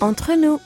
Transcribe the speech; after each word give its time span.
entre 0.00 0.34
nous. 0.34 0.60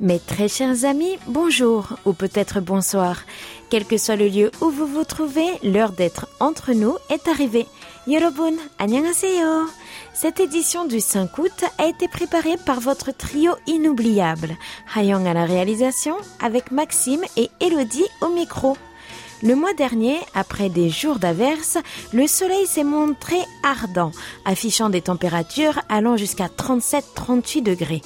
Mes 0.00 0.20
très 0.20 0.48
chers 0.48 0.84
amis, 0.84 1.18
bonjour 1.26 1.96
ou 2.04 2.12
peut-être 2.12 2.60
bonsoir. 2.60 3.24
Quel 3.68 3.84
que 3.84 3.98
soit 3.98 4.16
le 4.16 4.28
lieu 4.28 4.50
où 4.60 4.70
vous 4.70 4.86
vous 4.86 5.04
trouvez, 5.04 5.48
l'heure 5.62 5.92
d'être 5.92 6.28
entre 6.38 6.72
nous 6.72 6.96
est 7.10 7.26
arrivée. 7.26 7.66
Yorobun, 8.06 8.54
annyeonghaseyo. 8.78 9.66
Cette 10.14 10.40
édition 10.40 10.86
du 10.86 11.00
5 11.00 11.36
août 11.38 11.64
a 11.78 11.86
été 11.86 12.08
préparée 12.08 12.56
par 12.64 12.80
votre 12.80 13.10
trio 13.10 13.52
inoubliable. 13.66 14.56
Hayong 14.94 15.26
à 15.26 15.34
la 15.34 15.44
réalisation 15.44 16.16
avec 16.40 16.70
Maxime 16.70 17.24
et 17.36 17.50
Elodie 17.60 18.06
au 18.22 18.28
micro. 18.28 18.76
Le 19.40 19.54
mois 19.54 19.72
dernier, 19.72 20.18
après 20.34 20.68
des 20.68 20.90
jours 20.90 21.20
d'averse, 21.20 21.78
le 22.12 22.26
soleil 22.26 22.66
s'est 22.66 22.82
montré 22.82 23.36
ardent, 23.62 24.10
affichant 24.44 24.90
des 24.90 25.00
températures 25.00 25.80
allant 25.88 26.16
jusqu'à 26.16 26.48
37-38 26.48 27.62
degrés. 27.62 28.02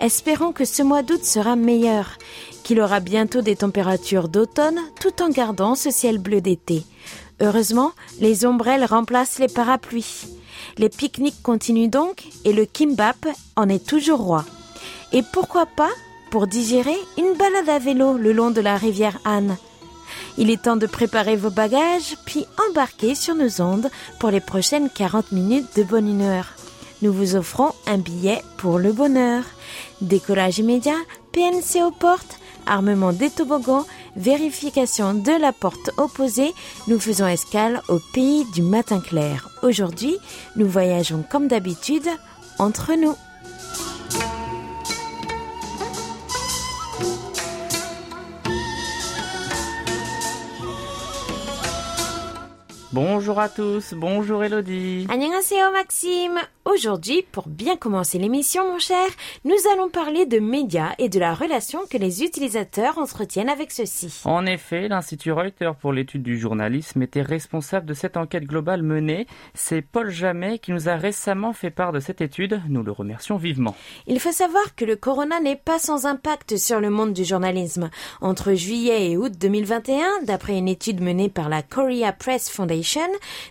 Espérons 0.00 0.52
que 0.52 0.66
ce 0.66 0.82
mois 0.82 1.02
d'août 1.02 1.24
sera 1.24 1.56
meilleur, 1.56 2.18
qu'il 2.62 2.80
aura 2.82 3.00
bientôt 3.00 3.40
des 3.40 3.56
températures 3.56 4.28
d'automne 4.28 4.78
tout 5.00 5.22
en 5.22 5.30
gardant 5.30 5.76
ce 5.76 5.90
ciel 5.90 6.18
bleu 6.18 6.42
d'été. 6.42 6.84
Heureusement, 7.40 7.92
les 8.20 8.44
ombrelles 8.44 8.84
remplacent 8.84 9.38
les 9.38 9.48
parapluies. 9.48 10.26
Les 10.76 10.90
pique-niques 10.90 11.42
continuent 11.42 11.88
donc 11.88 12.24
et 12.44 12.52
le 12.52 12.66
kimbap 12.66 13.26
en 13.56 13.70
est 13.70 13.86
toujours 13.86 14.20
roi. 14.20 14.44
Et 15.12 15.22
pourquoi 15.32 15.64
pas, 15.64 15.90
pour 16.30 16.46
digérer, 16.46 16.96
une 17.16 17.32
balade 17.38 17.68
à 17.70 17.78
vélo 17.78 18.18
le 18.18 18.34
long 18.34 18.50
de 18.50 18.60
la 18.60 18.76
rivière 18.76 19.18
Anne. 19.24 19.56
Il 20.38 20.50
est 20.50 20.62
temps 20.62 20.76
de 20.76 20.86
préparer 20.86 21.36
vos 21.36 21.50
bagages, 21.50 22.16
puis 22.26 22.46
embarquer 22.68 23.14
sur 23.14 23.34
nos 23.34 23.62
ondes 23.62 23.90
pour 24.18 24.30
les 24.30 24.40
prochaines 24.40 24.90
40 24.90 25.32
minutes 25.32 25.76
de 25.76 25.82
bonne 25.82 26.08
humeur. 26.08 26.52
Nous 27.02 27.12
vous 27.12 27.36
offrons 27.36 27.72
un 27.86 27.98
billet 27.98 28.42
pour 28.58 28.78
le 28.78 28.92
bonheur. 28.92 29.44
Décollage 30.00 30.58
immédiat, 30.58 30.96
PNC 31.32 31.82
aux 31.82 31.90
portes, 31.90 32.38
armement 32.66 33.12
des 33.12 33.30
toboggans, 33.30 33.86
vérification 34.16 35.14
de 35.14 35.32
la 35.32 35.52
porte 35.52 35.90
opposée, 35.96 36.52
nous 36.88 36.98
faisons 36.98 37.26
escale 37.26 37.82
au 37.88 37.98
pays 38.12 38.44
du 38.52 38.62
matin 38.62 39.00
clair. 39.00 39.48
Aujourd'hui, 39.62 40.16
nous 40.56 40.68
voyageons 40.68 41.24
comme 41.30 41.48
d'habitude 41.48 42.08
entre 42.58 42.92
nous. 42.94 43.14
Bonjour 52.96 53.38
à 53.38 53.50
tous, 53.50 53.92
bonjour 53.92 54.42
Elodie. 54.42 55.06
Annyeonghaseyo 55.10 55.70
Maxime. 55.70 56.38
Aujourd'hui, 56.64 57.22
pour 57.30 57.46
bien 57.46 57.76
commencer 57.76 58.18
l'émission, 58.18 58.72
mon 58.72 58.78
cher, 58.78 59.06
nous 59.44 59.54
allons 59.72 59.90
parler 59.90 60.24
de 60.24 60.38
médias 60.38 60.94
et 60.98 61.10
de 61.10 61.20
la 61.20 61.34
relation 61.34 61.80
que 61.90 61.98
les 61.98 62.24
utilisateurs 62.24 62.96
entretiennent 62.96 63.50
avec 63.50 63.70
ceux-ci. 63.70 64.22
En 64.24 64.46
effet, 64.46 64.88
l'Institut 64.88 65.30
Reuters 65.30 65.76
pour 65.76 65.92
l'étude 65.92 66.22
du 66.22 66.38
journalisme 66.38 67.02
était 67.02 67.20
responsable 67.20 67.84
de 67.84 67.92
cette 67.92 68.16
enquête 68.16 68.44
globale 68.44 68.82
menée. 68.82 69.26
C'est 69.52 69.82
Paul 69.82 70.10
Jamet 70.10 70.58
qui 70.58 70.72
nous 70.72 70.88
a 70.88 70.96
récemment 70.96 71.52
fait 71.52 71.70
part 71.70 71.92
de 71.92 72.00
cette 72.00 72.22
étude. 72.22 72.62
Nous 72.68 72.82
le 72.82 72.92
remercions 72.92 73.36
vivement. 73.36 73.76
Il 74.06 74.20
faut 74.20 74.32
savoir 74.32 74.74
que 74.74 74.86
le 74.86 74.96
corona 74.96 75.38
n'est 75.38 75.54
pas 75.54 75.78
sans 75.78 76.06
impact 76.06 76.56
sur 76.56 76.80
le 76.80 76.88
monde 76.88 77.12
du 77.12 77.24
journalisme. 77.24 77.90
Entre 78.22 78.54
juillet 78.54 79.10
et 79.10 79.16
août 79.18 79.32
2021, 79.38 80.22
d'après 80.24 80.56
une 80.56 80.68
étude 80.68 81.02
menée 81.02 81.28
par 81.28 81.50
la 81.50 81.62
Korea 81.62 82.12
Press 82.12 82.50
Foundation, 82.50 82.85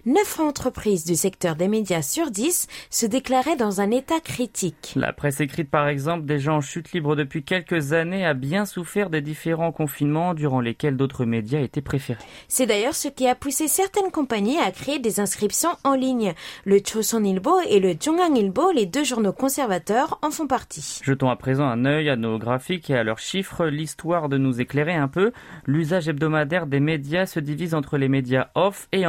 9 0.06 0.40
entreprises 0.40 1.06
du 1.06 1.16
secteur 1.16 1.56
des 1.56 1.68
médias 1.68 2.02
sur 2.02 2.32
10 2.32 2.68
se 2.90 3.06
déclaraient 3.06 3.56
dans 3.56 3.82
un 3.82 3.92
état 3.92 4.20
critique. 4.20 4.94
La 4.96 5.14
presse 5.14 5.42
écrite, 5.42 5.70
par 5.70 5.88
exemple, 5.88 6.26
déjà 6.26 6.54
en 6.54 6.62
chute 6.62 6.94
libre 6.94 7.16
depuis 7.16 7.44
quelques 7.44 7.94
années, 7.94 8.26
a 8.26 8.34
bien 8.34 8.66
souffert 8.66 9.10
des 9.10 9.22
différents 9.22 9.72
confinements 9.72 10.34
durant 10.34 10.62
lesquels 10.62 10.96
d'autres 10.96 11.26
médias 11.26 11.60
étaient 11.60 11.82
préférés. 11.82 12.24
C'est 12.48 12.66
d'ailleurs 12.66 12.96
ce 12.96 13.08
qui 13.08 13.28
a 13.28 13.36
poussé 13.36 13.68
certaines 13.68 14.12
compagnies 14.12 14.60
à 14.60 14.72
créer 14.72 15.00
des 15.00 15.20
inscriptions 15.20 15.76
en 15.84 15.96
ligne. 15.96 16.34
Le 16.64 16.80
Choson 16.86 17.24
Ilbo 17.24 17.60
et 17.70 17.80
le 17.80 17.96
Jongang 18.00 18.38
Ilbo, 18.38 18.72
les 18.72 18.86
deux 18.86 19.04
journaux 19.04 19.34
conservateurs, 19.34 20.20
en 20.22 20.32
font 20.32 20.48
partie. 20.48 21.00
Jetons 21.04 21.30
à 21.30 21.36
présent 21.36 21.66
un 21.66 21.86
œil 21.86 22.10
à 22.10 22.16
nos 22.16 22.38
graphiques 22.38 22.90
et 22.90 22.96
à 22.96 23.04
leurs 23.04 23.20
chiffres, 23.20 23.66
l'histoire 23.66 24.30
de 24.30 24.38
nous 24.38 24.62
éclairer 24.62 24.96
un 24.96 25.08
peu. 25.08 25.32
L'usage 25.66 26.08
hebdomadaire 26.08 26.68
des 26.68 26.80
médias 26.80 27.26
se 27.26 27.40
divise 27.40 27.74
entre 27.74 27.98
les 27.98 28.08
médias 28.08 28.48
off 28.56 28.88
et 28.92 29.06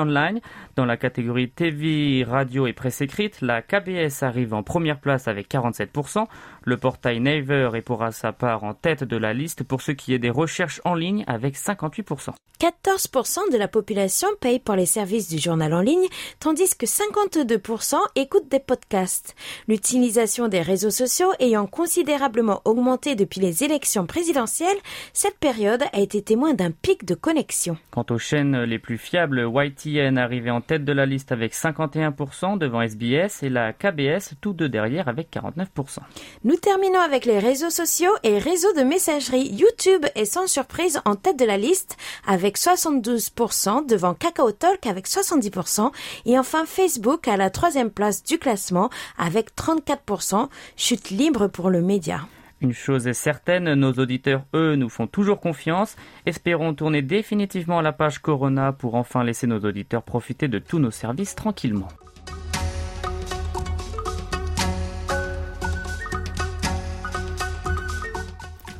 Dans 0.76 0.84
la 0.84 0.96
catégorie 0.96 1.50
TV, 1.50 2.24
radio 2.24 2.66
et 2.66 2.72
presse 2.72 3.00
écrite, 3.00 3.40
la 3.40 3.62
KBS 3.62 4.22
arrive 4.22 4.54
en 4.54 4.62
première 4.62 5.00
place 5.00 5.28
avec 5.28 5.50
47%. 5.50 6.26
Le 6.69 6.77
portail 6.77 7.21
Naver 7.21 7.71
est 7.75 7.81
pour 7.81 8.04
sa 8.10 8.32
part 8.32 8.65
en 8.65 8.75
tête 8.75 9.04
de 9.04 9.16
la 9.16 9.32
liste 9.32 9.62
pour 9.62 9.82
ce 9.82 9.93
qui 9.93 10.12
est 10.15 10.19
des 10.19 10.31
recherches 10.31 10.81
en 10.84 10.94
ligne 10.94 11.22
avec 11.28 11.54
58%. 11.54 12.32
14% 12.59 13.53
de 13.53 13.59
la 13.59 13.69
population 13.69 14.28
paye 14.41 14.59
pour 14.59 14.75
les 14.77 14.87
services 14.87 15.28
du 15.28 15.38
journal 15.38 15.75
en 15.75 15.81
ligne, 15.82 16.06
tandis 16.41 16.75
que 16.77 16.87
52% 16.87 17.97
écoutent 18.15 18.49
des 18.49 18.60
podcasts. 18.60 19.37
L'utilisation 19.69 20.49
des 20.49 20.62
réseaux 20.62 20.91
sociaux 20.91 21.32
ayant 21.38 21.66
considérablement 21.66 22.62
augmenté 22.65 23.15
depuis 23.15 23.41
les 23.41 23.62
élections 23.62 24.06
présidentielles, 24.06 24.78
cette 25.12 25.38
période 25.38 25.84
a 25.93 26.00
été 26.00 26.22
témoin 26.22 26.54
d'un 26.54 26.71
pic 26.71 27.04
de 27.04 27.15
connexion. 27.15 27.77
Quant 27.91 28.06
aux 28.10 28.19
chaînes 28.19 28.62
les 28.62 28.78
plus 28.78 28.98
fiables, 28.98 29.48
YTN 29.54 30.16
arrivait 30.16 30.50
en 30.50 30.62
tête 30.62 30.84
de 30.84 30.93
la 30.93 31.06
liste 31.06 31.33
avec 31.33 31.54
51% 31.54 32.59
devant 32.59 32.81
SBS 32.81 33.43
et 33.43 33.50
la 33.50 33.72
KBS 33.72 34.34
tous 34.41 34.54
deux 34.54 34.71
derrière 34.71 35.09
avec 35.09 35.31
49%. 35.31 35.98
Nous 36.44 36.55
terminons 36.56 37.00
avec 37.00 37.24
les 37.24 37.38
réseaux 37.38 37.70
sociaux 37.70 38.12
et 38.22 38.38
réseaux 38.38 38.72
de 38.72 38.82
messagerie. 38.82 39.48
YouTube 39.48 40.06
est 40.14 40.24
sans 40.24 40.46
surprise 40.46 41.00
en 41.04 41.14
tête 41.14 41.38
de 41.38 41.44
la 41.44 41.56
liste 41.56 41.96
avec 42.26 42.58
72% 42.58 43.86
devant 43.86 44.14
Kakao 44.14 44.52
Talk 44.52 44.86
avec 44.86 45.06
70% 45.06 45.90
et 46.24 46.38
enfin 46.38 46.64
Facebook 46.66 47.28
à 47.28 47.36
la 47.36 47.50
troisième 47.50 47.90
place 47.90 48.22
du 48.22 48.38
classement 48.38 48.90
avec 49.18 49.54
34%, 49.56 50.48
chute 50.76 51.10
libre 51.10 51.48
pour 51.48 51.70
le 51.70 51.82
média. 51.82 52.20
Une 52.60 52.72
chose 52.72 53.06
est 53.06 53.12
certaine, 53.12 53.74
nos 53.74 53.92
auditeurs, 53.92 54.44
eux, 54.54 54.76
nous 54.76 54.88
font 54.88 55.06
toujours 55.06 55.40
confiance. 55.40 55.94
Espérons 56.24 56.74
tourner 56.74 57.02
définitivement 57.02 57.82
la 57.82 57.92
page 57.92 58.18
Corona 58.18 58.72
pour 58.72 58.94
enfin 58.94 59.24
laisser 59.24 59.46
nos 59.46 59.60
auditeurs 59.60 60.02
profiter 60.02 60.48
de 60.48 60.58
tous 60.58 60.78
nos 60.78 60.90
services 60.90 61.34
tranquillement. 61.34 61.88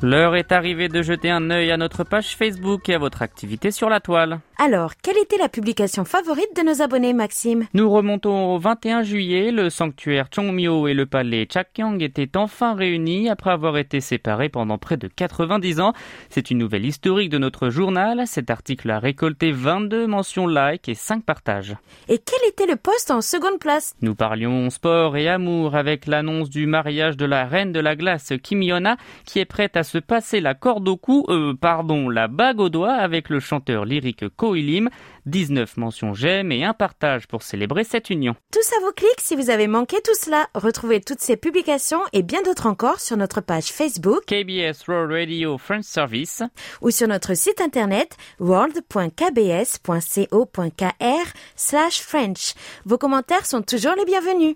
L'heure 0.03 0.35
est 0.35 0.51
arrivée 0.51 0.89
de 0.89 1.01
jeter 1.01 1.31
un 1.31 1.49
œil 1.49 1.71
à 1.71 1.77
notre 1.77 2.03
page 2.03 2.35
Facebook 2.35 2.87
et 2.87 2.93
à 2.93 2.99
votre 2.99 3.23
activité 3.23 3.71
sur 3.71 3.89
la 3.89 3.99
toile. 3.99 4.39
Alors, 4.59 4.93
quelle 5.03 5.19
était 5.19 5.37
la 5.37 5.49
publication 5.49 6.03
favorite 6.03 6.55
de 6.55 6.63
nos 6.63 6.81
abonnés, 6.81 7.13
Maxime? 7.13 7.67
Nous 7.75 7.87
remontons 7.91 8.55
au 8.55 8.57
21 8.57 9.03
juillet. 9.03 9.51
Le 9.51 9.69
sanctuaire 9.69 10.29
Chongmyo 10.33 10.87
et 10.87 10.95
le 10.95 11.05
palais 11.05 11.47
Chakyang 11.47 11.99
étaient 12.01 12.35
enfin 12.35 12.73
réunis 12.73 13.29
après 13.29 13.51
avoir 13.51 13.77
été 13.77 14.01
séparés 14.01 14.49
pendant 14.49 14.79
près 14.79 14.97
de 14.97 15.07
90 15.07 15.79
ans. 15.79 15.93
C'est 16.29 16.49
une 16.49 16.57
nouvelle 16.57 16.87
historique 16.87 17.29
de 17.29 17.37
notre 17.37 17.69
journal. 17.69 18.25
Cet 18.25 18.49
article 18.49 18.89
a 18.89 18.97
récolté 18.97 19.51
22 19.51 20.07
mentions 20.07 20.47
like 20.47 20.89
et 20.89 20.95
5 20.95 21.23
partages. 21.23 21.75
Et 22.09 22.17
quel 22.17 22.49
était 22.49 22.65
le 22.65 22.77
poste 22.77 23.11
en 23.11 23.21
seconde 23.21 23.59
place? 23.59 23.93
Nous 24.01 24.15
parlions 24.15 24.71
sport 24.71 25.17
et 25.17 25.27
amour 25.27 25.75
avec 25.75 26.07
l'annonce 26.07 26.49
du 26.49 26.65
mariage 26.65 27.15
de 27.15 27.25
la 27.25 27.45
reine 27.45 27.73
de 27.73 27.79
la 27.79 27.95
glace 27.95 28.33
Kim 28.41 28.63
Yona 28.63 28.97
qui 29.23 29.37
est 29.37 29.45
prête 29.45 29.77
à 29.77 29.83
se 29.83 29.99
passer 29.99 30.41
la 30.41 30.55
corde 30.55 30.87
au 30.87 30.97
cou, 30.97 31.25
euh, 31.29 31.53
pardon, 31.53 32.09
la 32.09 32.27
bague 32.27 32.59
au 32.59 32.69
doigt 32.69 32.93
avec 32.93 33.29
le 33.29 33.39
chanteur 33.39 33.85
lyrique 33.85 34.27
Ko 34.35 34.46
Ilim. 34.55 34.89
19 35.25 35.77
mentions 35.77 36.13
j'aime 36.13 36.51
et 36.51 36.63
un 36.63 36.73
partage 36.73 37.27
pour 37.27 37.43
célébrer 37.43 37.83
cette 37.83 38.09
union. 38.09 38.35
Tout 38.51 38.63
ça 38.63 38.75
vous 38.81 38.91
clique 38.91 39.19
si 39.19 39.35
vous 39.35 39.49
avez 39.49 39.67
manqué 39.67 39.97
tout 40.03 40.15
cela. 40.15 40.47
Retrouvez 40.55 41.01
toutes 41.01 41.19
ces 41.19 41.37
publications 41.37 42.01
et 42.13 42.23
bien 42.23 42.41
d'autres 42.41 42.67
encore 42.67 42.99
sur 42.99 43.17
notre 43.17 43.41
page 43.41 43.65
Facebook 43.65 44.25
KBS 44.25 44.87
World 44.87 45.11
Radio 45.11 45.57
French 45.57 45.85
Service 45.85 46.43
ou 46.81 46.91
sur 46.91 47.07
notre 47.07 47.33
site 47.33 47.61
internet 47.61 48.15
world.kbs.co.kr 48.39 51.33
slash 51.55 52.01
French. 52.01 52.53
Vos 52.85 52.97
commentaires 52.97 53.45
sont 53.45 53.61
toujours 53.61 53.93
les 53.97 54.05
bienvenus. 54.05 54.55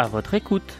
À 0.00 0.06
votre 0.06 0.32
écoute. 0.32 0.78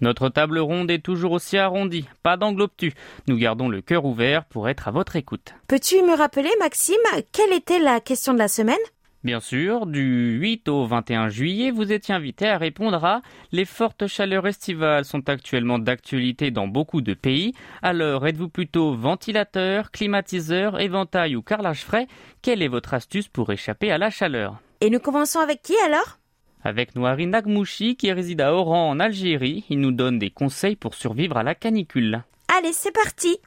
Notre 0.00 0.28
table 0.28 0.60
ronde 0.60 0.88
est 0.88 1.00
toujours 1.00 1.32
aussi 1.32 1.58
arrondie, 1.58 2.08
pas 2.22 2.36
d'angle 2.36 2.62
obtus. 2.62 2.92
Nous 3.26 3.36
gardons 3.36 3.68
le 3.68 3.80
cœur 3.80 4.04
ouvert 4.04 4.44
pour 4.44 4.68
être 4.68 4.86
à 4.86 4.92
votre 4.92 5.16
écoute. 5.16 5.52
Peux-tu 5.66 5.96
me 5.96 6.16
rappeler, 6.16 6.50
Maxime, 6.60 6.94
quelle 7.32 7.52
était 7.52 7.80
la 7.80 7.98
question 7.98 8.34
de 8.34 8.38
la 8.38 8.46
semaine? 8.46 8.76
Bien 9.24 9.40
sûr, 9.40 9.86
du 9.86 10.38
8 10.38 10.68
au 10.68 10.86
21 10.86 11.28
juillet, 11.28 11.72
vous 11.72 11.90
étiez 11.90 12.14
invité 12.14 12.46
à 12.46 12.56
répondre 12.56 13.04
à 13.04 13.20
Les 13.50 13.64
fortes 13.64 14.06
chaleurs 14.06 14.46
estivales 14.46 15.04
sont 15.04 15.28
actuellement 15.28 15.80
d'actualité 15.80 16.52
dans 16.52 16.68
beaucoup 16.68 17.00
de 17.00 17.14
pays. 17.14 17.52
Alors, 17.82 18.28
êtes-vous 18.28 18.48
plutôt 18.48 18.94
ventilateur, 18.94 19.90
climatiseur, 19.90 20.78
éventail 20.78 21.34
ou 21.34 21.42
carrelage 21.42 21.82
frais? 21.82 22.06
Quelle 22.42 22.62
est 22.62 22.68
votre 22.68 22.94
astuce 22.94 23.26
pour 23.26 23.50
échapper 23.50 23.90
à 23.90 23.98
la 23.98 24.10
chaleur? 24.10 24.60
Et 24.82 24.88
nous 24.88 24.98
commençons 24.98 25.40
avec 25.40 25.60
qui 25.60 25.76
alors? 25.84 26.18
Avec 26.64 26.94
Noari 26.94 27.26
Nagmouchi 27.26 27.96
qui 27.96 28.10
réside 28.12 28.40
à 28.40 28.54
Oran 28.54 28.88
en 28.88 28.98
Algérie, 28.98 29.64
il 29.68 29.78
nous 29.78 29.92
donne 29.92 30.18
des 30.18 30.30
conseils 30.30 30.74
pour 30.74 30.94
survivre 30.94 31.36
à 31.36 31.42
la 31.42 31.54
canicule. 31.54 32.22
Allez, 32.48 32.72
c'est 32.72 32.90
parti 32.90 33.38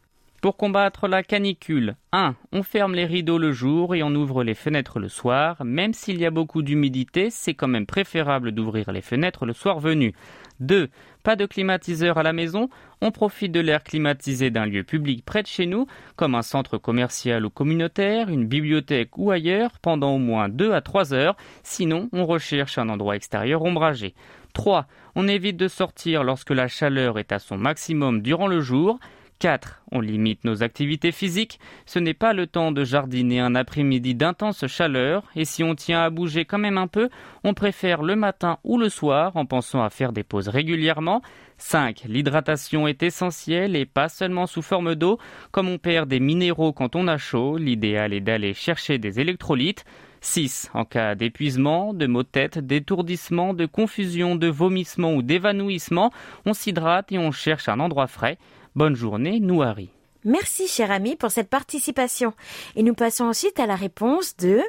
Pour 0.41 0.57
combattre 0.57 1.07
la 1.07 1.23
canicule, 1.23 1.95
1. 2.11 2.35
On 2.51 2.61
ferme 2.61 2.93
les 2.93 3.05
rideaux 3.05 3.39
le 3.39 3.51
jour 3.51 3.95
et 3.95 4.03
on 4.03 4.13
ouvre 4.13 4.43
les 4.43 4.53
fenêtres 4.53 4.99
le 4.99 5.09
soir. 5.09 5.57
Même 5.65 5.93
s'il 5.93 6.19
y 6.19 6.25
a 6.27 6.31
beaucoup 6.31 6.61
d'humidité, 6.61 7.31
c'est 7.31 7.55
quand 7.55 7.67
même 7.67 7.87
préférable 7.87 8.51
d'ouvrir 8.51 8.91
les 8.91 9.01
fenêtres 9.01 9.47
le 9.47 9.53
soir 9.53 9.79
venu. 9.79 10.13
2. 10.59 10.87
Pas 11.23 11.37
de 11.37 11.45
climatiseur 11.45 12.17
à 12.17 12.23
la 12.23 12.33
maison, 12.33 12.69
on 13.01 13.11
profite 13.11 13.53
de 13.53 13.61
l'air 13.61 13.81
climatisé 13.83 14.51
d'un 14.51 14.65
lieu 14.65 14.83
public 14.83 15.23
près 15.23 15.41
de 15.41 15.47
chez 15.47 15.65
nous, 15.65 15.87
comme 16.17 16.35
un 16.35 16.41
centre 16.41 16.77
commercial 16.77 17.45
ou 17.45 17.49
communautaire, 17.49 18.27
une 18.27 18.45
bibliothèque 18.45 19.17
ou 19.17 19.31
ailleurs, 19.31 19.79
pendant 19.81 20.15
au 20.15 20.17
moins 20.17 20.49
2 20.49 20.73
à 20.73 20.81
3 20.81 21.13
heures, 21.13 21.37
sinon 21.63 22.09
on 22.11 22.25
recherche 22.25 22.77
un 22.77 22.89
endroit 22.89 23.15
extérieur 23.15 23.63
ombragé. 23.63 24.15
3. 24.53 24.85
On 25.15 25.29
évite 25.29 25.55
de 25.55 25.69
sortir 25.69 26.25
lorsque 26.25 26.51
la 26.51 26.67
chaleur 26.67 27.17
est 27.17 27.31
à 27.31 27.39
son 27.39 27.57
maximum 27.57 28.21
durant 28.21 28.47
le 28.47 28.59
jour. 28.59 28.99
4. 29.39 29.83
On 29.91 29.99
limite 29.99 30.43
nos 30.43 30.63
activités 30.63 31.11
physiques. 31.11 31.59
Ce 31.85 31.99
n'est 31.99 32.13
pas 32.13 32.33
le 32.33 32.47
temps 32.47 32.71
de 32.71 32.83
jardiner 32.83 33.39
un 33.39 33.55
après-midi 33.55 34.15
d'intense 34.15 34.65
chaleur, 34.67 35.23
et 35.35 35.45
si 35.45 35.63
on 35.63 35.75
tient 35.75 36.01
à 36.01 36.09
bouger 36.09 36.45
quand 36.45 36.57
même 36.57 36.77
un 36.77 36.87
peu, 36.87 37.09
on 37.43 37.53
préfère 37.53 38.01
le 38.01 38.15
matin 38.15 38.57
ou 38.63 38.77
le 38.77 38.89
soir 38.89 39.35
en 39.35 39.45
pensant 39.45 39.83
à 39.83 39.89
faire 39.89 40.13
des 40.13 40.23
pauses 40.23 40.47
régulièrement. 40.47 41.21
5. 41.57 42.03
L'hydratation 42.07 42.87
est 42.87 43.03
essentielle 43.03 43.75
et 43.75 43.85
pas 43.85 44.09
seulement 44.09 44.47
sous 44.47 44.61
forme 44.61 44.95
d'eau. 44.95 45.17
Comme 45.51 45.69
on 45.69 45.77
perd 45.77 46.09
des 46.09 46.19
minéraux 46.19 46.73
quand 46.73 46.95
on 46.95 47.07
a 47.07 47.17
chaud, 47.17 47.57
l'idéal 47.57 48.13
est 48.13 48.21
d'aller 48.21 48.53
chercher 48.53 48.97
des 48.97 49.19
électrolytes. 49.19 49.85
6. 50.23 50.71
En 50.73 50.85
cas 50.85 51.15
d'épuisement, 51.15 51.93
de 51.93 52.07
maux 52.07 52.23
de 52.23 52.27
tête, 52.27 52.57
d'étourdissement, 52.57 53.53
de 53.53 53.65
confusion, 53.65 54.35
de 54.35 54.47
vomissement 54.47 55.13
ou 55.13 55.21
d'évanouissement, 55.21 56.11
on 56.45 56.53
s'hydrate 56.53 57.11
et 57.11 57.17
on 57.17 57.31
cherche 57.31 57.67
un 57.67 57.79
endroit 57.81 58.07
frais. 58.07 58.37
Bonne 58.75 58.95
journée, 58.95 59.39
Nouari. 59.39 59.89
Merci, 60.25 60.67
cher 60.67 60.89
ami, 60.89 61.15
pour 61.15 61.29
cette 61.29 61.49
participation. 61.49 62.33
Et 62.75 62.81
nous 62.81 62.95
passons 62.95 63.25
ensuite 63.25 63.59
à 63.59 63.67
la 63.67 63.75
réponse 63.75 64.35
de... 64.37 64.61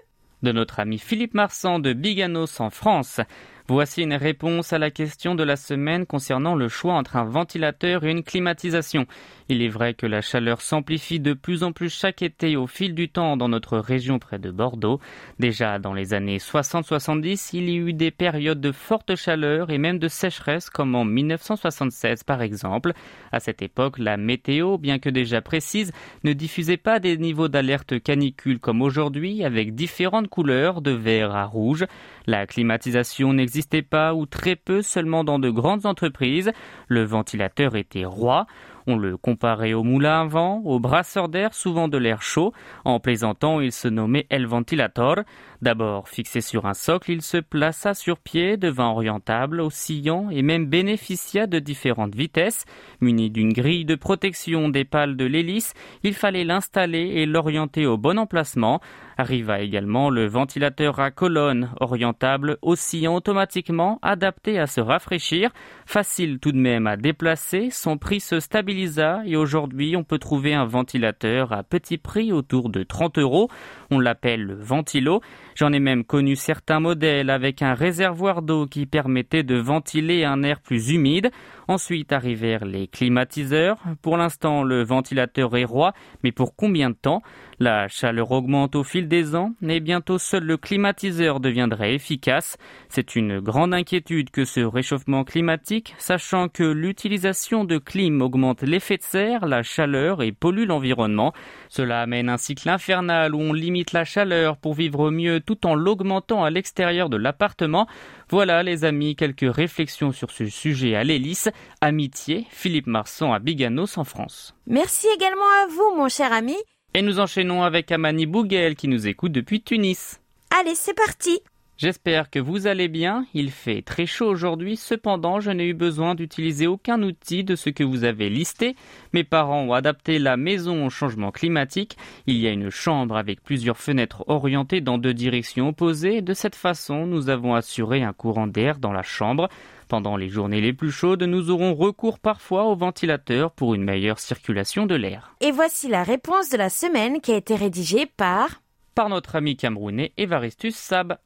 De 0.43 0.53
notre 0.53 0.81
ami 0.81 0.99
Philippe 0.99 1.33
Marsan 1.33 1.79
de 1.79 1.95
Biganos 1.95 2.61
en 2.61 2.69
France. 2.69 3.21
Voici 3.67 4.03
une 4.03 4.13
réponse 4.13 4.75
à 4.75 4.79
la 4.79 4.91
question 4.91 5.35
de 5.35 5.43
la 5.43 5.57
semaine 5.57 6.05
concernant 6.05 6.55
le 6.55 6.69
choix 6.69 6.93
entre 6.93 7.17
un 7.17 7.25
ventilateur 7.25 8.05
et 8.05 8.11
une 8.11 8.23
climatisation. 8.23 9.07
Il 9.49 9.63
est 9.63 9.69
vrai 9.69 9.95
que 9.95 10.07
la 10.07 10.21
chaleur 10.21 10.61
s'amplifie 10.61 11.19
de 11.19 11.33
plus 11.33 11.63
en 11.63 11.73
plus 11.73 11.89
chaque 11.89 12.21
été 12.21 12.57
au 12.57 12.67
fil 12.67 12.95
du 12.95 13.09
temps 13.09 13.39
dans 13.39 13.49
notre 13.49 13.79
région 13.79 14.19
près 14.19 14.39
de 14.39 14.51
Bordeaux. 14.51 15.01
Déjà 15.39 15.79
dans 15.79 15.95
les 15.95 16.13
années 16.13 16.37
60-70, 16.37 17.51
il 17.55 17.71
y 17.71 17.73
a 17.73 17.77
eu 17.77 17.93
des 17.95 18.11
périodes 18.11 18.61
de 18.61 18.71
forte 18.71 19.17
chaleur 19.17 19.71
et 19.71 19.79
même 19.79 19.99
de 19.99 20.09
sécheresse 20.09 20.69
comme 20.69 20.95
en 20.95 21.07
1976 21.07 22.23
par 22.23 22.43
exemple. 22.43 22.93
À 23.33 23.41
cette 23.41 23.63
époque, 23.63 23.99
la 23.99 24.19
météo, 24.19 24.77
bien 24.77 24.99
que 24.99 25.09
déjà 25.09 25.41
précise, 25.41 25.91
ne 26.23 26.35
diffusait 26.35 26.77
pas 26.77 27.01
des 27.01 27.17
niveaux 27.17 27.49
d'alerte 27.49 28.03
canicule 28.03 28.59
comme 28.59 28.83
aujourd'hui 28.83 29.43
avec 29.43 29.75
différentes 29.75 30.29
couleurs 30.29 30.83
de 30.83 30.91
vert 30.91 31.35
à 31.35 31.47
rouge. 31.47 31.87
La 32.27 32.47
climatisation 32.47 33.33
n'existait 33.55 33.83
pas 33.83 34.15
ou 34.15 34.27
très 34.27 34.57
peu 34.57 34.83
seulement 34.83 35.23
dans 35.23 35.39
de 35.39 35.49
grandes 35.49 35.87
entreprises. 35.87 36.51
Le 36.89 37.05
ventilateur 37.05 37.77
était 37.77 38.05
roi. 38.05 38.47
On 38.89 38.97
le 38.97 39.17
comparait 39.17 39.73
au 39.73 39.85
moulin 39.85 40.23
à 40.23 40.25
vent, 40.25 40.61
au 40.65 40.81
brasseur 40.81 41.29
d'air, 41.29 41.55
souvent 41.55 41.87
de 41.87 41.97
l'air 41.97 42.21
chaud. 42.21 42.53
En 42.85 42.99
plaisantant, 42.99 43.61
il 43.61 43.71
se 43.71 43.87
nommait 43.89 44.27
El 44.29 44.47
Ventilator. 44.47 45.21
D'abord 45.63 46.09
fixé 46.09 46.41
sur 46.41 46.67
un 46.67 46.75
socle, 46.75 47.13
il 47.13 47.23
se 47.23 47.39
plaça 47.39 47.95
sur 47.95 48.19
pied, 48.19 48.57
devint 48.57 48.91
orientable, 48.91 49.61
oscillant 49.61 50.29
et 50.31 50.43
même 50.43 50.67
bénéficia 50.67 51.47
de 51.47 51.61
différentes 51.61 52.15
vitesses. 52.15 52.67
Muni 53.01 53.31
d'une 53.31 53.53
grille 53.53 53.87
de 53.87 53.95
protection 53.95 54.69
des 54.69 54.85
pales 54.85 55.17
de 55.17 55.25
l'hélice, 55.25 55.73
il 56.03 56.13
fallait 56.13 56.45
l'installer 56.45 57.13
et 57.15 57.25
l'orienter 57.25 57.87
au 57.87 57.97
bon 57.97 58.19
emplacement. 58.19 58.81
Arriva 59.17 59.61
également 59.61 60.11
le 60.11 60.27
ventilateur 60.27 60.99
à 61.01 61.11
colonne, 61.11 61.71
orientable, 61.81 62.59
oscillant 62.63 63.15
automatiquement, 63.15 63.99
adapté 64.03 64.59
à 64.59 64.67
se 64.67 64.81
rafraîchir. 64.81 65.51
Facile 65.87 66.39
tout 66.41 66.53
de 66.53 66.59
même 66.59 66.87
à 66.87 66.97
déplacer, 66.97 67.71
son 67.71 67.97
prix 67.97 68.21
se 68.21 68.41
stabilisa 68.41 69.23
et 69.25 69.37
aujourd'hui 69.37 69.97
on 69.97 70.05
peut 70.05 70.19
trouver 70.19 70.55
un 70.55 70.65
ventilateur 70.65 71.53
à 71.53 71.63
petit 71.63 71.99
prix 71.99 72.33
autour 72.33 72.71
de 72.71 72.83
30 72.83 73.19
euros. 73.19 73.49
On 73.91 74.01
l'appelle 74.01 74.43
le 74.43 74.55
ventilo. 74.55 75.21
J'en 75.55 75.73
ai 75.73 75.81
même 75.81 76.05
connu 76.05 76.35
certains 76.35 76.81
modèles 76.81 77.31
avec 77.31 77.63
un 77.63 77.75
réservoir 77.75 78.43
d'eau 78.43 78.67
qui 78.67 78.87
permettait 78.87 79.45
de 79.45 79.57
ventiler 79.57 80.25
un 80.25 80.43
air 80.43 80.61
plus 80.61 80.91
humide. 80.91 81.31
Ensuite 81.69 82.13
arrivèrent 82.13 82.65
les 82.65 82.87
climatiseurs. 82.87 83.79
Pour 84.03 84.17
l'instant, 84.17 84.63
le 84.63 84.83
ventilateur 84.83 85.57
est 85.57 85.65
roi, 85.65 85.93
mais 86.23 86.33
pour 86.33 86.55
combien 86.57 86.91
de 86.91 86.97
temps? 86.97 87.23
La 87.61 87.87
chaleur 87.89 88.33
augmente 88.33 88.75
au 88.75 88.83
fil 88.83 89.07
des 89.07 89.37
ans 89.37 89.53
et 89.63 89.81
bientôt 89.81 90.19
seul 90.19 90.45
le 90.45 90.57
climatiseur 90.57 91.39
deviendrait 91.41 91.95
efficace. 91.95 92.57
C'est 92.89 93.15
une 93.15 93.39
grande 93.41 93.73
inquiétude 93.73 94.31
que 94.31 94.45
ce 94.45 94.61
réchauffement 94.61 95.25
climatique, 95.25 95.95
sachant 95.99 96.49
que 96.49 96.65
l'utilisation 96.65 97.65
de 97.65 97.79
clim 97.79 98.21
augmente 98.23 98.63
l'effet 98.63 98.97
de 98.97 99.03
serre, 99.03 99.47
la 99.47 99.63
chaleur 99.63 100.23
et 100.23 100.33
pollue 100.33 100.67
l'environnement. 100.67 101.33
Cela 101.69 102.03
amène 102.03 102.29
un 102.29 102.37
cycle 102.37 102.69
infernal 102.69 103.35
où 103.35 103.41
on 103.41 103.53
limite 103.53 103.93
la 103.93 104.05
chaleur 104.05 104.57
pour 104.57 104.75
vivre 104.75 105.11
mieux 105.11 105.41
tout 105.41 105.67
en 105.67 105.75
l'augmentant 105.75 106.45
à 106.45 106.51
l'extérieur 106.51 107.09
de 107.09 107.17
l'appartement. 107.17 107.87
Voilà 108.31 108.63
les 108.63 108.85
amis, 108.85 109.17
quelques 109.17 109.55
réflexions 109.55 110.13
sur 110.13 110.31
ce 110.31 110.47
sujet 110.47 110.95
à 110.95 111.05
l'hélice. 111.05 111.49
Amitié, 111.81 112.47
Philippe 112.51 112.87
Marsan 112.87 113.33
à 113.33 113.39
Biganos 113.39 113.99
en 113.99 114.05
France. 114.05 114.55
Merci 114.67 115.07
également 115.15 115.49
à 115.63 115.67
vous, 115.69 115.97
mon 115.97 116.09
cher 116.09 116.33
ami. 116.33 116.57
Et 116.95 117.03
nous 117.03 117.19
enchaînons 117.21 117.63
avec 117.63 117.91
Amani 117.93 118.27
Bouguel 118.27 118.77
qui 118.77 118.89
nous 118.89 119.07
écoute 119.07 119.33
depuis 119.33 119.63
Tunis. 119.63 120.21
Allez, 120.51 120.75
c'est 120.75 120.95
parti. 120.95 121.41
J'espère 121.77 122.31
que 122.31 122.39
vous 122.39 122.69
allez 122.69 122.87
bien. 122.87 123.27
Il 123.35 123.51
fait 123.51 123.83
très 123.83 124.07
chaud 124.07 124.29
aujourd'hui. 124.29 124.77
Cependant, 124.77 125.41
je 125.41 125.51
n'ai 125.51 125.67
eu 125.67 125.75
besoin 125.75 126.15
d'utiliser 126.15 126.69
aucun 126.69 127.03
outil 127.03 127.43
de 127.43 127.57
ce 127.57 127.69
que 127.69 127.83
vous 127.83 128.05
avez 128.05 128.31
listé. 128.31 128.77
Mes 129.13 129.25
parents 129.25 129.63
ont 129.63 129.73
adapté 129.73 130.21
la 130.21 130.37
maison 130.37 130.87
au 130.87 130.91
changement 130.91 131.33
climatique. 131.33 131.97
Il 132.29 132.37
y 132.37 132.47
a 132.47 132.53
une 132.53 132.71
chambre 132.71 133.17
avec 133.17 133.43
plusieurs 133.43 133.77
fenêtres 133.77 134.25
orientées 134.29 134.81
dans 134.81 134.99
deux 134.99 135.15
directions 135.15 135.69
opposées. 135.69 136.23
De 136.23 136.33
cette 136.33 136.55
façon, 136.55 137.07
nous 137.07 137.29
avons 137.29 137.55
assuré 137.57 138.05
un 138.05 138.13
courant 138.13 138.47
d'air 138.47 138.79
dans 138.79 138.93
la 138.93 139.03
chambre. 139.03 139.49
Pendant 139.89 140.17
les 140.17 140.29
journées 140.29 140.61
les 140.61 140.73
plus 140.73 140.93
chaudes, 140.93 141.25
nous 141.25 141.51
aurons 141.51 141.75
recours 141.75 142.21
parfois 142.21 142.65
au 142.65 142.77
ventilateur 142.77 143.51
pour 143.51 143.75
une 143.75 143.85
meilleure 143.85 144.21
circulation 144.21 144.87
de 144.87 144.95
l'air. 144.95 145.35
Et 145.41 145.51
voici 145.51 145.89
la 145.89 146.05
réponse 146.05 146.51
de 146.51 146.57
la 146.57 146.71
semaine 146.71 147.21
qui 147.21 147.33
a 147.33 147.37
été 147.37 147.57
rédigée 147.57 148.07
par 148.07 148.61
par 148.95 149.09
notre 149.09 149.37
ami 149.37 149.57
camerounais 149.57 150.13
Evaristus 150.17 150.75
Sab. 150.75 151.17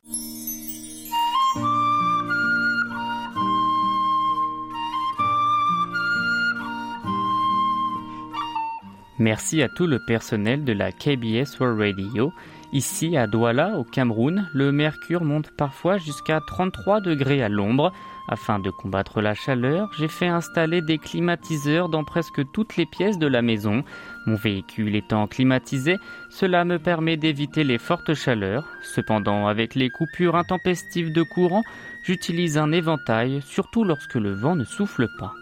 Merci 9.18 9.62
à 9.62 9.68
tout 9.68 9.86
le 9.86 9.98
personnel 9.98 10.64
de 10.64 10.72
la 10.72 10.92
KBS 10.92 11.58
World 11.58 11.80
Radio. 11.80 12.32
Ici 12.72 13.16
à 13.16 13.26
Douala, 13.26 13.78
au 13.78 13.82
Cameroun, 13.82 14.48
le 14.54 14.70
mercure 14.70 15.24
monte 15.24 15.50
parfois 15.56 15.98
jusqu'à 15.98 16.40
33 16.46 17.00
degrés 17.00 17.42
à 17.42 17.48
l'ombre. 17.48 17.92
Afin 18.28 18.58
de 18.58 18.70
combattre 18.70 19.22
la 19.22 19.34
chaleur, 19.34 19.90
j'ai 19.98 20.06
fait 20.06 20.28
installer 20.28 20.82
des 20.82 20.98
climatiseurs 20.98 21.88
dans 21.88 22.04
presque 22.04 22.42
toutes 22.52 22.76
les 22.76 22.84
pièces 22.84 23.18
de 23.18 23.26
la 23.26 23.40
maison. 23.40 23.84
Mon 24.28 24.34
véhicule 24.34 24.94
étant 24.94 25.26
climatisé, 25.26 25.96
cela 26.28 26.66
me 26.66 26.78
permet 26.78 27.16
d'éviter 27.16 27.64
les 27.64 27.78
fortes 27.78 28.12
chaleurs. 28.12 28.68
Cependant, 28.82 29.46
avec 29.46 29.74
les 29.74 29.88
coupures 29.88 30.36
intempestives 30.36 31.12
de 31.12 31.22
courant, 31.22 31.62
j'utilise 32.04 32.58
un 32.58 32.70
éventail, 32.70 33.40
surtout 33.40 33.84
lorsque 33.84 34.16
le 34.16 34.34
vent 34.34 34.54
ne 34.54 34.64
souffle 34.64 35.08
pas. 35.18 35.32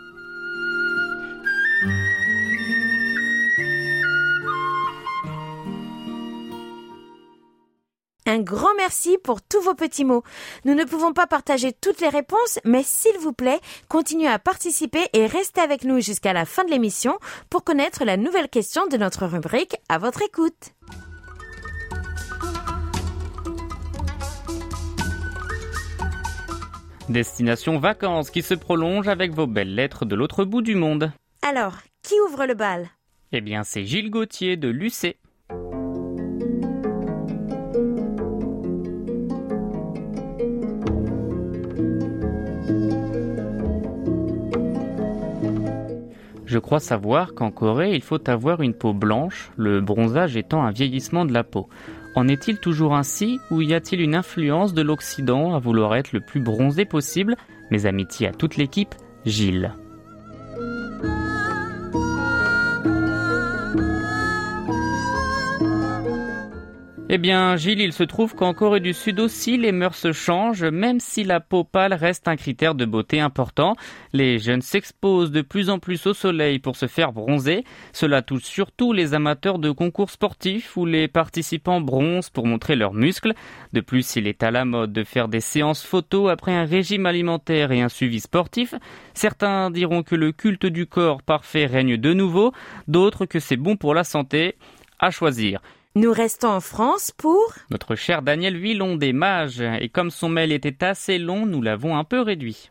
Un 8.28 8.40
grand 8.40 8.74
merci 8.76 9.18
pour 9.22 9.40
tous 9.40 9.60
vos 9.60 9.74
petits 9.74 10.04
mots. 10.04 10.24
Nous 10.64 10.74
ne 10.74 10.82
pouvons 10.82 11.12
pas 11.12 11.28
partager 11.28 11.72
toutes 11.72 12.00
les 12.00 12.08
réponses, 12.08 12.58
mais 12.64 12.82
s'il 12.82 13.16
vous 13.18 13.32
plaît, 13.32 13.60
continuez 13.88 14.26
à 14.26 14.40
participer 14.40 15.08
et 15.12 15.26
restez 15.26 15.60
avec 15.60 15.84
nous 15.84 16.00
jusqu'à 16.00 16.32
la 16.32 16.44
fin 16.44 16.64
de 16.64 16.70
l'émission 16.70 17.20
pour 17.50 17.62
connaître 17.62 18.04
la 18.04 18.16
nouvelle 18.16 18.48
question 18.48 18.88
de 18.88 18.96
notre 18.96 19.26
rubrique 19.26 19.76
à 19.88 19.98
votre 19.98 20.22
écoute. 20.22 20.74
Destination 27.08 27.78
vacances 27.78 28.30
qui 28.30 28.42
se 28.42 28.54
prolonge 28.54 29.06
avec 29.06 29.32
vos 29.32 29.46
belles 29.46 29.76
lettres 29.76 30.04
de 30.04 30.16
l'autre 30.16 30.44
bout 30.44 30.62
du 30.62 30.74
monde. 30.74 31.12
Alors, 31.42 31.76
qui 32.02 32.14
ouvre 32.26 32.44
le 32.44 32.54
bal? 32.54 32.88
Eh 33.30 33.40
bien, 33.40 33.62
c'est 33.62 33.84
Gilles 33.84 34.10
Gauthier 34.10 34.56
de 34.56 34.66
Lucé. 34.68 35.16
Je 46.56 46.60
crois 46.60 46.80
savoir 46.80 47.34
qu'en 47.34 47.50
Corée, 47.50 47.94
il 47.94 48.00
faut 48.00 48.30
avoir 48.30 48.62
une 48.62 48.72
peau 48.72 48.94
blanche, 48.94 49.50
le 49.58 49.82
bronzage 49.82 50.38
étant 50.38 50.62
un 50.64 50.70
vieillissement 50.70 51.26
de 51.26 51.34
la 51.34 51.44
peau. 51.44 51.68
En 52.14 52.28
est-il 52.28 52.60
toujours 52.60 52.94
ainsi 52.94 53.38
ou 53.50 53.60
y 53.60 53.74
a-t-il 53.74 54.00
une 54.00 54.14
influence 54.14 54.72
de 54.72 54.80
l'Occident 54.80 55.54
à 55.54 55.58
vouloir 55.58 55.94
être 55.96 56.14
le 56.14 56.20
plus 56.20 56.40
bronzé 56.40 56.86
possible? 56.86 57.36
Mes 57.70 57.84
amitiés 57.84 58.28
à 58.28 58.32
toute 58.32 58.56
l'équipe, 58.56 58.94
Gilles. 59.26 59.70
Eh 67.08 67.18
bien, 67.18 67.54
Gilles, 67.54 67.80
il 67.80 67.92
se 67.92 68.02
trouve 68.02 68.34
qu'en 68.34 68.52
Corée 68.52 68.80
du 68.80 68.92
Sud 68.92 69.20
aussi, 69.20 69.56
les 69.56 69.70
mœurs 69.70 69.94
se 69.94 70.10
changent, 70.10 70.64
même 70.64 70.98
si 70.98 71.22
la 71.22 71.38
peau 71.38 71.62
pâle 71.62 71.94
reste 71.94 72.26
un 72.26 72.34
critère 72.34 72.74
de 72.74 72.84
beauté 72.84 73.20
important. 73.20 73.76
Les 74.12 74.40
jeunes 74.40 74.60
s'exposent 74.60 75.30
de 75.30 75.40
plus 75.40 75.70
en 75.70 75.78
plus 75.78 76.04
au 76.08 76.14
soleil 76.14 76.58
pour 76.58 76.74
se 76.74 76.86
faire 76.88 77.12
bronzer. 77.12 77.62
Cela 77.92 78.22
touche 78.22 78.42
surtout 78.42 78.92
les 78.92 79.14
amateurs 79.14 79.60
de 79.60 79.70
concours 79.70 80.10
sportifs 80.10 80.76
où 80.76 80.84
les 80.84 81.06
participants 81.06 81.80
bronzent 81.80 82.28
pour 82.28 82.44
montrer 82.44 82.74
leurs 82.74 82.92
muscles. 82.94 83.34
De 83.72 83.80
plus, 83.80 84.16
il 84.16 84.26
est 84.26 84.42
à 84.42 84.50
la 84.50 84.64
mode 84.64 84.92
de 84.92 85.04
faire 85.04 85.28
des 85.28 85.40
séances 85.40 85.84
photos 85.84 86.28
après 86.28 86.54
un 86.54 86.64
régime 86.64 87.06
alimentaire 87.06 87.70
et 87.70 87.82
un 87.82 87.88
suivi 87.88 88.18
sportif. 88.18 88.74
Certains 89.14 89.70
diront 89.70 90.02
que 90.02 90.16
le 90.16 90.32
culte 90.32 90.66
du 90.66 90.86
corps 90.86 91.22
parfait 91.22 91.66
règne 91.66 91.98
de 91.98 92.12
nouveau, 92.12 92.50
d'autres 92.88 93.26
que 93.26 93.38
c'est 93.38 93.56
bon 93.56 93.76
pour 93.76 93.94
la 93.94 94.02
santé. 94.02 94.56
À 94.98 95.10
choisir. 95.12 95.60
Nous 95.96 96.12
restons 96.12 96.48
en 96.48 96.60
France 96.60 97.10
pour 97.16 97.54
Notre 97.70 97.94
cher 97.94 98.20
Daniel 98.20 98.58
Villon 98.58 98.96
des 98.96 99.14
Mages, 99.14 99.62
et 99.62 99.88
comme 99.88 100.10
son 100.10 100.28
mail 100.28 100.52
était 100.52 100.84
assez 100.84 101.18
long, 101.18 101.46
nous 101.46 101.62
l'avons 101.62 101.96
un 101.96 102.04
peu 102.04 102.20
réduit. 102.20 102.70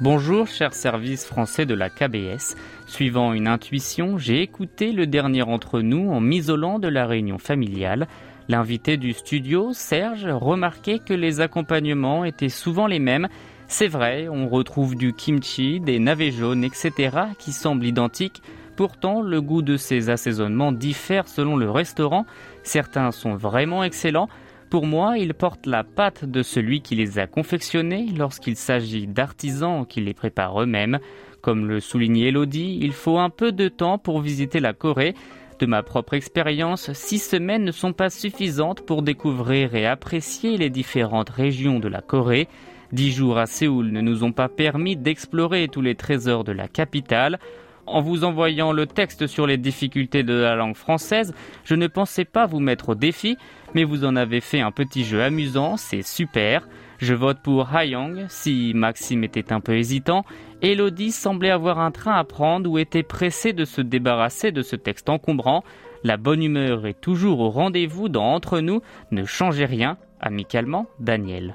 Bonjour, 0.00 0.48
cher 0.48 0.74
service 0.74 1.24
français 1.24 1.66
de 1.66 1.74
la 1.74 1.88
KBS. 1.88 2.56
Suivant 2.88 3.32
une 3.32 3.46
intuition, 3.46 4.18
j'ai 4.18 4.42
écouté 4.42 4.90
le 4.90 5.06
dernier 5.06 5.42
entre 5.42 5.80
nous 5.80 6.10
en 6.10 6.20
m'isolant 6.20 6.80
de 6.80 6.88
la 6.88 7.06
réunion 7.06 7.38
familiale. 7.38 8.08
L'invité 8.48 8.96
du 8.96 9.12
studio, 9.12 9.72
Serge, 9.72 10.26
remarquait 10.26 10.98
que 10.98 11.14
les 11.14 11.40
accompagnements 11.40 12.24
étaient 12.24 12.48
souvent 12.48 12.88
les 12.88 12.98
mêmes 12.98 13.28
c'est 13.68 13.86
vrai, 13.86 14.28
on 14.28 14.48
retrouve 14.48 14.96
du 14.96 15.12
kimchi, 15.12 15.78
des 15.78 15.98
navets 15.98 16.30
jaunes, 16.30 16.64
etc. 16.64 17.10
qui 17.38 17.52
semblent 17.52 17.84
identiques. 17.84 18.42
Pourtant, 18.76 19.20
le 19.20 19.42
goût 19.42 19.60
de 19.60 19.76
ces 19.76 20.08
assaisonnements 20.08 20.72
diffère 20.72 21.28
selon 21.28 21.54
le 21.54 21.70
restaurant. 21.70 22.24
Certains 22.62 23.12
sont 23.12 23.34
vraiment 23.34 23.84
excellents. 23.84 24.28
Pour 24.70 24.86
moi, 24.86 25.18
ils 25.18 25.34
portent 25.34 25.66
la 25.66 25.84
pâte 25.84 26.24
de 26.24 26.42
celui 26.42 26.80
qui 26.80 26.94
les 26.94 27.18
a 27.18 27.26
confectionnés 27.26 28.06
lorsqu'il 28.16 28.56
s'agit 28.56 29.06
d'artisans 29.06 29.84
qui 29.86 30.00
les 30.00 30.14
préparent 30.14 30.62
eux-mêmes. 30.62 30.98
Comme 31.42 31.66
le 31.66 31.80
soulignait 31.80 32.28
Elodie, 32.28 32.78
il 32.80 32.92
faut 32.92 33.18
un 33.18 33.30
peu 33.30 33.52
de 33.52 33.68
temps 33.68 33.98
pour 33.98 34.20
visiter 34.20 34.60
la 34.60 34.72
Corée. 34.72 35.14
De 35.58 35.66
ma 35.66 35.82
propre 35.82 36.14
expérience, 36.14 36.92
six 36.92 37.18
semaines 37.18 37.64
ne 37.64 37.72
sont 37.72 37.92
pas 37.92 38.10
suffisantes 38.10 38.80
pour 38.86 39.02
découvrir 39.02 39.74
et 39.74 39.86
apprécier 39.86 40.56
les 40.56 40.70
différentes 40.70 41.30
régions 41.30 41.80
de 41.80 41.88
la 41.88 42.00
Corée. 42.00 42.48
Dix 42.92 43.12
jours 43.12 43.36
à 43.36 43.46
Séoul 43.46 43.90
ne 43.92 44.00
nous 44.00 44.24
ont 44.24 44.32
pas 44.32 44.48
permis 44.48 44.96
d'explorer 44.96 45.68
tous 45.68 45.82
les 45.82 45.94
trésors 45.94 46.44
de 46.44 46.52
la 46.52 46.68
capitale. 46.68 47.38
En 47.84 48.00
vous 48.00 48.24
envoyant 48.24 48.72
le 48.72 48.86
texte 48.86 49.26
sur 49.26 49.46
les 49.46 49.58
difficultés 49.58 50.22
de 50.22 50.32
la 50.32 50.56
langue 50.56 50.76
française, 50.76 51.34
je 51.64 51.74
ne 51.74 51.86
pensais 51.86 52.24
pas 52.24 52.46
vous 52.46 52.60
mettre 52.60 52.90
au 52.90 52.94
défi, 52.94 53.36
mais 53.74 53.84
vous 53.84 54.04
en 54.04 54.16
avez 54.16 54.40
fait 54.40 54.60
un 54.60 54.70
petit 54.70 55.04
jeu 55.04 55.22
amusant, 55.22 55.76
c'est 55.76 56.02
super. 56.02 56.66
Je 56.98 57.14
vote 57.14 57.38
pour 57.42 57.74
Hayang, 57.74 58.26
si 58.28 58.72
Maxime 58.74 59.22
était 59.22 59.52
un 59.52 59.60
peu 59.60 59.76
hésitant. 59.76 60.24
Elodie 60.62 61.12
semblait 61.12 61.50
avoir 61.50 61.78
un 61.78 61.90
train 61.90 62.14
à 62.14 62.24
prendre 62.24 62.70
ou 62.70 62.78
était 62.78 63.02
pressée 63.02 63.52
de 63.52 63.64
se 63.64 63.80
débarrasser 63.82 64.50
de 64.50 64.62
ce 64.62 64.76
texte 64.76 65.08
encombrant. 65.08 65.62
La 66.04 66.16
bonne 66.16 66.42
humeur 66.42 66.86
est 66.86 67.00
toujours 67.00 67.40
au 67.40 67.50
rendez-vous 67.50 68.08
dans 68.08 68.32
Entre 68.32 68.60
nous, 68.60 68.80
ne 69.10 69.24
changez 69.24 69.66
rien. 69.66 69.98
Amicalement, 70.20 70.86
Daniel. 70.98 71.54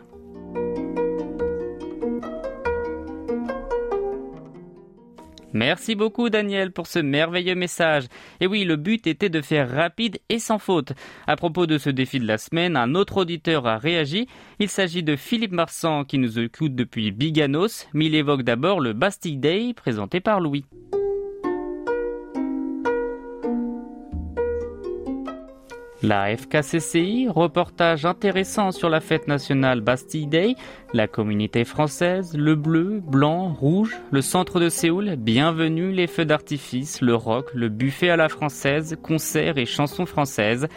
Merci 5.54 5.96
beaucoup 5.96 6.30
Daniel 6.30 6.72
pour 6.72 6.88
ce 6.88 7.00
merveilleux 7.00 7.56
message. 7.56 8.06
Et 8.40 8.48
oui, 8.48 8.64
le 8.64 8.76
but 8.76 9.08
était 9.08 9.30
de 9.30 9.42
faire 9.42 9.70
rapide 9.70 10.20
et 10.30 10.40
sans 10.40 10.60
faute. 10.60 10.94
À 11.28 11.36
propos 11.36 11.68
de 11.68 11.78
ce 11.78 11.90
défi 11.90 12.20
de 12.20 12.28
la 12.28 12.38
semaine, 12.38 12.76
un 12.76 12.96
autre 12.96 13.18
auditeur 13.18 13.68
a 13.68 13.78
réagi. 13.78 14.28
Il 14.60 14.70
s'agit 14.70 15.04
de 15.04 15.16
Philippe 15.16 15.52
Marsan 15.52 16.04
qui 16.06 16.18
nous 16.18 16.40
écoute 16.40 16.76
depuis 16.76 17.12
Biganos, 17.12 17.88
mais 17.94 18.08
il 18.08 18.16
évoque 18.16 18.44
d'abord 18.44 18.80
le 18.80 18.94
Bastille 18.94 19.38
Day 19.38 19.74
présenté 19.74 20.20
par 20.20 20.40
Louis. 20.40 20.66
La 26.06 26.36
FKCCI, 26.36 27.30
reportage 27.30 28.04
intéressant 28.04 28.74
sur 28.74 28.90
la 28.90 29.00
fête 29.00 29.30
nationale 29.30 29.80
Bastille 29.80 30.28
Day, 30.28 30.56
la 30.94 31.08
communauté 31.08 31.64
française, 31.64 32.36
le 32.36 32.56
bleu, 32.56 33.02
blanc, 33.02 33.54
rouge, 33.54 33.96
le 34.12 34.22
centre 34.22 34.60
de 34.60 34.68
Séoul, 34.68 35.16
bienvenue 35.16 35.94
les 35.94 36.08
feux 36.08 36.26
d'artifice, 36.26 37.00
le 37.00 37.16
rock, 37.16 37.46
le 37.54 37.70
buffet 37.70 38.10
à 38.10 38.18
la 38.18 38.28
française, 38.28 38.98
concerts 39.02 39.58
et 39.58 39.66
chansons 39.66 40.06
françaises. 40.06 40.68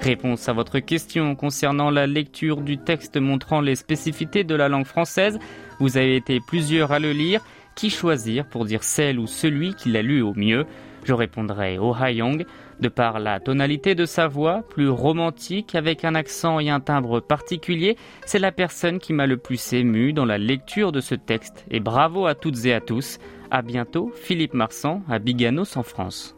Réponse 0.00 0.50
à 0.50 0.52
votre 0.52 0.80
question 0.80 1.34
concernant 1.34 1.90
la 1.90 2.06
lecture 2.06 2.60
du 2.60 2.76
texte 2.76 3.16
montrant 3.16 3.62
les 3.62 3.76
spécificités 3.76 4.44
de 4.44 4.54
la 4.54 4.68
langue 4.68 4.84
française. 4.84 5.38
Vous 5.80 5.96
avez 5.96 6.14
été 6.14 6.40
plusieurs 6.46 6.92
à 6.92 6.98
le 6.98 7.12
lire. 7.12 7.40
Qui 7.74 7.88
choisir 7.88 8.46
pour 8.46 8.66
dire 8.66 8.84
celle 8.84 9.18
ou 9.18 9.26
celui 9.26 9.74
qui 9.74 9.90
l'a 9.90 10.02
lu 10.02 10.20
au 10.20 10.34
mieux? 10.34 10.66
Je 11.04 11.12
répondrai 11.12 11.78
Oh 11.78 11.94
Hayong 11.98 12.44
de 12.80 12.88
par 12.88 13.18
la 13.18 13.40
tonalité 13.40 13.94
de 13.94 14.06
sa 14.06 14.28
voix, 14.28 14.62
plus 14.68 14.88
romantique, 14.88 15.74
avec 15.74 16.04
un 16.04 16.14
accent 16.14 16.60
et 16.60 16.70
un 16.70 16.80
timbre 16.80 17.20
particulier, 17.20 17.96
c'est 18.26 18.38
la 18.38 18.52
personne 18.52 18.98
qui 18.98 19.12
m'a 19.12 19.26
le 19.26 19.36
plus 19.36 19.72
ému 19.72 20.12
dans 20.12 20.24
la 20.24 20.38
lecture 20.38 20.92
de 20.92 21.00
ce 21.00 21.14
texte. 21.14 21.64
Et 21.70 21.80
bravo 21.80 22.26
à 22.26 22.34
toutes 22.34 22.64
et 22.64 22.74
à 22.74 22.80
tous. 22.80 23.18
À 23.50 23.62
bientôt, 23.62 24.10
Philippe 24.14 24.54
Marsan, 24.54 25.02
à 25.08 25.18
Biganos 25.18 25.76
en 25.76 25.82
France. 25.82 26.34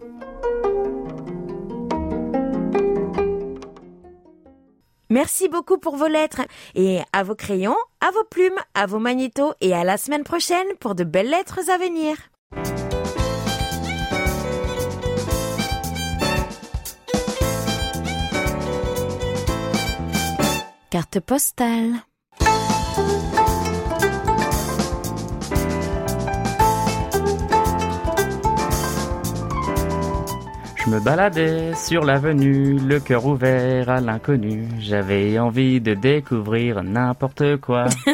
Merci 5.09 5.49
beaucoup 5.49 5.79
pour 5.79 5.97
vos 5.97 6.09
lettres 6.09 6.43
et 6.75 6.99
à 7.13 7.23
vos 7.23 7.37
crayons, 7.37 7.77
à 8.01 8.11
vos 8.11 8.25
plumes, 8.25 8.59
à 8.75 8.87
vos 8.87 8.99
magnétos 8.99 9.55
et 9.61 9.73
à 9.73 9.85
la 9.85 9.99
semaine 9.99 10.25
prochaine 10.25 10.67
pour 10.81 10.95
de 10.95 11.05
belles 11.05 11.31
lettres 11.31 11.61
à 11.71 11.79
venir. 11.79 12.17
Carte 20.97 21.21
postale. 21.21 21.93
Je 30.87 30.89
me 30.89 30.99
baladais 31.01 31.75
sur 31.75 32.03
l'avenue, 32.03 32.79
le 32.79 32.99
cœur 32.99 33.27
ouvert 33.27 33.91
à 33.91 34.01
l'inconnu. 34.01 34.69
J'avais 34.79 35.39
envie 35.39 35.83
de 35.83 35.93
découvrir 35.93 36.83
n'importe 36.83 37.59
quoi. 37.59 37.85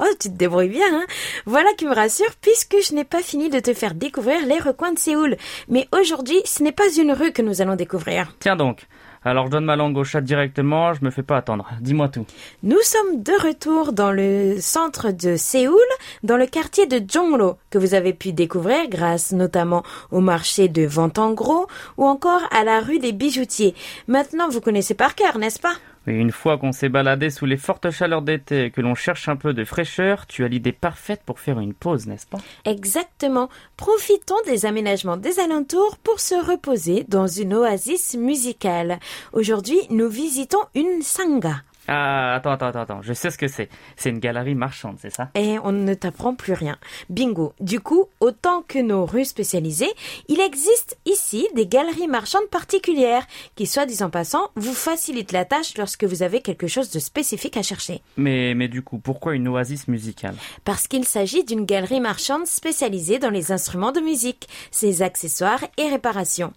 oh, 0.00 0.06
tu 0.18 0.28
te 0.28 0.34
débrouilles 0.34 0.70
bien, 0.70 0.92
hein 0.92 1.06
Voilà 1.44 1.72
qui 1.78 1.86
me 1.86 1.94
rassure 1.94 2.34
puisque 2.40 2.78
je 2.84 2.94
n'ai 2.94 3.04
pas 3.04 3.22
fini 3.22 3.48
de 3.48 3.60
te 3.60 3.72
faire 3.74 3.94
découvrir 3.94 4.44
les 4.44 4.58
recoins 4.58 4.92
de 4.92 4.98
Séoul. 4.98 5.36
Mais 5.68 5.86
aujourd'hui, 5.92 6.40
ce 6.46 6.64
n'est 6.64 6.72
pas 6.72 6.92
une 6.98 7.12
rue 7.12 7.30
que 7.30 7.42
nous 7.42 7.62
allons 7.62 7.76
découvrir. 7.76 8.34
Tiens 8.40 8.56
donc, 8.56 8.88
alors 9.26 9.46
je 9.46 9.50
donne 9.50 9.64
ma 9.64 9.76
langue 9.76 9.96
au 9.96 10.04
chat 10.04 10.20
directement, 10.20 10.94
je 10.94 11.04
me 11.04 11.10
fais 11.10 11.22
pas 11.22 11.36
attendre. 11.36 11.68
Dis-moi 11.80 12.08
tout. 12.08 12.26
Nous 12.62 12.80
sommes 12.82 13.22
de 13.22 13.32
retour 13.46 13.92
dans 13.92 14.12
le 14.12 14.56
centre 14.60 15.10
de 15.10 15.36
Séoul, 15.36 15.76
dans 16.22 16.36
le 16.36 16.46
quartier 16.46 16.86
de 16.86 17.02
Jonglo, 17.06 17.56
que 17.70 17.78
vous 17.78 17.94
avez 17.94 18.12
pu 18.12 18.32
découvrir 18.32 18.88
grâce 18.88 19.32
notamment 19.32 19.82
au 20.12 20.20
marché 20.20 20.68
de 20.68 20.86
vente 20.86 21.18
en 21.18 21.32
gros 21.32 21.66
ou 21.96 22.06
encore 22.06 22.42
à 22.52 22.62
la 22.62 22.80
rue 22.80 22.98
des 22.98 23.12
bijoutiers. 23.12 23.74
Maintenant 24.06 24.48
vous 24.48 24.60
connaissez 24.60 24.94
par 24.94 25.14
cœur, 25.14 25.38
n'est-ce 25.38 25.58
pas? 25.58 25.74
Une 26.12 26.30
fois 26.30 26.58
qu'on 26.58 26.72
s'est 26.72 26.88
baladé 26.88 27.30
sous 27.30 27.46
les 27.46 27.56
fortes 27.56 27.90
chaleurs 27.90 28.22
d'été 28.22 28.66
et 28.66 28.70
que 28.70 28.80
l'on 28.80 28.94
cherche 28.94 29.28
un 29.28 29.36
peu 29.36 29.52
de 29.52 29.64
fraîcheur, 29.64 30.26
tu 30.26 30.44
as 30.44 30.48
l'idée 30.48 30.72
parfaite 30.72 31.22
pour 31.24 31.40
faire 31.40 31.60
une 31.60 31.74
pause, 31.74 32.06
n'est-ce 32.06 32.26
pas? 32.26 32.38
Exactement. 32.64 33.48
Profitons 33.76 34.34
des 34.46 34.66
aménagements 34.66 35.16
des 35.16 35.40
alentours 35.40 35.96
pour 35.98 36.20
se 36.20 36.34
reposer 36.34 37.04
dans 37.08 37.26
une 37.26 37.54
oasis 37.54 38.16
musicale. 38.16 38.98
Aujourd'hui, 39.32 39.78
nous 39.90 40.08
visitons 40.08 40.60
une 40.74 41.02
sangha. 41.02 41.62
Ah, 41.88 42.34
attends, 42.34 42.52
attends, 42.52 42.80
attends, 42.80 43.02
je 43.02 43.12
sais 43.12 43.30
ce 43.30 43.38
que 43.38 43.48
c'est. 43.48 43.68
C'est 43.96 44.10
une 44.10 44.18
galerie 44.18 44.54
marchande, 44.54 44.96
c'est 45.00 45.10
ça? 45.10 45.30
Et 45.34 45.58
on 45.62 45.72
ne 45.72 45.94
t'apprend 45.94 46.34
plus 46.34 46.52
rien. 46.52 46.76
Bingo. 47.10 47.52
Du 47.60 47.80
coup, 47.80 48.06
autant 48.20 48.62
que 48.66 48.78
nos 48.78 49.06
rues 49.06 49.24
spécialisées, 49.24 49.92
il 50.28 50.40
existe 50.40 50.98
ici 51.06 51.46
des 51.54 51.66
galeries 51.66 52.08
marchandes 52.08 52.48
particulières 52.50 53.26
qui, 53.54 53.66
soit 53.66 53.86
disant 53.86 54.10
passant, 54.10 54.50
vous 54.56 54.74
facilitent 54.74 55.32
la 55.32 55.44
tâche 55.44 55.76
lorsque 55.76 56.04
vous 56.04 56.22
avez 56.22 56.40
quelque 56.40 56.66
chose 56.66 56.90
de 56.90 56.98
spécifique 56.98 57.56
à 57.56 57.62
chercher. 57.62 58.02
Mais, 58.16 58.54
mais 58.54 58.68
du 58.68 58.82
coup, 58.82 58.98
pourquoi 58.98 59.34
une 59.34 59.48
oasis 59.48 59.88
musicale? 59.88 60.34
Parce 60.64 60.88
qu'il 60.88 61.04
s'agit 61.04 61.44
d'une 61.44 61.64
galerie 61.64 62.00
marchande 62.00 62.46
spécialisée 62.46 63.18
dans 63.18 63.30
les 63.30 63.52
instruments 63.52 63.92
de 63.92 64.00
musique, 64.00 64.48
ses 64.70 65.02
accessoires 65.02 65.64
et 65.76 65.88
réparations. 65.88 66.52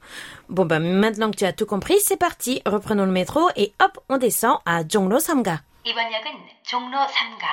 Bon 0.49 0.65
ben 0.65 0.79
maintenant 0.79 1.29
que 1.29 1.37
tu 1.37 1.45
as 1.45 1.53
tout 1.53 1.67
compris, 1.67 1.97
c'est 2.01 2.17
parti. 2.17 2.61
Reprenons 2.65 3.05
le 3.05 3.11
métro 3.11 3.49
et 3.55 3.71
hop, 3.83 3.99
on 4.09 4.17
descend 4.17 4.57
à 4.65 4.83
Jongno 5.18 5.18
Samga. 5.18 5.58
이번 5.82 6.12
역은 6.12 6.30
종로 6.62 6.96
3가 6.98 7.46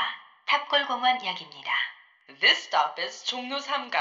탑골공원 0.45 1.25
역입니다. 1.25 1.71
This 2.39 2.67
stop 2.67 3.01
is 3.01 3.23
종로 3.25 3.57
3가 3.57 3.97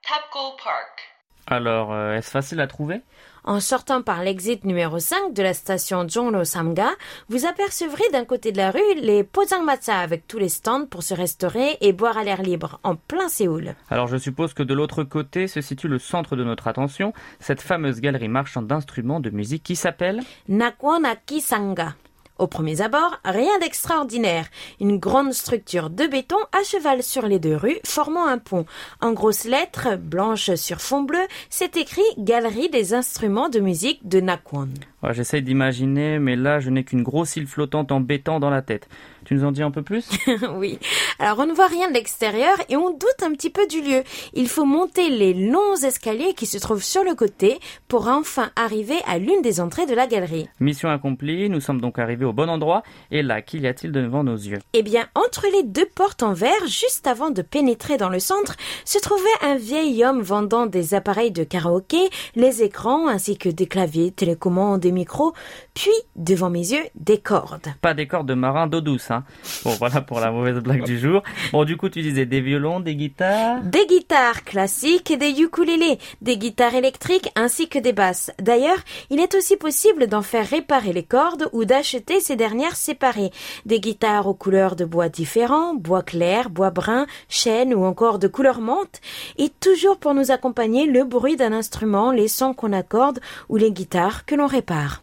Tapgol 0.00 0.56
Park. 0.56 1.02
Alors, 1.46 1.92
euh, 1.92 2.16
est-ce 2.16 2.30
facile 2.30 2.58
à 2.58 2.66
trouver 2.66 3.02
En 3.44 3.60
sortant 3.60 4.00
par 4.00 4.22
l'exit 4.22 4.64
numéro 4.64 4.98
5 4.98 5.34
de 5.34 5.42
la 5.42 5.52
station 5.52 6.08
Jongno 6.08 6.44
Samga, 6.44 6.88
vous 7.28 7.44
apercevrez 7.44 8.08
d'un 8.12 8.24
côté 8.24 8.50
de 8.50 8.56
la 8.56 8.70
rue 8.70 8.94
les 8.96 9.24
Pozangmatsa 9.24 9.98
avec 9.98 10.26
tous 10.26 10.38
les 10.38 10.48
stands 10.48 10.86
pour 10.86 11.02
se 11.02 11.12
restaurer 11.12 11.76
et 11.82 11.92
boire 11.92 12.16
à 12.16 12.24
l'air 12.24 12.40
libre, 12.40 12.80
en 12.82 12.96
plein 12.96 13.28
Séoul. 13.28 13.74
Alors 13.90 14.08
je 14.08 14.16
suppose 14.16 14.54
que 14.54 14.62
de 14.62 14.72
l'autre 14.72 15.04
côté 15.04 15.48
se 15.48 15.60
situe 15.60 15.88
le 15.88 15.98
centre 15.98 16.34
de 16.34 16.44
notre 16.44 16.66
attention, 16.66 17.12
cette 17.40 17.60
fameuse 17.60 18.00
galerie 18.00 18.28
marchande 18.28 18.68
d'instruments 18.68 19.20
de 19.20 19.28
musique 19.28 19.64
qui 19.64 19.76
s'appelle 19.76 20.22
Nakwonaki 20.48 21.42
Sanga. 21.42 21.94
Au 22.37 22.47
premier 22.47 22.81
abord, 22.81 23.17
rien 23.23 23.57
d'extraordinaire. 23.61 24.47
Une 24.81 24.97
grande 24.97 25.31
structure 25.31 25.89
de 25.89 26.05
béton 26.05 26.35
à 26.51 26.63
cheval 26.63 27.01
sur 27.01 27.27
les 27.27 27.39
deux 27.39 27.55
rues, 27.55 27.79
formant 27.85 28.27
un 28.27 28.39
pont. 28.39 28.65
En 28.99 29.13
grosses 29.13 29.45
lettres, 29.45 29.95
blanches 29.97 30.53
sur 30.55 30.81
fond 30.81 31.03
bleu, 31.03 31.25
c'est 31.49 31.77
écrit 31.77 32.01
Galerie 32.17 32.69
des 32.69 32.93
instruments 32.93 33.47
de 33.47 33.61
musique 33.61 34.05
de 34.05 34.19
Nakwon. 34.19 34.67
Ouais, 35.01 35.13
J'essaye 35.13 35.43
d'imaginer, 35.43 36.19
mais 36.19 36.35
là 36.35 36.59
je 36.59 36.69
n'ai 36.69 36.83
qu'une 36.83 37.03
grosse 37.03 37.37
île 37.37 37.47
flottante 37.47 37.93
en 37.93 38.01
béton 38.01 38.39
dans 38.41 38.49
la 38.49 38.61
tête. 38.61 38.89
Tu 39.25 39.33
nous 39.33 39.43
en 39.43 39.51
dis 39.51 39.63
un 39.63 39.71
peu 39.71 39.81
plus? 39.81 40.09
Oui. 40.55 40.79
Alors 41.19 41.39
on 41.39 41.45
ne 41.45 41.53
voit 41.53 41.67
rien 41.67 41.89
de 41.89 41.93
l'extérieur 41.93 42.55
et 42.69 42.75
on 42.75 42.91
doute 42.91 43.23
un 43.23 43.31
petit 43.31 43.49
peu 43.49 43.65
du 43.67 43.81
lieu. 43.81 44.03
Il 44.33 44.47
faut 44.47 44.65
monter 44.65 45.09
les 45.09 45.33
longs 45.33 45.75
escaliers 45.75 46.33
qui 46.33 46.45
se 46.45 46.57
trouvent 46.57 46.83
sur 46.83 47.03
le 47.03 47.15
côté 47.15 47.59
pour 47.87 48.07
enfin 48.07 48.51
arriver 48.55 48.97
à 49.07 49.17
l'une 49.17 49.41
des 49.41 49.59
entrées 49.59 49.85
de 49.85 49.93
la 49.93 50.07
galerie. 50.07 50.47
Mission 50.59 50.89
accomplie, 50.89 51.49
nous 51.49 51.59
sommes 51.59 51.81
donc 51.81 51.99
arrivés 51.99 52.25
au 52.25 52.33
bon 52.33 52.49
endroit, 52.49 52.83
et 53.11 53.23
là, 53.23 53.41
qu'y 53.41 53.65
a-t-il 53.65 53.91
devant 53.91 54.23
nos 54.23 54.35
yeux? 54.35 54.59
Eh 54.73 54.83
bien, 54.83 55.07
entre 55.15 55.47
les 55.51 55.63
deux 55.63 55.85
portes 55.85 56.23
en 56.23 56.33
verre, 56.33 56.67
juste 56.67 57.07
avant 57.07 57.31
de 57.31 57.41
pénétrer 57.41 57.97
dans 57.97 58.09
le 58.09 58.19
centre, 58.19 58.55
se 58.83 58.99
trouvait 58.99 59.23
un 59.41 59.55
vieil 59.55 60.03
homme 60.05 60.21
vendant 60.21 60.65
des 60.65 60.93
appareils 60.93 61.31
de 61.31 61.43
karaoké, 61.43 62.09
les 62.35 62.63
écrans 62.63 63.07
ainsi 63.07 63.37
que 63.37 63.49
des 63.49 63.67
claviers, 63.67 64.11
télécommandes, 64.11 64.81
des 64.81 64.91
micros, 64.91 65.33
puis, 65.73 65.91
devant 66.15 66.49
mes 66.49 66.71
yeux, 66.71 66.83
des 66.95 67.19
cordes. 67.19 67.67
Pas 67.81 67.93
des 67.93 68.07
cordes 68.07 68.27
de 68.27 68.33
marin 68.33 68.67
d'eau 68.67 68.81
douce, 68.81 69.11
hein 69.11 69.14
Bon, 69.63 69.71
voilà 69.71 70.01
pour 70.01 70.19
la 70.19 70.31
mauvaise 70.31 70.57
blague 70.59 70.83
du 70.83 70.99
jour. 70.99 71.23
Bon, 71.51 71.63
du 71.63 71.77
coup, 71.77 71.89
tu 71.89 72.01
disais 72.01 72.25
des 72.25 72.41
violons, 72.41 72.79
des 72.79 72.95
guitares 72.95 73.61
Des 73.63 73.85
guitares 73.85 74.43
classiques 74.43 75.11
et 75.11 75.17
des 75.17 75.39
ukulélés, 75.41 75.99
des 76.21 76.37
guitares 76.37 76.75
électriques 76.75 77.29
ainsi 77.35 77.69
que 77.69 77.79
des 77.79 77.93
basses. 77.93 78.31
D'ailleurs, 78.39 78.79
il 79.09 79.19
est 79.19 79.35
aussi 79.35 79.55
possible 79.57 80.07
d'en 80.07 80.21
faire 80.21 80.47
réparer 80.47 80.93
les 80.93 81.03
cordes 81.03 81.49
ou 81.53 81.65
d'acheter 81.65 82.19
ces 82.19 82.35
dernières 82.35 82.75
séparées. 82.75 83.31
Des 83.65 83.79
guitares 83.79 84.27
aux 84.27 84.33
couleurs 84.33 84.75
de 84.75 84.85
bois 84.85 85.09
différents, 85.09 85.73
bois 85.73 86.03
clair, 86.03 86.49
bois 86.49 86.71
brun, 86.71 87.05
chêne 87.29 87.73
ou 87.73 87.85
encore 87.85 88.19
de 88.19 88.27
couleur 88.27 88.59
menthe. 88.59 89.01
Et 89.37 89.49
toujours 89.49 89.97
pour 89.97 90.13
nous 90.13 90.31
accompagner 90.31 90.85
le 90.85 91.03
bruit 91.03 91.35
d'un 91.35 91.53
instrument, 91.53 92.11
les 92.11 92.27
sons 92.27 92.53
qu'on 92.53 92.73
accorde 92.73 93.19
ou 93.49 93.57
les 93.57 93.71
guitares 93.71 94.25
que 94.25 94.35
l'on 94.35 94.47
répare. 94.47 95.01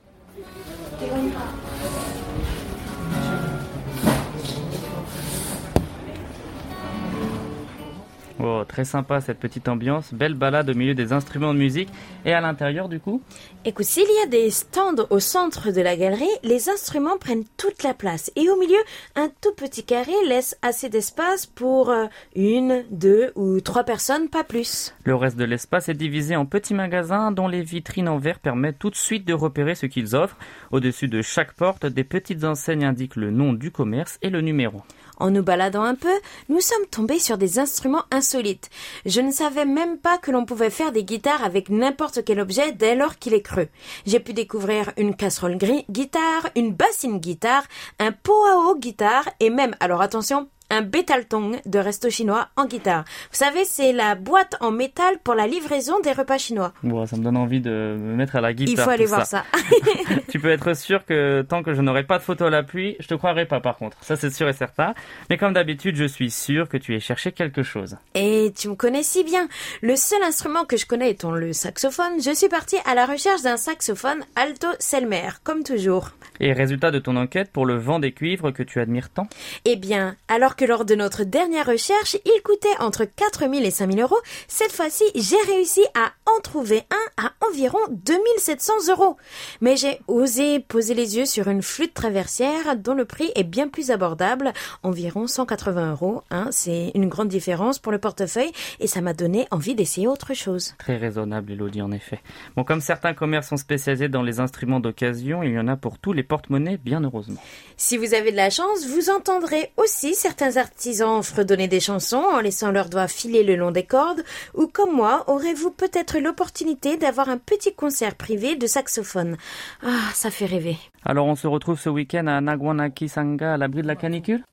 Oh, 8.45 8.65
très 8.67 8.85
sympa 8.85 9.21
cette 9.21 9.39
petite 9.39 9.69
ambiance, 9.69 10.13
belle 10.13 10.35
balade 10.35 10.69
au 10.69 10.75
milieu 10.75 10.95
des 10.95 11.13
instruments 11.13 11.55
de 11.55 11.61
musique. 11.61 11.89
Et 12.25 12.33
à 12.33 12.41
l'intérieur, 12.41 12.89
du 12.89 12.99
coup? 12.99 13.23
Écoute, 13.65 13.87
s'il 13.87 14.03
y 14.03 14.25
a 14.25 14.27
des 14.27 14.51
stands 14.51 15.07
au 15.11 15.21
centre 15.21 15.71
de 15.71 15.81
la 15.81 15.97
galerie, 15.97 16.27
les 16.43 16.69
instruments 16.69 17.19
prennent 17.19 17.45
toute 17.57 17.85
la 17.85 17.95
place. 17.95 18.33
Et 18.35 18.51
au 18.51 18.57
milieu, 18.57 18.81
un 19.15 19.29
tout 19.29 19.55
petit 19.57 19.85
carré 19.85 20.13
laisse 20.27 20.59
assez 20.61 20.89
d'espace 20.89 21.47
pour 21.47 21.91
euh, 21.91 22.07
une, 22.35 22.83
deux 22.91 23.31
ou 23.37 23.61
trois 23.61 23.85
personnes, 23.85 24.29
pas 24.29 24.43
plus. 24.43 24.93
Le 25.05 25.15
reste 25.15 25.37
de 25.37 25.45
l'espace 25.45 25.89
est 25.89 25.95
divisé 25.95 26.35
en 26.35 26.45
petits 26.45 26.75
magasins 26.75 27.31
dont 27.31 27.47
les 27.47 27.63
vitrines 27.63 28.09
en 28.09 28.19
verre 28.19 28.41
permettent 28.41 28.81
tout 28.81 28.91
de 28.91 28.97
suite 28.97 29.25
de 29.25 29.35
repérer 29.35 29.77
ce 29.77 29.87
qu'ils 29.87 30.17
offrent. 30.17 30.37
Au-dessus 30.73 31.07
de 31.07 31.23
chaque 31.23 31.53
porte, 31.53 31.87
des 31.87 32.03
petites 32.03 32.43
enseignes 32.43 32.85
indiquent 32.85 33.15
le 33.15 33.31
nom 33.31 33.53
du 33.53 33.71
commerce 33.71 34.19
et 34.21 34.31
le 34.31 34.41
numéro. 34.41 34.83
En 35.23 35.31
nous 35.31 35.45
baladant 35.45 35.85
un 35.85 35.95
peu, 35.95 36.13
nous 36.49 36.59
sommes 36.59 36.85
tombés 36.91 37.21
sur 37.21 37.39
des 37.39 37.61
instruments 37.61 38.03
insolites. 38.11 38.71
Je 39.07 39.21
ne 39.21 39.31
savais 39.31 39.65
même 39.65 39.99
pas 39.99 40.19
que 40.19 40.33
l'on 40.33 40.45
pouvait 40.45 40.69
faire 40.69 40.91
des 40.91 41.05
guitares 41.05 41.45
avec 41.45 41.69
n'importe 41.69 42.25
quel 42.25 42.41
objet 42.41 42.73
dès 42.73 42.97
lors 42.97 43.21
qu'il 43.21 43.33
est 43.33 43.41
creux. 43.41 43.69
J'ai 44.05 44.19
pu 44.19 44.33
découvrir 44.33 44.91
une 44.97 45.15
casserole 45.15 45.59
gris 45.59 45.85
guitare, 45.89 46.49
une 46.57 46.75
bassine 46.75 47.21
guitare, 47.21 47.63
un 48.01 48.11
pot 48.11 48.47
à 48.47 48.57
eau 48.57 48.75
guitare 48.75 49.29
et 49.39 49.51
même, 49.51 49.77
alors 49.79 50.03
attention, 50.03 50.49
un 50.73 50.81
bétaltong 50.81 51.61
de 51.67 51.79
resto 51.79 52.09
chinois 52.09 52.49
en 52.57 52.65
guitare. 52.65 53.05
Vous 53.31 53.37
savez, 53.37 53.65
c'est 53.65 53.93
la 53.93 54.15
boîte 54.15 54.57
en 54.61 54.71
métal 54.71 55.19
pour 55.23 55.35
la 55.35 55.47
livraison 55.47 56.01
des 56.01 56.13
repas 56.13 56.39
chinois. 56.39 56.73
Bon, 56.83 57.05
ça 57.05 57.17
me 57.17 57.23
donne 57.23 57.37
envie 57.37 57.61
de 57.61 57.71
me 57.71 58.17
mettre 58.17 58.37
à 58.37 58.41
la 58.41 58.55
guitare. 58.55 58.73
Il 58.73 58.81
faut 58.81 58.91
aller 58.91 59.05
voir 59.05 59.27
ça. 59.27 59.45
tu 60.31 60.41
peux 60.41 60.51
être 60.51 60.75
sûr 60.75 61.05
que 61.05 61.43
tant 61.43 61.63
que 61.63 61.75
je 61.75 61.83
n'aurai 61.83 62.05
pas 62.05 62.17
de 62.17 62.23
photo 62.23 62.47
à 62.47 62.51
l'appui, 62.51 62.97
je 63.01 63.07
te 63.07 63.15
croirai 63.15 63.45
pas 63.45 63.61
par 63.61 63.77
contre. 63.77 63.99
Ça 64.01 64.17
c'est 64.17 64.31
sûr 64.31 64.49
et 64.49 64.55
certain. 64.55 64.95
Mais 65.29 65.37
comme 65.37 65.53
d'habitude, 65.53 65.97
je 65.97 66.05
suis 66.05 66.31
sûr 66.31 66.71
que 66.71 66.79
tu 66.79 66.95
aies 66.95 67.01
cherché 67.01 67.33
quelque 67.33 67.63
chose. 67.63 67.99
Et 68.15 68.51
tu 68.57 68.69
me 68.69 68.75
connais 68.75 69.03
si 69.03 69.25
bien. 69.25 69.49
Le 69.83 69.95
seul 69.95 70.23
instrument 70.23 70.65
que 70.65 70.79
je 70.79 70.87
connais 70.87 71.11
étant 71.11 71.33
le 71.33 71.53
saxophone, 71.53 72.23
je 72.25 72.35
suis 72.35 72.49
partie 72.49 72.79
à 72.87 72.95
la 72.95 73.05
recherche 73.05 73.43
d'un 73.43 73.59
saxophone 73.59 74.25
alto 74.37 74.69
Selmer, 74.79 75.29
comme 75.45 75.65
toujours. 75.65 76.13
Et 76.41 76.55
résultat 76.55 76.91
de 76.91 76.99
ton 76.99 77.17
enquête 77.17 77.51
pour 77.53 77.67
le 77.67 77.77
vent 77.77 77.99
des 77.99 78.13
cuivres 78.13 78.53
que 78.53 78.63
tu 78.63 78.81
admires 78.81 79.11
tant? 79.11 79.29
Eh 79.67 79.77
bien, 79.77 80.17
alors 80.29 80.57
que 80.57 80.62
lors 80.65 80.85
de 80.85 80.95
notre 80.95 81.25
dernière 81.25 81.67
recherche, 81.67 82.17
il 82.25 82.43
coûtait 82.43 82.69
entre 82.79 83.05
4000 83.05 83.65
et 83.65 83.71
5000 83.71 84.01
euros, 84.01 84.19
cette 84.49 84.73
fois-ci, 84.73 85.05
j'ai 85.15 85.41
réussi 85.47 85.83
à 85.95 86.13
en 86.27 86.41
trouver 86.41 86.83
un 86.91 87.25
à 87.25 87.33
environ 87.49 87.79
2700 87.91 88.73
euros. 88.91 89.17
Mais 89.61 89.77
j'ai 89.77 90.01
osé 90.09 90.61
poser 90.61 90.95
les 90.95 91.17
yeux 91.17 91.27
sur 91.27 91.49
une 91.49 91.63
flûte 91.63 91.95
traversière 91.95 92.77
dont 92.77 92.95
le 92.95 93.05
prix 93.05 93.31
est 93.35 93.45
bien 93.45 93.69
plus 93.69 93.91
abordable, 93.91 94.53
environ 94.83 95.27
180 95.27 95.93
euros. 95.93 96.23
Hein, 96.31 96.49
c'est 96.51 96.91
une 96.95 97.09
grande 97.09 97.29
différence 97.29 97.79
pour 97.79 97.93
le 97.93 97.99
portefeuille 97.99 98.53
et 98.81 98.87
ça 98.87 99.01
m'a 99.01 99.13
donné 99.13 99.47
envie 99.51 99.75
d'essayer 99.75 100.07
autre 100.07 100.35
chose. 100.35 100.75
Très 100.79 100.97
raisonnable, 100.97 101.53
Elodie, 101.53 101.83
en 101.83 101.93
effet. 101.93 102.21
Bon, 102.57 102.65
comme 102.65 102.81
certains 102.81 103.15
commerces 103.15 103.49
sont 103.49 103.57
spécialisés 103.57 104.09
dans 104.09 104.23
les 104.23 104.41
instruments 104.41 104.81
d'occasion, 104.81 105.43
il 105.43 105.53
y 105.53 105.59
en 105.59 105.69
a 105.69 105.77
pour 105.77 105.99
tous 105.99 106.13
les 106.13 106.23
porte-monnaies, 106.23 106.79
bien 106.79 107.03
heureusement. 107.03 107.43
Si 107.77 107.97
vous 107.97 108.15
avez 108.15 108.31
de 108.31 108.37
la 108.37 108.51
chance, 108.51 108.87
vous 108.87 109.11
entendrez 109.11 109.73
aussi 109.77 110.15
certains 110.15 110.52
artisans 110.59 111.23
fredonner 111.23 111.69
des 111.69 111.81
chansons 111.81 112.25
en 112.33 112.41
laissant 112.41 112.71
leurs 112.71 112.89
doigts 112.89 113.09
filer 113.09 113.43
le 113.43 113.57
long 113.57 113.71
des 113.71 113.85
cordes, 113.85 114.23
ou 114.55 114.67
comme 114.67 114.95
moi, 114.95 115.25
aurez-vous 115.29 115.71
peut-être 115.71 116.19
l'opportunité 116.19 116.97
d'avoir 116.97 117.29
un 117.29 117.39
petit 117.39 117.75
concert 117.75 118.15
privé 118.15 118.57
de 118.57 118.67
saxophone. 118.67 119.37
Ah, 119.83 120.11
ça 120.15 120.31
fait 120.31 120.47
rêver. 120.47 120.77
Alors 121.05 121.27
on 121.27 121.37
se 121.37 121.47
retrouve 121.47 121.79
ce 121.79 121.89
week-end 121.89 122.27
à 122.27 122.41
Nagwanaki 122.41 123.09
Sanga 123.09 123.55
à 123.55 123.57
l'abri 123.57 123.83
de 123.83 123.87
la 123.89 123.97
canicule? 123.97 124.45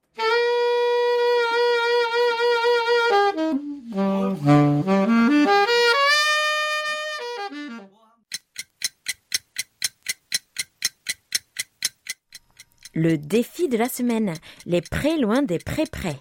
Le 12.95 13.19
défi 13.19 13.69
de 13.69 13.77
la 13.77 13.87
semaine, 13.87 14.33
les 14.65 14.81
prés 14.81 15.19
loin 15.19 15.43
des 15.43 15.59
prés-près. 15.59 16.15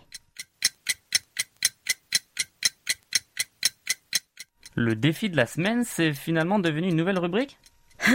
Le 4.74 4.94
défi 4.94 5.30
de 5.30 5.36
la 5.36 5.46
semaine, 5.46 5.84
c'est 5.84 6.12
finalement 6.12 6.58
devenu 6.58 6.88
une 6.88 6.96
nouvelle 6.96 7.18
rubrique? 7.18 7.58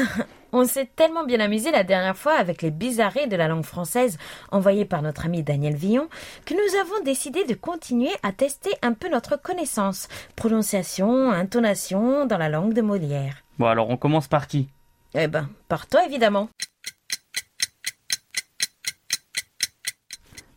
On 0.52 0.66
s'est 0.66 0.88
tellement 0.96 1.26
bien 1.26 1.40
amusé 1.40 1.72
la 1.72 1.84
dernière 1.84 2.16
fois 2.16 2.34
avec 2.34 2.62
les 2.62 2.70
bizarreries 2.70 3.28
de 3.28 3.36
la 3.36 3.48
langue 3.48 3.66
française 3.66 4.20
envoyées 4.52 4.86
par 4.86 5.02
notre 5.02 5.26
ami 5.26 5.42
Daniel 5.42 5.76
Villon 5.76 6.08
que 6.46 6.54
nous 6.54 6.80
avons 6.80 7.04
décidé 7.04 7.46
de 7.46 7.56
continuer 7.56 8.12
à 8.22 8.32
tester 8.34 8.70
un 8.84 8.94
peu 8.94 9.10
notre 9.10 9.36
connaissance, 9.36 10.08
prononciation, 10.36 11.32
intonation 11.32 12.28
dans 12.28 12.38
la 12.38 12.50
langue 12.50 12.74
de 12.74 12.82
Molière. 12.82 13.44
Bon, 13.58 13.66
alors 13.66 13.90
on 13.90 13.98
commence 13.98 14.28
par 14.28 14.46
qui? 14.46 14.70
Eh 15.16 15.28
ben, 15.28 15.50
par 15.68 15.88
toi 15.88 16.06
évidemment. 16.06 16.50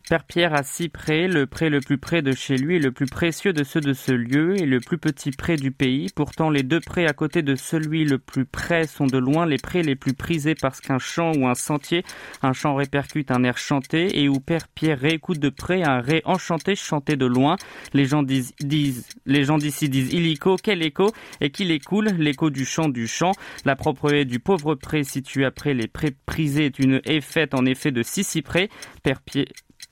Père 0.09 0.23
Pierre 0.23 0.53
a 0.53 0.63
six 0.63 0.87
prés, 0.87 1.27
le 1.27 1.47
pré 1.47 1.69
le 1.69 1.81
plus 1.81 1.97
près 1.97 2.21
de 2.21 2.31
chez 2.31 2.55
lui 2.55 2.79
le 2.79 2.93
plus 2.93 3.07
précieux 3.07 3.51
de 3.51 3.65
ceux 3.65 3.81
de 3.81 3.91
ce 3.91 4.13
lieu 4.13 4.55
et 4.57 4.65
le 4.65 4.79
plus 4.79 4.97
petit 4.97 5.31
pré 5.31 5.57
du 5.57 5.71
pays. 5.71 6.07
Pourtant, 6.15 6.49
les 6.49 6.63
deux 6.63 6.79
prés 6.79 7.05
à 7.05 7.11
côté 7.11 7.41
de 7.41 7.55
celui 7.55 8.05
le 8.05 8.17
plus 8.17 8.45
près 8.45 8.87
sont 8.87 9.05
de 9.05 9.17
loin 9.17 9.45
les 9.45 9.57
prés 9.57 9.83
les 9.83 9.97
plus 9.97 10.13
prisés 10.13 10.55
parce 10.55 10.79
qu'un 10.79 10.97
champ 10.97 11.33
ou 11.35 11.45
un 11.45 11.55
sentier, 11.55 12.05
un 12.41 12.53
chant 12.53 12.75
répercute 12.75 13.31
un 13.31 13.43
air 13.43 13.57
chanté 13.57 14.21
et 14.21 14.29
où 14.29 14.39
Père 14.39 14.69
Pierre 14.69 14.97
réécoute 14.97 15.39
de 15.39 15.49
près 15.49 15.83
un 15.83 15.99
ré 15.99 16.21
enchanté 16.23 16.75
chanté 16.75 17.17
de 17.17 17.25
loin. 17.25 17.57
Les 17.93 18.05
gens 18.05 18.23
disent, 18.23 18.53
disent 18.61 19.05
les 19.25 19.43
gens 19.43 19.57
d'ici 19.57 19.89
disent 19.89 20.13
illico, 20.13 20.55
quel 20.55 20.83
écho 20.83 21.11
et 21.41 21.49
qu'il 21.49 21.69
écoule, 21.69 22.11
l'écho 22.17 22.49
du 22.49 22.63
chant 22.63 22.87
du 22.87 23.07
chant. 23.07 23.33
La 23.65 23.75
propre 23.75 24.13
haie 24.13 24.23
du 24.23 24.39
pauvre 24.39 24.75
pré 24.75 25.03
situé 25.03 25.43
après 25.43 25.73
les 25.73 25.87
prés 25.87 26.15
prisés 26.25 26.67
est 26.67 26.79
une 26.79 27.01
haie 27.03 27.19
faite 27.19 27.53
en 27.53 27.65
effet 27.65 27.91
de 27.91 28.03
six 28.03 28.23
cyprès. 28.23 28.69
Père 29.03 29.19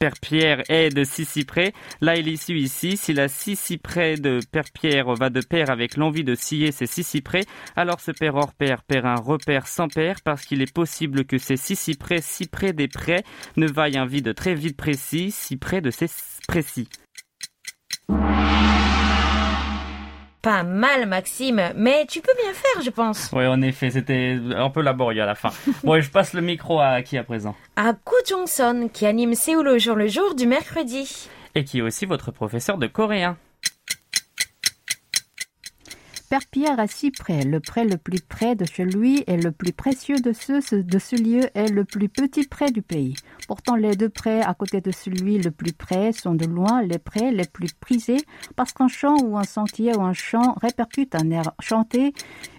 Père 0.05 0.19
Pierre 0.21 0.61
est 0.69 0.89
de 0.95 1.03
six 1.03 1.25
cyprès. 1.25 1.73
Là, 1.99 2.15
il 2.15 2.27
est 2.27 2.33
issu 2.33 2.59
ici. 2.59 2.95
Si 2.95 3.11
la 3.11 3.27
six 3.27 3.55
cyprès 3.55 4.17
de 4.17 4.39
Père 4.51 4.69
Pierre 4.71 5.11
va 5.15 5.31
de 5.31 5.41
pair 5.41 5.71
avec 5.71 5.97
l'envie 5.97 6.23
de 6.23 6.35
scier 6.35 6.71
ces 6.71 6.85
six 6.85 7.03
cyprès, 7.03 7.41
alors 7.75 7.99
ce 7.99 8.11
père 8.11 8.35
hors 8.35 8.53
père 8.53 8.83
perd 8.83 9.07
un 9.07 9.15
repère 9.15 9.65
sans 9.65 9.87
père 9.87 10.17
parce 10.23 10.45
qu'il 10.45 10.61
est 10.61 10.71
possible 10.71 11.25
que 11.25 11.39
ces 11.39 11.57
six 11.57 11.75
cyprès 11.75 12.21
si 12.21 12.45
près 12.45 12.71
des 12.71 12.87
près 12.87 13.23
ne 13.57 13.65
vaillent 13.65 13.97
un 13.97 14.05
vide 14.05 14.35
très 14.35 14.53
vite 14.53 14.77
précis, 14.77 15.31
si 15.31 15.57
près 15.57 15.81
de 15.81 15.89
ces 15.89 16.05
précis. 16.47 16.87
Pas 20.45 20.61
mal, 20.61 21.07
Maxime, 21.07 21.71
mais 21.75 22.05
tu 22.07 22.21
peux 22.21 22.33
bien 22.39 22.53
faire, 22.53 22.83
je 22.83 22.91
pense. 22.91 23.31
Oui, 23.33 23.47
en 23.47 23.63
effet, 23.63 23.89
c'était 23.89 24.37
un 24.55 24.69
peu 24.69 24.83
laborieux 24.83 25.23
à 25.23 25.25
la 25.25 25.33
fin. 25.33 25.49
bon, 25.83 25.95
et 25.95 26.03
je 26.03 26.11
passe 26.11 26.33
le 26.33 26.41
micro 26.41 26.79
à 26.79 27.01
qui 27.01 27.17
à 27.17 27.23
présent 27.23 27.55
À 27.75 27.93
Ko 27.93 28.15
Jong-son, 28.29 28.91
qui 28.93 29.07
anime 29.07 29.33
Séoul 29.33 29.67
au 29.67 29.79
jour 29.79 29.95
le 29.95 30.05
jour 30.05 30.35
du 30.35 30.45
mercredi. 30.45 31.29
Et 31.55 31.63
qui 31.63 31.79
est 31.79 31.81
aussi 31.81 32.05
votre 32.05 32.29
professeur 32.29 32.77
de 32.77 32.85
coréen. 32.85 33.37
Pierre 36.51 36.79
a 36.79 36.87
six 36.87 37.11
près. 37.11 37.43
Le 37.43 37.59
près 37.59 37.85
le 37.85 37.97
plus 37.97 38.21
près 38.21 38.55
de 38.55 38.65
chez 38.65 38.85
lui 38.85 39.23
est 39.27 39.37
le 39.37 39.51
plus 39.51 39.71
précieux 39.71 40.19
de 40.19 40.33
ceux 40.33 40.61
de 40.83 40.99
ce 40.99 41.15
lieu 41.15 41.49
est 41.53 41.69
le 41.69 41.85
plus 41.85 42.09
petit 42.09 42.45
près 42.47 42.71
du 42.71 42.81
pays. 42.81 43.15
Pourtant, 43.47 43.75
les 43.75 43.95
deux 43.95 44.09
près 44.09 44.41
à 44.41 44.53
côté 44.53 44.81
de 44.81 44.91
celui 44.91 45.37
le 45.37 45.51
plus 45.51 45.73
près 45.73 46.11
sont 46.11 46.33
de 46.33 46.45
loin 46.45 46.81
les 46.81 46.97
près 46.97 47.31
les 47.31 47.45
plus 47.45 47.73
prisés 47.73 48.23
parce 48.55 48.73
qu'un 48.73 48.87
champ 48.87 49.17
ou 49.23 49.37
un 49.37 49.43
sentier 49.43 49.95
ou 49.95 50.01
un 50.01 50.13
champ 50.13 50.55
répercute 50.61 51.15
un 51.15 51.29
air 51.29 51.51
chanté 51.59 52.13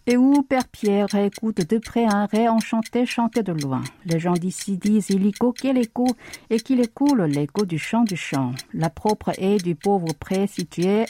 et 0.06 0.16
où 0.16 0.42
Père 0.42 0.68
Pierre 0.68 1.12
écoute 1.14 1.68
de 1.68 1.78
près 1.78 2.04
un 2.04 2.26
ré 2.26 2.48
enchanté 2.48 3.06
chanté 3.06 3.42
de 3.42 3.52
loin. 3.52 3.82
Les 4.04 4.20
gens 4.20 4.34
d'ici 4.34 4.76
disent 4.76 5.10
illico 5.10 5.52
quel 5.52 5.78
écho 5.78 6.06
et 6.50 6.60
qu'il 6.60 6.80
écoule 6.80 7.22
l'écho 7.24 7.64
du 7.64 7.78
chant 7.78 8.04
du 8.04 8.16
chant. 8.16 8.52
La 8.72 8.90
propre 8.90 9.32
haie 9.38 9.58
du 9.58 9.74
pauvre 9.74 10.14
pré 10.14 10.46
situé 10.46 11.06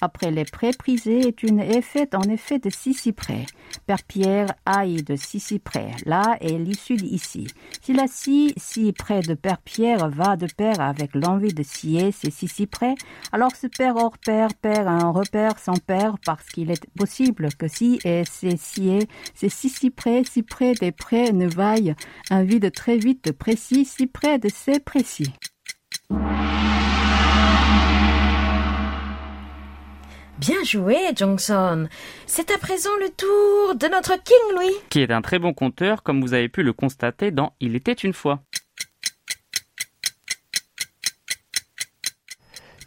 après 0.00 0.30
les 0.30 0.44
prés 0.44 0.72
prisés 0.72 1.28
est 1.28 1.42
une 1.42 1.62
faite 1.82 2.14
en 2.14 2.22
effet 2.22 2.58
de 2.58 2.70
six 2.70 2.94
cyprès. 2.94 3.46
Père 3.86 4.02
Pierre 4.02 4.54
aille 4.64 5.02
de 5.02 5.16
six 5.16 5.40
cyprès. 5.40 5.90
Là 6.04 6.36
est 6.40 6.58
l'issue 6.58 6.96
d'ici. 6.96 7.46
Si 7.82 7.92
la 7.92 8.06
scie 8.06 8.54
si 8.56 8.92
près 8.92 9.20
de 9.20 9.34
Père 9.34 9.58
Pierre 9.58 10.08
va 10.08 10.36
de 10.36 10.46
pair 10.46 10.80
avec 10.80 11.14
l'envie 11.14 11.52
de 11.52 11.62
scier 11.62 12.12
ces 12.12 12.30
six 12.30 12.48
cyprès, 12.48 12.94
alors 13.32 13.54
ce 13.54 13.66
père 13.66 13.96
hors 13.96 14.18
père 14.18 14.54
perd 14.54 14.88
un 14.88 15.10
repère 15.10 15.58
sans 15.58 15.76
père 15.78 16.16
parce 16.24 16.46
qu'il 16.46 16.70
est 16.70 16.86
possible 16.96 17.48
que 17.58 17.68
si 17.68 17.98
et 18.04 18.24
ces 18.24 18.56
scier, 18.56 19.08
ces 19.34 19.48
six 19.48 19.70
cyprès 19.70 20.22
si 20.24 20.42
près 20.42 20.74
des 20.74 20.92
prés 20.92 21.32
ne 21.32 21.46
vaillent 21.46 21.94
un 22.30 22.42
vide 22.42 22.72
très 22.72 22.96
vite 22.96 23.32
précis 23.32 23.84
si 23.84 24.06
près 24.06 24.38
de 24.38 24.48
ces 24.48 24.80
précis. 24.80 25.32
Bien 30.38 30.62
joué, 30.64 30.96
Johnson. 31.16 31.88
C'est 32.26 32.50
à 32.50 32.58
présent 32.58 32.90
le 33.00 33.08
tour 33.08 33.74
de 33.74 33.86
notre 33.90 34.22
King 34.22 34.54
Louis. 34.54 34.74
Qui 34.90 35.00
est 35.00 35.10
un 35.10 35.22
très 35.22 35.38
bon 35.38 35.54
conteur, 35.54 36.02
comme 36.02 36.20
vous 36.20 36.34
avez 36.34 36.50
pu 36.50 36.62
le 36.62 36.74
constater 36.74 37.30
dans 37.30 37.54
Il 37.58 37.74
était 37.74 37.92
une 37.92 38.12
fois. 38.12 38.42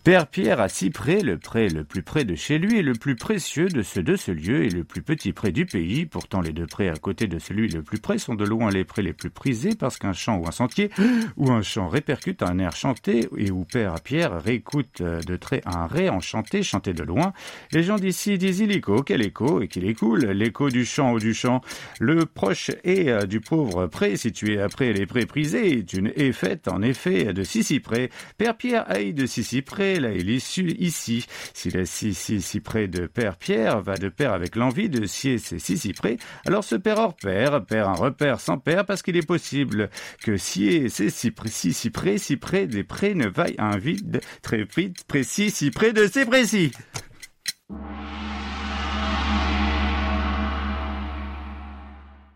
Père 0.09 0.25
Pierre 0.25 0.59
a 0.59 0.69
six 0.69 0.89
prés, 0.89 1.21
le 1.21 1.37
pré 1.37 1.69
le 1.69 1.83
plus 1.83 2.01
près 2.01 2.25
de 2.25 2.33
chez 2.33 2.57
lui 2.57 2.79
est 2.79 2.81
le 2.81 2.93
plus 2.93 3.15
précieux 3.15 3.67
de 3.67 3.83
de 4.01 4.15
ce 4.15 4.31
lieu 4.31 4.63
et 4.63 4.69
le 4.69 4.83
plus 4.83 5.03
petit 5.03 5.33
pré 5.33 5.51
du 5.51 5.67
pays. 5.67 6.07
Pourtant, 6.07 6.41
les 6.41 6.51
deux 6.51 6.65
prés 6.65 6.89
à 6.89 6.95
côté 6.95 7.27
de 7.27 7.37
celui 7.37 7.67
le 7.67 7.83
plus 7.83 7.99
près 7.99 8.17
sont 8.17 8.33
de 8.33 8.43
loin 8.43 8.71
les 8.71 8.85
prés 8.85 9.03
les 9.03 9.13
plus 9.13 9.29
prisés 9.29 9.75
parce 9.77 9.99
qu'un 9.99 10.13
champ 10.13 10.37
ou 10.37 10.47
un 10.47 10.51
sentier 10.51 10.89
ou 11.37 11.51
un 11.51 11.61
champ 11.61 11.89
répercute 11.89 12.41
un 12.41 12.57
air 12.57 12.75
chanté 12.75 13.29
et 13.37 13.51
où 13.51 13.65
Père 13.65 14.01
Pierre 14.03 14.41
réécoute 14.41 15.03
de 15.03 15.35
trait 15.35 15.61
un 15.67 15.85
ré 15.85 16.09
enchanté 16.09 16.63
chanté 16.63 16.93
de 16.93 17.03
loin. 17.03 17.31
Les 17.71 17.83
gens 17.83 17.97
d'ici 17.97 18.39
disent 18.39 18.61
illico, 18.61 19.03
quel 19.03 19.21
écho 19.21 19.61
et 19.61 19.67
qu'il 19.67 19.87
écoule, 19.87 20.25
l'écho 20.25 20.69
du 20.69 20.85
champ 20.85 21.13
ou 21.13 21.19
du 21.19 21.35
champ. 21.35 21.61
Le 21.99 22.25
proche 22.25 22.71
et 22.83 23.11
du 23.27 23.41
pauvre 23.41 23.85
pré 23.85 24.17
situé 24.17 24.59
après 24.59 24.91
les 24.91 25.05
prés 25.05 25.27
prisés 25.27 25.77
est 25.77 25.93
une 25.93 26.11
haie 26.15 26.31
faite 26.31 26.67
en 26.67 26.81
effet 26.81 27.31
de 27.31 27.43
six 27.43 27.63
cyprès. 27.63 28.09
Père 28.39 28.57
Pierre 28.57 28.89
haït 28.89 29.13
de 29.13 29.27
six 29.27 29.43
cyprès 29.43 29.98
là 29.99 30.11
est 30.11 30.21
ici. 30.21 31.25
Si 31.53 31.69
la 31.69 31.85
scie 31.85 32.13
si 32.13 32.59
près 32.59 32.87
de 32.87 33.07
Père 33.07 33.37
Pierre 33.37 33.81
va 33.81 33.97
de 33.97 34.09
pair 34.09 34.33
avec 34.33 34.55
l'envie 34.55 34.89
de 34.89 35.05
scier 35.05 35.37
ces 35.37 35.59
six 35.59 35.77
cyprès, 35.77 36.17
alors 36.45 36.63
ce 36.63 36.75
père 36.75 36.99
hors 36.99 37.15
père 37.15 37.65
perd 37.65 37.89
un 37.89 37.93
repère 37.93 38.39
sans 38.39 38.57
père 38.57 38.85
parce 38.85 39.01
qu'il 39.01 39.17
est 39.17 39.27
possible 39.27 39.89
que 40.23 40.37
scier 40.37 40.89
ces 40.89 41.09
si 41.09 41.73
cyprès, 41.73 42.17
si 42.17 42.37
près 42.37 42.67
des 42.67 42.83
prés 42.83 43.15
ne 43.15 43.27
vaille 43.27 43.55
un 43.57 43.77
vide 43.77 44.21
très 44.41 44.63
vite 44.63 45.03
précis, 45.05 45.51
si 45.51 45.71
près 45.71 45.93
de 45.93 46.07
ces 46.07 46.25
précis. 46.25 46.71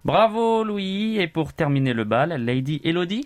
Bravo 0.05 0.65
Louis, 0.65 1.17
et 1.17 1.27
pour 1.27 1.53
terminer 1.53 1.93
le 1.93 2.03
bal, 2.03 2.31
Lady 2.43 2.81
Elodie? 2.83 3.25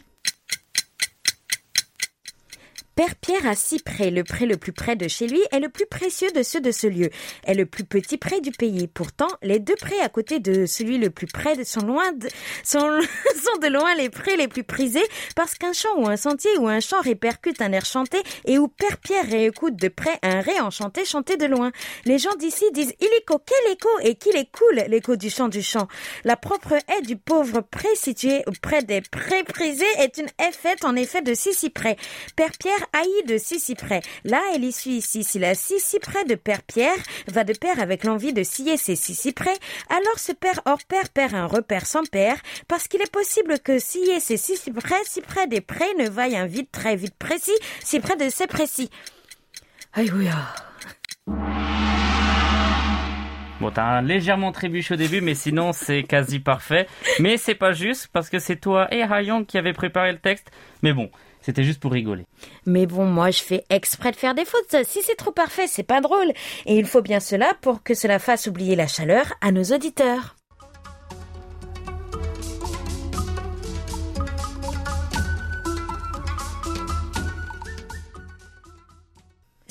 Père 2.98 3.14
Pierre 3.14 3.46
a 3.46 3.54
six 3.54 3.78
prés. 3.78 4.10
Le 4.10 4.24
pré 4.24 4.48
le 4.48 4.58
plus 4.58 4.72
près 4.72 4.96
de 4.96 5.08
chez 5.08 5.28
lui 5.28 5.40
est 5.52 5.60
le 5.60 5.70
plus 5.70 5.86
précieux 5.86 6.32
de 6.32 6.42
ceux 6.42 6.62
de 6.62 6.72
ce 6.72 6.88
lieu, 6.88 7.12
est 7.46 7.54
le 7.54 7.68
plus 7.68 7.84
petit 7.84 8.18
pré 8.18 8.42
du 8.42 8.50
pays. 8.50 8.88
Pourtant, 8.88 9.28
les 9.44 9.60
deux 9.60 9.76
prés 9.76 10.00
à 10.02 10.10
côté 10.10 10.40
de 10.40 10.66
celui 10.66 10.98
le 10.98 11.12
plus 11.12 11.28
près 11.28 11.64
sont 11.64 11.86
loin 11.86 12.12
de, 12.14 12.28
sont, 12.64 12.80
sont 12.80 13.60
de 13.62 13.68
loin 13.68 13.94
les 13.94 14.10
prés 14.10 14.36
les 14.36 14.48
plus 14.48 14.64
prisés 14.64 15.06
parce 15.36 15.54
qu'un 15.54 15.74
champ 15.74 15.96
ou 15.98 16.08
un 16.08 16.18
sentier 16.18 16.50
ou 16.58 16.68
un 16.68 16.80
champ 16.80 17.00
répercute 17.00 17.62
un 17.62 17.72
air 17.72 17.86
chanté 17.86 18.18
et 18.46 18.58
où 18.58 18.68
Père 18.68 18.98
Pierre 18.98 19.30
réécoute 19.30 19.76
de 19.76 19.90
près 19.90 20.18
un 20.24 20.42
ré 20.42 20.60
enchanté 20.60 21.06
chanté 21.06 21.38
de 21.38 21.46
loin. 21.46 21.72
Les 22.06 22.18
gens 22.18 22.34
d'ici 22.40 22.66
disent 22.74 22.96
illico, 23.00 23.40
quel 23.46 23.74
écho 23.74 23.90
et 24.02 24.16
qu'il 24.16 24.36
écoule 24.36 24.86
l'écho 24.88 25.16
du 25.16 25.30
chant 25.30 25.50
du 25.50 25.62
chant. 25.62 25.88
La 26.24 26.36
propre 26.36 26.74
haie 26.74 27.04
du 27.04 27.16
pauvre 27.16 27.62
pré 27.62 27.90
situé 27.94 28.44
près 28.64 28.82
des 28.82 29.02
prés 29.02 29.44
prisés 29.44 29.86
est 30.00 30.18
une 30.18 30.30
haie 30.40 30.52
faite 30.52 30.84
en 30.84 30.96
effet 30.96 31.22
de 31.22 31.36
six 31.36 31.54
cyprès. 31.54 31.96
Père 32.36 32.50
Pierre 32.60 32.87
haï 32.94 33.26
de 33.28 33.38
six 33.38 33.60
cyprès. 33.60 34.02
Là 34.24 34.42
est 34.54 34.60
l'issue 34.60 34.90
ici. 34.90 35.24
Si 35.24 35.40
la 35.40 35.56
six 35.56 35.80
cyprès 35.80 36.26
de 36.26 36.36
Père 36.36 36.64
Pierre 36.64 36.98
va 37.28 37.44
de 37.44 37.54
pair 37.54 37.80
avec 37.80 38.04
l'envie 38.04 38.34
de 38.34 38.44
scier 38.44 38.78
ces 38.78 38.96
six 38.96 39.16
cyprès, 39.16 39.56
alors 39.90 40.18
ce 40.20 40.32
père 40.32 40.62
hors 40.66 40.84
père 40.88 41.10
perd 41.10 41.34
un 41.34 41.46
repère 41.46 41.86
sans 41.86 42.04
père, 42.04 42.38
parce 42.68 42.88
qu'il 42.88 43.02
est 43.02 43.12
possible 43.12 43.60
que 43.60 43.80
scier 43.80 44.20
ces 44.20 44.38
six 44.38 44.58
cyprès 44.58 44.96
si 45.06 45.22
près 45.22 45.48
des 45.48 45.62
prés 45.62 45.94
ne 46.00 46.10
vaille 46.10 46.38
un 46.38 46.46
vide 46.46 46.72
très 46.72 46.96
vite 46.96 47.16
précis, 47.18 47.58
si 47.84 48.00
près 48.00 48.16
de 48.16 48.30
ces 48.30 48.48
précis. 48.48 48.90
Aïe, 49.94 50.12
oui, 50.14 50.28
Bon, 53.60 53.72
t'as 53.72 54.02
légèrement 54.04 54.52
trébuché 54.52 54.94
au 54.94 54.98
début, 54.98 55.20
mais 55.20 55.34
sinon 55.34 55.74
c'est 55.74 56.04
quasi 56.04 56.40
parfait. 56.40 56.88
Mais 57.20 57.38
c'est 57.38 57.56
pas 57.56 57.72
juste, 57.72 58.08
parce 58.14 58.30
que 58.30 58.38
c'est 58.38 58.58
toi 58.58 58.88
et 58.94 59.02
Hayong 59.02 59.46
qui 59.46 59.58
avez 59.58 59.74
préparé 59.74 60.12
le 60.12 60.20
texte. 60.20 60.52
Mais 60.84 60.94
bon, 60.94 61.10
c'était 61.48 61.64
juste 61.64 61.80
pour 61.80 61.94
rigoler. 61.94 62.26
Mais 62.66 62.86
bon, 62.86 63.06
moi 63.06 63.32
je 63.32 63.42
fais 63.42 63.64
exprès 63.70 64.12
de 64.12 64.18
faire 64.18 64.36
des 64.36 64.44
fautes. 64.44 64.84
Si 64.86 65.02
c'est 65.02 65.16
trop 65.16 65.32
parfait, 65.32 65.66
c'est 65.66 65.82
pas 65.82 66.02
drôle. 66.02 66.34
Et 66.66 66.76
il 66.76 66.86
faut 66.86 67.02
bien 67.02 67.22
cela 67.22 67.54
pour 67.62 67.84
que 67.84 67.94
cela 67.94 68.20
fasse 68.20 68.48
oublier 68.48 68.76
la 68.76 68.88
chaleur 68.88 69.34
à 69.40 69.54
nos 69.54 69.64
auditeurs. 69.64 70.37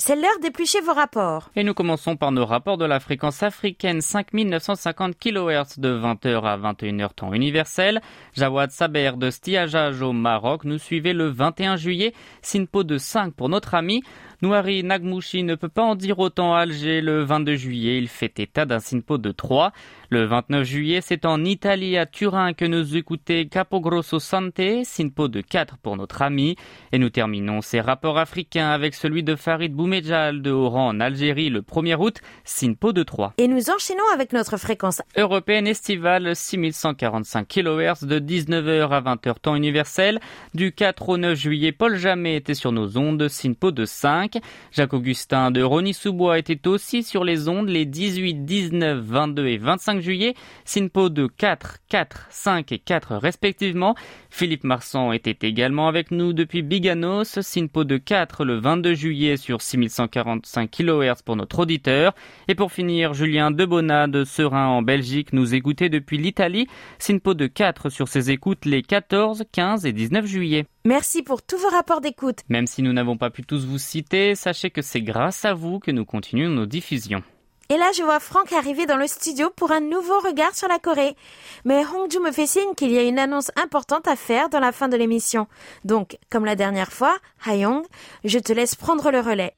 C'est 0.07 0.15
l'heure 0.15 0.39
d'éplucher 0.41 0.79
vos 0.79 0.93
rapports. 0.93 1.49
Et 1.57 1.65
nous 1.65 1.73
commençons 1.73 2.15
par 2.15 2.31
nos 2.31 2.45
rapports 2.45 2.77
de 2.77 2.85
la 2.85 3.01
fréquence 3.01 3.43
africaine 3.43 3.99
5950 3.99 5.17
kHz 5.17 5.79
de 5.79 5.99
20h 5.99 6.43
à 6.45 6.57
21h 6.57 7.13
temps 7.13 7.33
universel. 7.33 7.99
Jawad 8.33 8.71
Saber 8.71 9.11
de 9.17 9.29
Stiajaj 9.29 10.01
au 10.01 10.13
Maroc 10.13 10.63
nous 10.63 10.77
suivait 10.77 11.11
le 11.11 11.27
21 11.27 11.75
juillet. 11.75 12.13
Sinpo 12.41 12.85
de 12.85 12.97
5 12.97 13.33
pour 13.33 13.49
notre 13.49 13.75
ami. 13.75 14.01
Nouari 14.43 14.83
Nagmouchi 14.83 15.41
ne 15.41 15.55
peut 15.55 15.67
pas 15.67 15.81
en 15.81 15.95
dire 15.95 16.19
autant 16.19 16.53
à 16.53 16.59
Alger 16.59 17.01
le 17.01 17.23
22 17.23 17.55
juillet. 17.55 17.97
Il 17.97 18.07
fait 18.07 18.39
état 18.39 18.65
d'un 18.65 18.79
Sinpo 18.79 19.17
de 19.17 19.31
3. 19.31 19.71
Le 20.09 20.25
29 20.25 20.63
juillet, 20.63 21.01
c'est 21.01 21.25
en 21.25 21.43
Italie, 21.43 21.97
à 21.97 22.05
Turin, 22.05 22.53
que 22.53 22.63
nous 22.63 22.95
écoutez 22.95 23.47
Capogrosso 23.47 24.19
Sante, 24.19 24.61
Sinpo 24.83 25.27
de 25.27 25.41
4 25.41 25.77
pour 25.79 25.97
notre 25.97 26.21
ami. 26.21 26.55
Et 26.91 26.99
nous 26.99 27.09
terminons 27.09 27.61
ces 27.61 27.81
rapports 27.81 28.19
africains 28.19 28.69
avec 28.69 28.93
celui 28.93 29.23
de 29.23 29.35
Farid 29.35 29.73
Boumedjal 29.73 30.43
de 30.43 30.51
Oran 30.51 30.89
en 30.89 30.99
Algérie 30.99 31.49
le 31.49 31.61
1er 31.61 31.95
août, 31.95 32.21
Sinpo 32.43 32.93
de 32.93 33.01
3. 33.01 33.33
Et 33.39 33.47
nous 33.47 33.71
enchaînons 33.71 34.07
avec 34.13 34.33
notre 34.33 34.57
fréquence 34.57 35.01
européenne 35.17 35.65
estivale 35.65 36.35
6145 36.35 37.47
kHz 37.47 38.05
de 38.05 38.19
19h 38.19 38.89
à 38.89 39.01
20h 39.01 39.39
temps 39.41 39.55
universel. 39.55 40.19
Du 40.53 40.73
4 40.73 41.09
au 41.09 41.17
9 41.17 41.35
juillet, 41.37 41.71
Paul 41.71 41.95
Jamais 41.95 42.35
était 42.35 42.53
sur 42.53 42.71
nos 42.71 42.99
ondes, 42.99 43.27
Sinpo 43.27 43.71
de 43.71 43.85
5. 43.85 44.26
Jacques 44.71 44.93
Augustin 44.93 45.51
de 45.51 45.61
Rony-sous-Bois 45.61 46.39
était 46.39 46.67
aussi 46.67 47.03
sur 47.03 47.23
les 47.23 47.49
ondes 47.49 47.69
les 47.69 47.85
18, 47.85 48.45
19, 48.45 48.99
22 49.03 49.47
et 49.47 49.57
25 49.57 50.01
juillet, 50.01 50.33
Sinpo 50.65 51.09
de 51.09 51.27
4, 51.27 51.77
4, 51.89 52.27
5 52.29 52.71
et 52.71 52.79
4 52.79 53.15
respectivement. 53.15 53.95
Philippe 54.29 54.63
Marsan 54.63 55.11
était 55.11 55.47
également 55.47 55.87
avec 55.87 56.11
nous 56.11 56.33
depuis 56.33 56.61
Biganos, 56.61 57.39
Sinpo 57.41 57.83
de 57.83 57.97
4 57.97 58.45
le 58.45 58.59
22 58.59 58.93
juillet 58.93 59.37
sur 59.37 59.61
6145 59.61 60.69
kHz 60.69 61.21
pour 61.23 61.35
notre 61.35 61.59
auditeur. 61.59 62.13
Et 62.47 62.55
pour 62.55 62.71
finir, 62.71 63.13
Julien 63.13 63.51
Debona 63.51 64.07
de 64.07 64.23
Serein 64.23 64.67
en 64.67 64.81
Belgique 64.81 65.33
nous 65.33 65.55
écoutait 65.55 65.89
depuis 65.89 66.17
l'Italie, 66.17 66.67
Sinpo 66.99 67.33
de 67.33 67.47
4 67.47 67.89
sur 67.89 68.07
ses 68.07 68.31
écoutes 68.31 68.65
les 68.65 68.81
14, 68.81 69.43
15 69.51 69.85
et 69.85 69.93
19 69.93 70.25
juillet. 70.25 70.65
Merci 70.87 71.21
pour 71.21 71.41
tous 71.41 71.57
vos 71.57 71.67
rapports 71.67 71.99
d'écoute. 71.99 72.39
Même 72.47 72.65
si 72.65 72.81
nous 72.81 72.93
n'avons 72.93 73.17
pas 73.17 73.29
pu 73.29 73.43
tous 73.43 73.65
vous 73.65 73.77
citer, 73.77 74.35
sachez 74.35 74.69
que 74.69 74.81
c'est 74.81 75.01
grâce 75.01 75.43
à 75.43 75.53
vous 75.53 75.79
que 75.79 75.91
nous 75.91 76.05
continuons 76.05 76.47
nos 76.47 76.65
diffusions. 76.65 77.21
Et 77.67 77.75
là, 77.75 77.91
je 77.93 78.03
vois 78.03 78.21
Franck 78.21 78.53
arriver 78.53 78.85
dans 78.85 78.95
le 78.95 79.05
studio 79.05 79.49
pour 79.53 79.73
un 79.73 79.81
nouveau 79.81 80.17
regard 80.21 80.55
sur 80.55 80.69
la 80.69 80.79
Corée. 80.79 81.17
Mais 81.65 81.83
Hongju 81.85 82.21
me 82.21 82.31
fait 82.31 82.47
signe 82.47 82.73
qu'il 82.77 82.93
y 82.93 82.97
a 82.97 83.03
une 83.03 83.19
annonce 83.19 83.51
importante 83.61 84.07
à 84.07 84.15
faire 84.15 84.47
dans 84.47 84.61
la 84.61 84.71
fin 84.71 84.87
de 84.87 84.95
l'émission. 84.95 85.47
Donc, 85.83 86.17
comme 86.29 86.45
la 86.45 86.55
dernière 86.55 86.93
fois, 86.93 87.17
Hayong, 87.45 87.83
je 88.23 88.39
te 88.39 88.53
laisse 88.53 88.75
prendre 88.75 89.11
le 89.11 89.19
relais. 89.19 89.55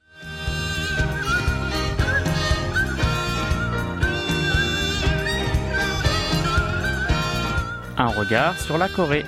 Un 8.00 8.08
regard 8.08 8.60
sur 8.60 8.80
la 8.80 8.90
Corée. 8.90 9.26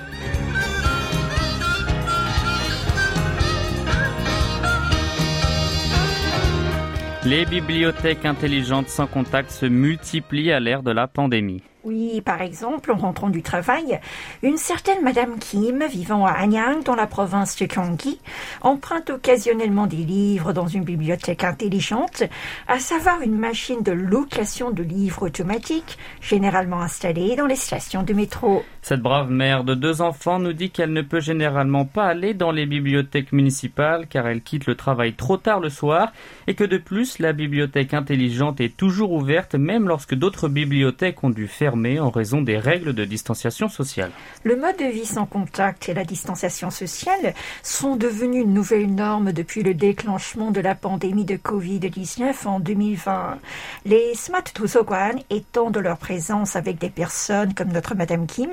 Les 7.24 7.44
bibliothèques 7.44 8.24
intelligentes 8.24 8.88
sans 8.88 9.06
contact 9.06 9.52
se 9.52 9.64
multiplient 9.64 10.50
à 10.50 10.58
l'ère 10.58 10.82
de 10.82 10.90
la 10.90 11.06
pandémie. 11.06 11.62
Oui, 11.84 12.20
par 12.20 12.42
exemple, 12.42 12.92
en 12.92 12.96
rentrant 12.96 13.28
du 13.28 13.42
travail, 13.42 13.98
une 14.44 14.56
certaine 14.56 15.02
Madame 15.02 15.38
Kim, 15.40 15.84
vivant 15.90 16.24
à 16.24 16.30
Anyang, 16.30 16.84
dans 16.84 16.94
la 16.94 17.08
province 17.08 17.56
de 17.56 17.66
Gyeonggi, 17.66 18.20
emprunte 18.60 19.10
occasionnellement 19.10 19.88
des 19.88 19.96
livres 19.96 20.52
dans 20.52 20.68
une 20.68 20.84
bibliothèque 20.84 21.42
intelligente, 21.42 22.22
à 22.68 22.78
savoir 22.78 23.20
une 23.22 23.36
machine 23.36 23.82
de 23.82 23.90
location 23.90 24.70
de 24.70 24.84
livres 24.84 25.26
automatique, 25.26 25.98
généralement 26.20 26.82
installée 26.82 27.34
dans 27.34 27.46
les 27.46 27.56
stations 27.56 28.04
de 28.04 28.12
métro. 28.12 28.62
Cette 28.80 29.02
brave 29.02 29.30
mère 29.30 29.64
de 29.64 29.74
deux 29.74 30.02
enfants 30.02 30.38
nous 30.38 30.52
dit 30.52 30.70
qu'elle 30.70 30.92
ne 30.92 31.02
peut 31.02 31.20
généralement 31.20 31.84
pas 31.84 32.06
aller 32.06 32.34
dans 32.34 32.52
les 32.52 32.66
bibliothèques 32.66 33.32
municipales 33.32 34.06
car 34.08 34.26
elle 34.26 34.42
quitte 34.42 34.66
le 34.66 34.74
travail 34.74 35.14
trop 35.14 35.36
tard 35.36 35.60
le 35.60 35.68
soir 35.68 36.12
et 36.46 36.54
que 36.54 36.64
de 36.64 36.78
plus 36.78 37.18
la 37.18 37.32
bibliothèque 37.32 37.94
intelligente 37.94 38.60
est 38.60 38.76
toujours 38.76 39.12
ouverte 39.12 39.54
même 39.54 39.88
lorsque 39.88 40.14
d'autres 40.14 40.48
bibliothèques 40.48 41.22
ont 41.24 41.30
dû 41.30 41.46
en 41.72 42.10
raison 42.10 42.42
des 42.42 42.58
règles 42.58 42.92
de 42.92 43.04
distanciation 43.04 43.68
sociale. 43.68 44.10
Le 44.44 44.56
mode 44.56 44.76
de 44.76 44.84
vie 44.84 45.06
sans 45.06 45.26
contact 45.26 45.88
et 45.88 45.94
la 45.94 46.04
distanciation 46.04 46.70
sociale 46.70 47.34
sont 47.62 47.96
devenus 47.96 48.44
une 48.44 48.52
nouvelle 48.52 48.94
norme 48.94 49.32
depuis 49.32 49.62
le 49.62 49.74
déclenchement 49.74 50.50
de 50.50 50.60
la 50.60 50.74
pandémie 50.74 51.24
de 51.24 51.36
Covid-19 51.36 52.46
en 52.46 52.60
2020. 52.60 53.38
Les 53.86 54.14
Smart 54.14 54.44
Tusoguan 54.44 55.20
étant 55.30 55.70
de 55.70 55.80
leur 55.80 55.96
présence 55.98 56.56
avec 56.56 56.78
des 56.78 56.90
personnes 56.90 57.54
comme 57.54 57.72
notre 57.72 57.94
Madame 57.94 58.26
Kim 58.26 58.50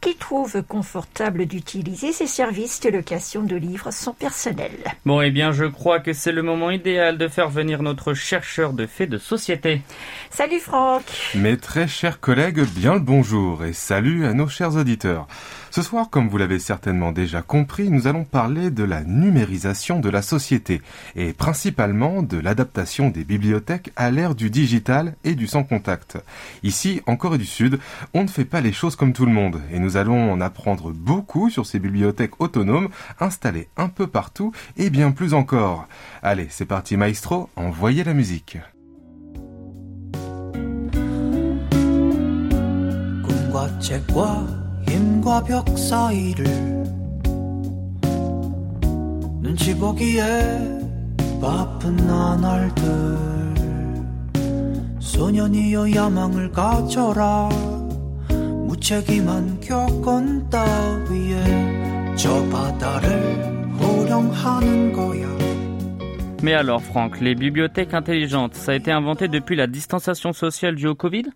qui 0.00 0.16
trouvent 0.16 0.62
confortable 0.62 1.46
d'utiliser 1.46 2.12
ces 2.12 2.26
services 2.26 2.80
de 2.80 2.88
location 2.88 3.42
de 3.42 3.56
livres 3.56 3.90
sans 3.92 4.14
personnel. 4.14 4.72
Bon, 5.04 5.20
eh 5.20 5.30
bien, 5.30 5.52
je 5.52 5.64
crois 5.64 6.00
que 6.00 6.12
c'est 6.12 6.32
le 6.32 6.42
moment 6.42 6.70
idéal 6.70 7.18
de 7.18 7.28
faire 7.28 7.50
venir 7.50 7.82
notre 7.82 8.14
chercheur 8.14 8.72
de 8.72 8.86
faits 8.86 9.10
de 9.10 9.18
société. 9.18 9.82
Salut 10.30 10.60
Franck 10.60 11.04
Mes 11.34 11.56
très 11.56 11.88
chers 11.88 12.20
collègues, 12.20 12.61
bien 12.64 12.94
le 12.94 13.00
bonjour 13.00 13.64
et 13.64 13.72
salut 13.72 14.26
à 14.26 14.34
nos 14.34 14.46
chers 14.46 14.76
auditeurs. 14.76 15.26
Ce 15.70 15.82
soir, 15.82 16.10
comme 16.10 16.28
vous 16.28 16.38
l'avez 16.38 16.58
certainement 16.58 17.10
déjà 17.10 17.42
compris, 17.42 17.90
nous 17.90 18.06
allons 18.06 18.24
parler 18.24 18.70
de 18.70 18.84
la 18.84 19.02
numérisation 19.02 20.00
de 20.00 20.08
la 20.08 20.22
société 20.22 20.82
et 21.16 21.32
principalement 21.32 22.22
de 22.22 22.38
l'adaptation 22.38 23.08
des 23.08 23.24
bibliothèques 23.24 23.90
à 23.96 24.10
l'ère 24.10 24.34
du 24.34 24.50
digital 24.50 25.16
et 25.24 25.34
du 25.34 25.46
sans 25.46 25.64
contact. 25.64 26.18
Ici, 26.62 27.00
en 27.06 27.16
Corée 27.16 27.38
du 27.38 27.46
Sud, 27.46 27.80
on 28.14 28.22
ne 28.22 28.28
fait 28.28 28.44
pas 28.44 28.60
les 28.60 28.72
choses 28.72 28.96
comme 28.96 29.12
tout 29.12 29.26
le 29.26 29.32
monde 29.32 29.60
et 29.72 29.78
nous 29.78 29.96
allons 29.96 30.30
en 30.30 30.40
apprendre 30.40 30.92
beaucoup 30.92 31.50
sur 31.50 31.66
ces 31.66 31.78
bibliothèques 31.78 32.40
autonomes 32.40 32.90
installées 33.18 33.68
un 33.76 33.88
peu 33.88 34.06
partout 34.06 34.52
et 34.76 34.90
bien 34.90 35.10
plus 35.10 35.34
encore. 35.34 35.88
Allez, 36.22 36.46
c'est 36.50 36.66
parti 36.66 36.96
maestro, 36.96 37.48
envoyez 37.56 38.04
la 38.04 38.14
musique. 38.14 38.58
과 43.61 43.79
책과 43.79 44.47
힘과 44.87 45.43
벽 45.43 45.77
사이를 45.77 46.45
눈치 49.41 49.75
보기에 49.75 50.23
바쁜 51.41 51.95
나날들 51.95 52.83
소년이여 54.99 55.93
야망을 55.93 56.51
가져라 56.51 57.49
무책임한 58.67 59.59
격언 59.61 60.49
따위에 60.49 62.15
저 62.15 62.43
바다를 62.49 63.47
호령하는 63.79 64.93
거야 64.93 65.27
Mais 66.43 66.53
alors, 66.53 66.83
Franck, 66.83 67.19
les 67.19 67.33
bibliothèques 67.33 67.95
intelligentes, 67.95 68.53
ça 68.53 68.73
a 68.73 68.75
été 68.75 68.91
inventé 68.91 69.27
depuis 69.27 69.55
la 69.55 69.65
distanciation 69.65 70.33
sociale 70.33 70.75
due 70.75 70.87
au 70.87 70.95
Covid 70.95 71.31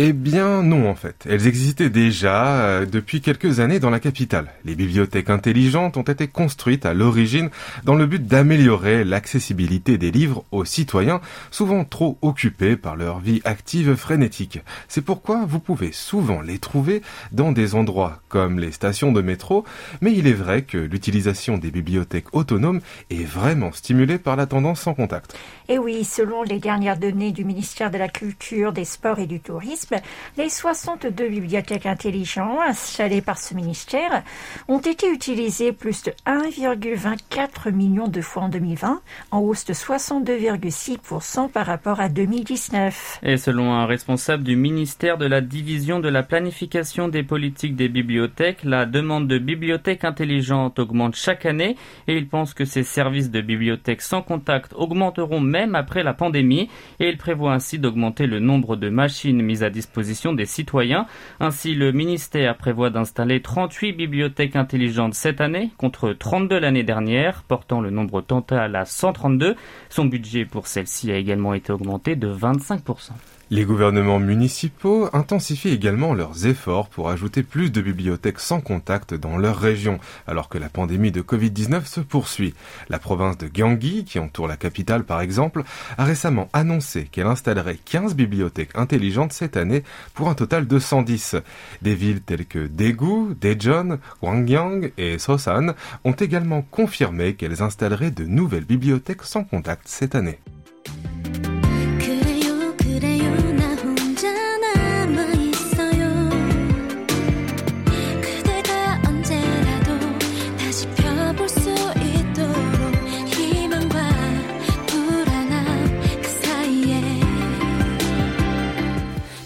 Eh 0.00 0.12
bien 0.12 0.62
non 0.62 0.88
en 0.88 0.94
fait. 0.94 1.26
Elles 1.28 1.48
existaient 1.48 1.90
déjà 1.90 2.60
euh, 2.60 2.86
depuis 2.86 3.20
quelques 3.20 3.58
années 3.58 3.80
dans 3.80 3.90
la 3.90 3.98
capitale. 3.98 4.52
Les 4.64 4.76
bibliothèques 4.76 5.28
intelligentes 5.28 5.96
ont 5.96 6.02
été 6.02 6.28
construites 6.28 6.86
à 6.86 6.94
l'origine 6.94 7.50
dans 7.82 7.96
le 7.96 8.06
but 8.06 8.24
d'améliorer 8.24 9.02
l'accessibilité 9.02 9.98
des 9.98 10.12
livres 10.12 10.44
aux 10.52 10.64
citoyens, 10.64 11.20
souvent 11.50 11.84
trop 11.84 12.16
occupés 12.22 12.76
par 12.76 12.94
leur 12.94 13.18
vie 13.18 13.40
active 13.44 13.96
frénétique. 13.96 14.60
C'est 14.86 15.02
pourquoi 15.02 15.44
vous 15.44 15.58
pouvez 15.58 15.90
souvent 15.90 16.42
les 16.42 16.60
trouver 16.60 17.02
dans 17.32 17.50
des 17.50 17.74
endroits 17.74 18.20
comme 18.28 18.60
les 18.60 18.70
stations 18.70 19.10
de 19.10 19.20
métro, 19.20 19.64
mais 20.00 20.12
il 20.12 20.28
est 20.28 20.32
vrai 20.32 20.62
que 20.62 20.78
l'utilisation 20.78 21.58
des 21.58 21.72
bibliothèques 21.72 22.36
autonomes 22.36 22.82
est 23.10 23.24
vraiment 23.24 23.72
stimulée 23.72 24.18
par 24.18 24.36
la 24.36 24.46
tendance 24.46 24.80
sans 24.80 24.94
contact. 24.94 25.36
Et 25.68 25.76
oui, 25.76 26.04
selon 26.04 26.44
les 26.44 26.60
dernières 26.60 26.98
données 26.98 27.32
du 27.32 27.44
ministère 27.44 27.90
de 27.90 27.98
la 27.98 28.08
Culture, 28.08 28.72
des 28.72 28.84
Sports 28.84 29.18
et 29.18 29.26
du 29.26 29.40
Tourisme, 29.40 29.87
les 30.36 30.48
62 30.48 31.28
bibliothèques 31.28 31.86
intelligentes 31.86 32.60
installées 32.66 33.22
par 33.22 33.38
ce 33.38 33.54
ministère 33.54 34.22
ont 34.68 34.78
été 34.78 35.10
utilisées 35.10 35.72
plus 35.72 36.02
de 36.04 36.12
1,24 36.26 37.72
million 37.72 38.08
de 38.08 38.20
fois 38.20 38.44
en 38.44 38.48
2020, 38.48 39.00
en 39.30 39.38
hausse 39.40 39.64
de 39.64 39.72
62,6% 39.72 41.50
par 41.50 41.66
rapport 41.66 42.00
à 42.00 42.08
2019. 42.08 43.20
Et 43.22 43.36
selon 43.36 43.72
un 43.72 43.86
responsable 43.86 44.44
du 44.44 44.56
ministère 44.56 45.18
de 45.18 45.26
la 45.26 45.40
Division 45.40 46.00
de 46.00 46.08
la 46.08 46.22
planification 46.22 47.08
des 47.08 47.22
politiques 47.22 47.76
des 47.76 47.88
bibliothèques, 47.88 48.64
la 48.64 48.86
demande 48.86 49.28
de 49.28 49.38
bibliothèques 49.38 50.04
intelligentes 50.04 50.78
augmente 50.78 51.16
chaque 51.16 51.46
année 51.46 51.76
et 52.06 52.16
il 52.16 52.28
pense 52.28 52.54
que 52.54 52.64
ces 52.64 52.82
services 52.82 53.30
de 53.30 53.40
bibliothèques 53.40 54.02
sans 54.02 54.22
contact 54.22 54.72
augmenteront 54.74 55.40
même 55.40 55.74
après 55.74 56.02
la 56.02 56.14
pandémie 56.14 56.68
et 57.00 57.08
il 57.08 57.16
prévoit 57.16 57.52
ainsi 57.52 57.78
d'augmenter 57.78 58.26
le 58.26 58.40
nombre 58.40 58.76
de 58.76 58.88
machines 58.88 59.42
mises 59.42 59.62
à 59.62 59.67
disposition 59.70 60.32
des 60.32 60.46
citoyens. 60.46 61.06
Ainsi, 61.40 61.74
le 61.74 61.92
ministère 61.92 62.56
prévoit 62.56 62.90
d'installer 62.90 63.42
38 63.42 63.92
bibliothèques 63.92 64.56
intelligentes 64.56 65.14
cette 65.14 65.40
année, 65.40 65.70
contre 65.76 66.12
32 66.12 66.58
l'année 66.58 66.82
dernière, 66.82 67.42
portant 67.42 67.80
le 67.80 67.90
nombre 67.90 68.20
total 68.20 68.76
à 68.76 68.84
132. 68.84 69.56
Son 69.88 70.04
budget 70.04 70.44
pour 70.44 70.66
celle-ci 70.66 71.10
a 71.12 71.16
également 71.16 71.54
été 71.54 71.72
augmenté 71.72 72.16
de 72.16 72.32
25%. 72.32 73.12
Les 73.50 73.64
gouvernements 73.64 74.18
municipaux 74.18 75.08
intensifient 75.14 75.70
également 75.70 76.12
leurs 76.12 76.44
efforts 76.44 76.90
pour 76.90 77.08
ajouter 77.08 77.42
plus 77.42 77.72
de 77.72 77.80
bibliothèques 77.80 78.40
sans 78.40 78.60
contact 78.60 79.14
dans 79.14 79.38
leur 79.38 79.56
région, 79.56 79.98
alors 80.26 80.50
que 80.50 80.58
la 80.58 80.68
pandémie 80.68 81.12
de 81.12 81.22
Covid-19 81.22 81.86
se 81.86 82.00
poursuit. 82.00 82.52
La 82.90 82.98
province 82.98 83.38
de 83.38 83.48
Gyeonggi, 83.48 84.04
qui 84.04 84.18
entoure 84.18 84.48
la 84.48 84.58
capitale 84.58 85.04
par 85.04 85.22
exemple, 85.22 85.62
a 85.96 86.04
récemment 86.04 86.50
annoncé 86.52 87.04
qu'elle 87.04 87.26
installerait 87.26 87.78
15 87.82 88.14
bibliothèques 88.14 88.76
intelligentes 88.76 89.32
cette 89.32 89.56
année 89.56 89.82
pour 90.12 90.28
un 90.28 90.34
total 90.34 90.66
de 90.66 90.78
110. 90.78 91.36
Des 91.80 91.94
villes 91.94 92.20
telles 92.20 92.44
que 92.44 92.66
Daegu, 92.66 93.34
Daejeon, 93.40 93.98
Gwangyang 94.20 94.92
et 94.98 95.18
Sosan 95.18 95.72
ont 96.04 96.12
également 96.12 96.60
confirmé 96.60 97.32
qu'elles 97.32 97.62
installeraient 97.62 98.10
de 98.10 98.24
nouvelles 98.24 98.66
bibliothèques 98.66 99.22
sans 99.22 99.44
contact 99.44 99.84
cette 99.86 100.14
année. 100.14 100.38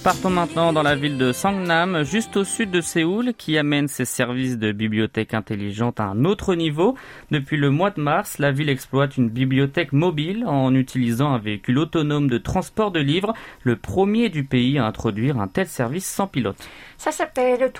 Partons 0.04 0.30
maintenant 0.30 0.72
dans 0.72 0.82
la 0.82 0.96
ville 0.96 1.16
de 1.16 1.30
Sangnam, 1.30 2.02
juste 2.02 2.36
au 2.36 2.42
sud 2.42 2.72
de 2.72 2.80
Séoul, 2.80 3.34
qui 3.34 3.56
amène 3.56 3.86
ses 3.86 4.04
services 4.04 4.58
de 4.58 4.72
bibliothèque 4.72 5.32
intelligente 5.32 6.00
à 6.00 6.06
un 6.06 6.24
autre 6.24 6.56
niveau. 6.56 6.96
Depuis 7.30 7.56
le 7.56 7.70
mois 7.70 7.92
de 7.92 8.00
mars, 8.00 8.40
la 8.40 8.50
ville 8.50 8.68
exploite 8.68 9.16
une 9.16 9.28
bibliothèque 9.28 9.92
mobile 9.92 10.44
en 10.44 10.74
utilisant 10.74 11.32
un 11.32 11.38
véhicule 11.38 11.78
autonome 11.78 12.26
de 12.26 12.38
transport 12.38 12.90
de 12.90 12.98
livres, 12.98 13.32
le 13.62 13.76
premier 13.76 14.28
du 14.28 14.42
pays 14.42 14.76
à 14.76 14.86
introduire 14.86 15.38
un 15.38 15.46
tel 15.46 15.68
service 15.68 16.06
sans 16.06 16.26
pilote. 16.26 16.56
Ça 16.98 17.12
s'appelle 17.12 17.70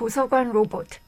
Robot. 0.52 1.01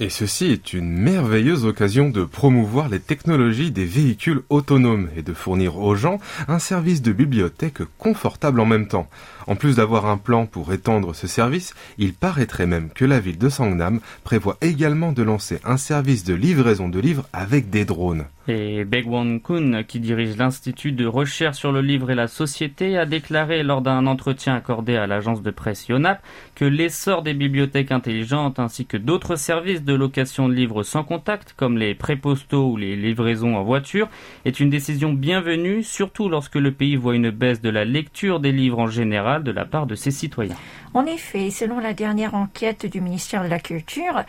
Et 0.00 0.08
ceci 0.08 0.52
est 0.52 0.72
une 0.72 0.88
merveilleuse 0.88 1.64
occasion 1.64 2.10
de 2.10 2.24
promouvoir 2.24 2.88
les 2.88 3.00
technologies 3.00 3.70
des 3.70 3.84
véhicules 3.84 4.42
autonomes 4.50 5.08
et 5.16 5.22
de 5.22 5.34
fournir 5.34 5.78
aux 5.78 5.94
gens 5.94 6.18
un 6.48 6.58
service 6.58 7.02
de 7.02 7.12
bibliothèque 7.12 7.82
confortable 7.98 8.60
en 8.60 8.66
même 8.66 8.86
temps. 8.88 9.08
En 9.46 9.56
plus 9.56 9.76
d'avoir 9.76 10.06
un 10.06 10.16
plan 10.16 10.46
pour 10.46 10.72
étendre 10.72 11.14
ce 11.14 11.26
service, 11.26 11.74
il 11.98 12.14
paraîtrait 12.14 12.66
même 12.66 12.90
que 12.90 13.04
la 13.04 13.20
ville 13.20 13.38
de 13.38 13.48
Sangnam 13.48 14.00
prévoit 14.22 14.56
également 14.60 15.12
de 15.12 15.22
lancer 15.22 15.60
un 15.64 15.76
service 15.76 16.24
de 16.24 16.34
livraison 16.34 16.88
de 16.88 17.00
livres 17.00 17.26
avec 17.32 17.70
des 17.70 17.84
drones. 17.84 18.26
Et 18.46 18.84
Baegwon 18.84 19.38
Kun, 19.38 19.84
qui 19.84 20.00
dirige 20.00 20.36
l'Institut 20.36 20.92
de 20.92 21.06
recherche 21.06 21.56
sur 21.56 21.72
le 21.72 21.80
livre 21.80 22.10
et 22.10 22.14
la 22.14 22.28
société, 22.28 22.98
a 22.98 23.06
déclaré 23.06 23.62
lors 23.62 23.80
d'un 23.80 24.06
entretien 24.06 24.54
accordé 24.54 24.96
à 24.96 25.06
l'agence 25.06 25.40
de 25.40 25.50
presse 25.50 25.88
Yonap 25.88 26.22
que 26.54 26.66
l'essor 26.66 27.22
des 27.22 27.32
bibliothèques 27.32 27.90
intelligentes 27.90 28.58
ainsi 28.58 28.84
que 28.84 28.98
d'autres 28.98 29.36
services 29.36 29.82
de 29.82 29.94
location 29.94 30.48
de 30.48 30.54
livres 30.54 30.82
sans 30.82 31.04
contact, 31.04 31.54
comme 31.56 31.78
les 31.78 31.94
prépostaux 31.94 32.72
ou 32.72 32.76
les 32.76 32.96
livraisons 32.96 33.56
en 33.56 33.64
voiture, 33.64 34.08
est 34.44 34.60
une 34.60 34.68
décision 34.68 35.14
bienvenue, 35.14 35.82
surtout 35.82 36.28
lorsque 36.28 36.56
le 36.56 36.72
pays 36.72 36.96
voit 36.96 37.14
une 37.14 37.30
baisse 37.30 37.62
de 37.62 37.70
la 37.70 37.86
lecture 37.86 38.40
des 38.40 38.52
livres 38.52 38.78
en 38.78 38.88
général 38.88 39.33
de 39.42 39.50
la 39.50 39.64
part 39.64 39.86
de 39.86 39.94
ses 39.94 40.10
citoyens. 40.10 40.56
En 40.92 41.06
effet, 41.06 41.50
selon 41.50 41.80
la 41.80 41.94
dernière 41.94 42.34
enquête 42.34 42.86
du 42.86 43.00
ministère 43.00 43.42
de 43.42 43.48
la 43.48 43.58
Culture, 43.58 44.22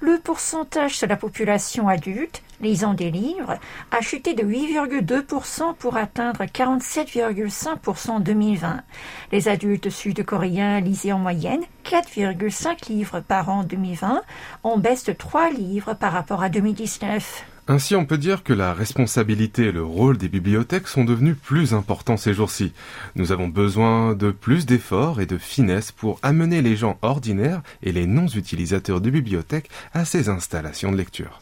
le 0.00 0.18
pourcentage 0.18 1.00
de 1.00 1.06
la 1.06 1.16
population 1.16 1.88
adulte 1.88 2.42
lisant 2.60 2.94
des 2.94 3.10
livres 3.10 3.58
a 3.90 4.00
chuté 4.00 4.34
de 4.34 4.42
8,2% 4.42 5.74
pour 5.74 5.96
atteindre 5.96 6.44
47,5% 6.44 8.10
en 8.10 8.20
2020. 8.20 8.82
Les 9.32 9.48
adultes 9.48 9.90
sud-coréens 9.90 10.80
lisaient 10.80 11.12
en 11.12 11.18
moyenne 11.18 11.62
4,5 11.84 12.88
livres 12.88 13.20
par 13.20 13.48
an 13.48 13.60
en 13.60 13.64
2020, 13.64 14.22
en 14.62 14.78
baisse 14.78 15.04
de 15.04 15.12
3 15.12 15.50
livres 15.50 15.94
par 15.94 16.12
rapport 16.12 16.42
à 16.42 16.48
2019. 16.48 17.44
Ainsi, 17.68 17.94
on 17.94 18.04
peut 18.04 18.18
dire 18.18 18.42
que 18.42 18.52
la 18.52 18.74
responsabilité 18.74 19.66
et 19.66 19.72
le 19.72 19.84
rôle 19.84 20.18
des 20.18 20.28
bibliothèques 20.28 20.88
sont 20.88 21.04
devenus 21.04 21.36
plus 21.40 21.74
importants 21.74 22.16
ces 22.16 22.34
jours-ci. 22.34 22.72
Nous 23.14 23.30
avons 23.30 23.46
besoin 23.46 24.14
de 24.14 24.32
plus 24.32 24.66
d'efforts 24.66 25.20
et 25.20 25.26
de 25.26 25.38
finesse 25.38 25.92
pour 25.92 26.18
amener 26.22 26.60
les 26.60 26.74
gens 26.74 26.98
ordinaires 27.02 27.62
et 27.84 27.92
les 27.92 28.06
non-utilisateurs 28.06 29.00
de 29.00 29.10
bibliothèques 29.10 29.70
à 29.94 30.04
ces 30.04 30.28
installations 30.28 30.90
de 30.90 30.96
lecture. 30.96 31.40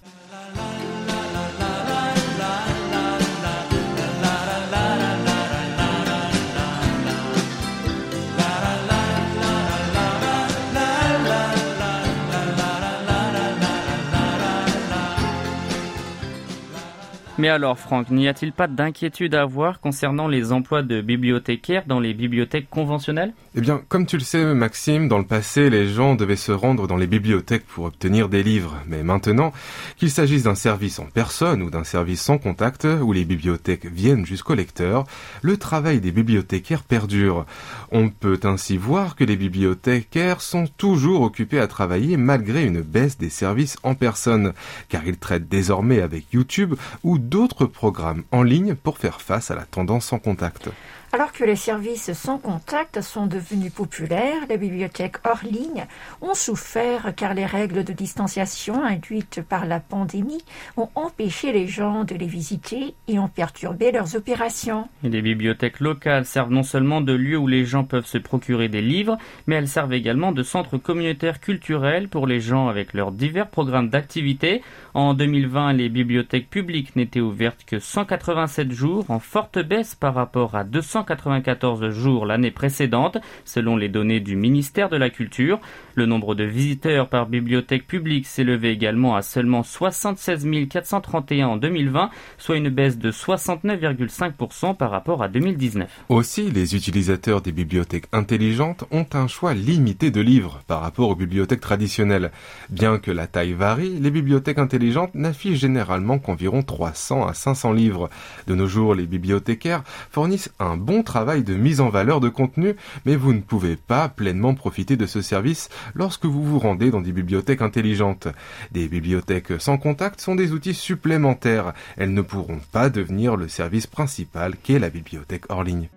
Mais 17.40 17.48
alors, 17.48 17.78
Franck, 17.78 18.10
n'y 18.10 18.28
a-t-il 18.28 18.52
pas 18.52 18.66
d'inquiétude 18.66 19.34
à 19.34 19.40
avoir 19.40 19.80
concernant 19.80 20.28
les 20.28 20.52
emplois 20.52 20.82
de 20.82 21.00
bibliothécaires 21.00 21.84
dans 21.86 21.98
les 21.98 22.12
bibliothèques 22.12 22.68
conventionnelles? 22.68 23.32
Eh 23.54 23.62
bien, 23.62 23.80
comme 23.88 24.04
tu 24.04 24.18
le 24.18 24.22
sais, 24.22 24.52
Maxime, 24.52 25.08
dans 25.08 25.16
le 25.16 25.24
passé, 25.24 25.70
les 25.70 25.88
gens 25.88 26.16
devaient 26.16 26.36
se 26.36 26.52
rendre 26.52 26.86
dans 26.86 26.98
les 26.98 27.06
bibliothèques 27.06 27.64
pour 27.66 27.86
obtenir 27.86 28.28
des 28.28 28.42
livres. 28.42 28.76
Mais 28.86 29.02
maintenant, 29.02 29.54
qu'il 29.96 30.10
s'agisse 30.10 30.42
d'un 30.42 30.54
service 30.54 30.98
en 30.98 31.06
personne 31.06 31.62
ou 31.62 31.70
d'un 31.70 31.82
service 31.82 32.20
sans 32.20 32.36
contact, 32.36 32.86
où 33.00 33.10
les 33.14 33.24
bibliothèques 33.24 33.86
viennent 33.86 34.26
jusqu'au 34.26 34.54
lecteur, 34.54 35.06
le 35.40 35.56
travail 35.56 36.00
des 36.00 36.12
bibliothécaires 36.12 36.82
perdure. 36.82 37.46
On 37.90 38.10
peut 38.10 38.40
ainsi 38.44 38.76
voir 38.76 39.16
que 39.16 39.24
les 39.24 39.36
bibliothécaires 39.36 40.42
sont 40.42 40.66
toujours 40.76 41.22
occupés 41.22 41.58
à 41.58 41.68
travailler 41.68 42.18
malgré 42.18 42.66
une 42.66 42.82
baisse 42.82 43.16
des 43.16 43.30
services 43.30 43.78
en 43.82 43.94
personne, 43.94 44.52
car 44.90 45.06
ils 45.06 45.16
traitent 45.16 45.48
désormais 45.48 46.02
avec 46.02 46.34
YouTube 46.34 46.74
ou 47.02 47.18
d'autres 47.30 47.64
programmes 47.64 48.24
en 48.32 48.42
ligne 48.42 48.74
pour 48.74 48.98
faire 48.98 49.20
face 49.20 49.52
à 49.52 49.54
la 49.54 49.64
tendance 49.64 50.12
en 50.12 50.18
contact. 50.18 50.68
Alors 51.12 51.32
que 51.32 51.42
les 51.42 51.56
services 51.56 52.12
sans 52.12 52.38
contact 52.38 53.00
sont 53.00 53.26
devenus 53.26 53.72
populaires, 53.72 54.46
les 54.48 54.56
bibliothèques 54.56 55.16
hors 55.24 55.42
ligne 55.42 55.86
ont 56.20 56.34
souffert 56.34 57.12
car 57.16 57.34
les 57.34 57.46
règles 57.46 57.82
de 57.82 57.92
distanciation 57.92 58.84
induites 58.84 59.42
par 59.42 59.66
la 59.66 59.80
pandémie 59.80 60.44
ont 60.76 60.88
empêché 60.94 61.50
les 61.50 61.66
gens 61.66 62.04
de 62.04 62.14
les 62.14 62.28
visiter 62.28 62.94
et 63.08 63.18
ont 63.18 63.26
perturbé 63.26 63.90
leurs 63.90 64.14
opérations. 64.14 64.86
Les 65.02 65.20
bibliothèques 65.20 65.80
locales 65.80 66.26
servent 66.26 66.52
non 66.52 66.62
seulement 66.62 67.00
de 67.00 67.12
lieux 67.12 67.38
où 67.38 67.48
les 67.48 67.64
gens 67.64 67.82
peuvent 67.82 68.06
se 68.06 68.18
procurer 68.18 68.68
des 68.68 68.82
livres, 68.82 69.18
mais 69.48 69.56
elles 69.56 69.66
servent 69.66 69.94
également 69.94 70.30
de 70.30 70.44
centres 70.44 70.78
communautaires 70.78 71.40
culturels 71.40 72.08
pour 72.08 72.28
les 72.28 72.40
gens 72.40 72.68
avec 72.68 72.94
leurs 72.94 73.10
divers 73.10 73.48
programmes 73.48 73.88
d'activité. 73.88 74.62
En 74.94 75.14
2020, 75.14 75.72
les 75.72 75.88
bibliothèques 75.88 76.50
publiques 76.50 76.94
n'étaient 76.94 77.18
ouvertes 77.18 77.64
que 77.66 77.80
187 77.80 78.70
jours, 78.70 79.06
en 79.08 79.18
forte 79.18 79.58
baisse 79.58 79.96
par 79.96 80.14
rapport 80.14 80.54
à 80.54 80.62
294 81.04 81.90
jours 81.90 82.26
l'année 82.26 82.50
précédente, 82.50 83.18
selon 83.44 83.76
les 83.76 83.88
données 83.88 84.20
du 84.20 84.36
ministère 84.36 84.88
de 84.88 84.96
la 84.96 85.10
Culture. 85.10 85.60
Le 85.94 86.06
nombre 86.06 86.34
de 86.34 86.44
visiteurs 86.44 87.08
par 87.08 87.26
bibliothèque 87.26 87.86
publique 87.86 88.26
s'élevait 88.26 88.72
également 88.72 89.16
à 89.16 89.22
seulement 89.22 89.62
76 89.62 90.46
431 90.68 91.48
en 91.48 91.56
2020, 91.56 92.10
soit 92.38 92.56
une 92.56 92.68
baisse 92.68 92.98
de 92.98 93.10
69,5% 93.10 94.76
par 94.76 94.90
rapport 94.90 95.22
à 95.22 95.28
2019. 95.28 95.88
Aussi, 96.08 96.50
les 96.50 96.76
utilisateurs 96.76 97.42
des 97.42 97.52
bibliothèques 97.52 98.06
intelligentes 98.12 98.84
ont 98.90 99.06
un 99.14 99.26
choix 99.26 99.54
limité 99.54 100.10
de 100.10 100.20
livres 100.20 100.62
par 100.66 100.80
rapport 100.80 101.08
aux 101.08 101.14
bibliothèques 101.14 101.60
traditionnelles. 101.60 102.30
Bien 102.68 102.98
que 102.98 103.10
la 103.10 103.26
taille 103.26 103.52
varie, 103.52 103.98
les 104.00 104.10
bibliothèques 104.10 104.58
intelligentes 104.58 105.14
n'affichent 105.14 105.58
généralement 105.58 106.18
qu'environ 106.18 106.62
300 106.62 107.26
à 107.26 107.34
500 107.34 107.72
livres. 107.72 108.10
De 108.46 108.54
nos 108.54 108.66
jours, 108.66 108.94
les 108.94 109.06
bibliothécaires 109.06 109.82
fournissent 110.10 110.52
un 110.58 110.76
bon 110.76 111.02
travail 111.02 111.42
de 111.42 111.54
mise 111.54 111.80
en 111.80 111.88
valeur 111.88 112.20
de 112.20 112.28
contenu, 112.28 112.76
mais 113.04 113.16
vous 113.16 113.32
ne 113.32 113.40
pouvez 113.40 113.76
pas 113.76 114.08
pleinement 114.08 114.54
profiter 114.54 114.96
de 114.96 115.06
ce 115.06 115.22
service 115.22 115.68
lorsque 115.94 116.24
vous 116.24 116.44
vous 116.44 116.58
rendez 116.58 116.90
dans 116.90 117.00
des 117.00 117.12
bibliothèques 117.12 117.62
intelligentes. 117.62 118.28
Des 118.72 118.88
bibliothèques 118.88 119.60
sans 119.60 119.78
contact 119.78 120.20
sont 120.20 120.34
des 120.34 120.52
outils 120.52 120.74
supplémentaires. 120.74 121.72
Elles 121.96 122.14
ne 122.14 122.22
pourront 122.22 122.60
pas 122.72 122.90
devenir 122.90 123.36
le 123.36 123.48
service 123.48 123.86
principal 123.86 124.54
qu'est 124.62 124.78
la 124.78 124.90
bibliothèque 124.90 125.44
hors 125.48 125.64
ligne. 125.64 125.88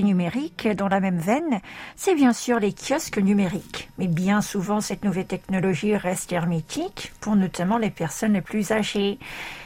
Numérique 0.00 0.68
dans 0.68 0.88
la 0.88 1.00
même 1.00 1.18
veine, 1.18 1.60
c'est 1.96 2.14
bien 2.14 2.32
sûr 2.32 2.58
les 2.58 2.72
kiosques 2.72 3.18
numériques. 3.18 3.90
Mais 3.98 4.08
bien 4.08 4.40
souvent, 4.40 4.80
cette 4.80 5.04
nouvelle 5.04 5.26
technologie 5.26 5.96
reste 5.96 6.32
hermétique 6.32 7.12
pour 7.20 7.36
notamment 7.36 7.78
les 7.78 7.90
personnes 7.90 8.32
les 8.32 8.40
plus 8.40 8.72
âgées. 8.72 9.18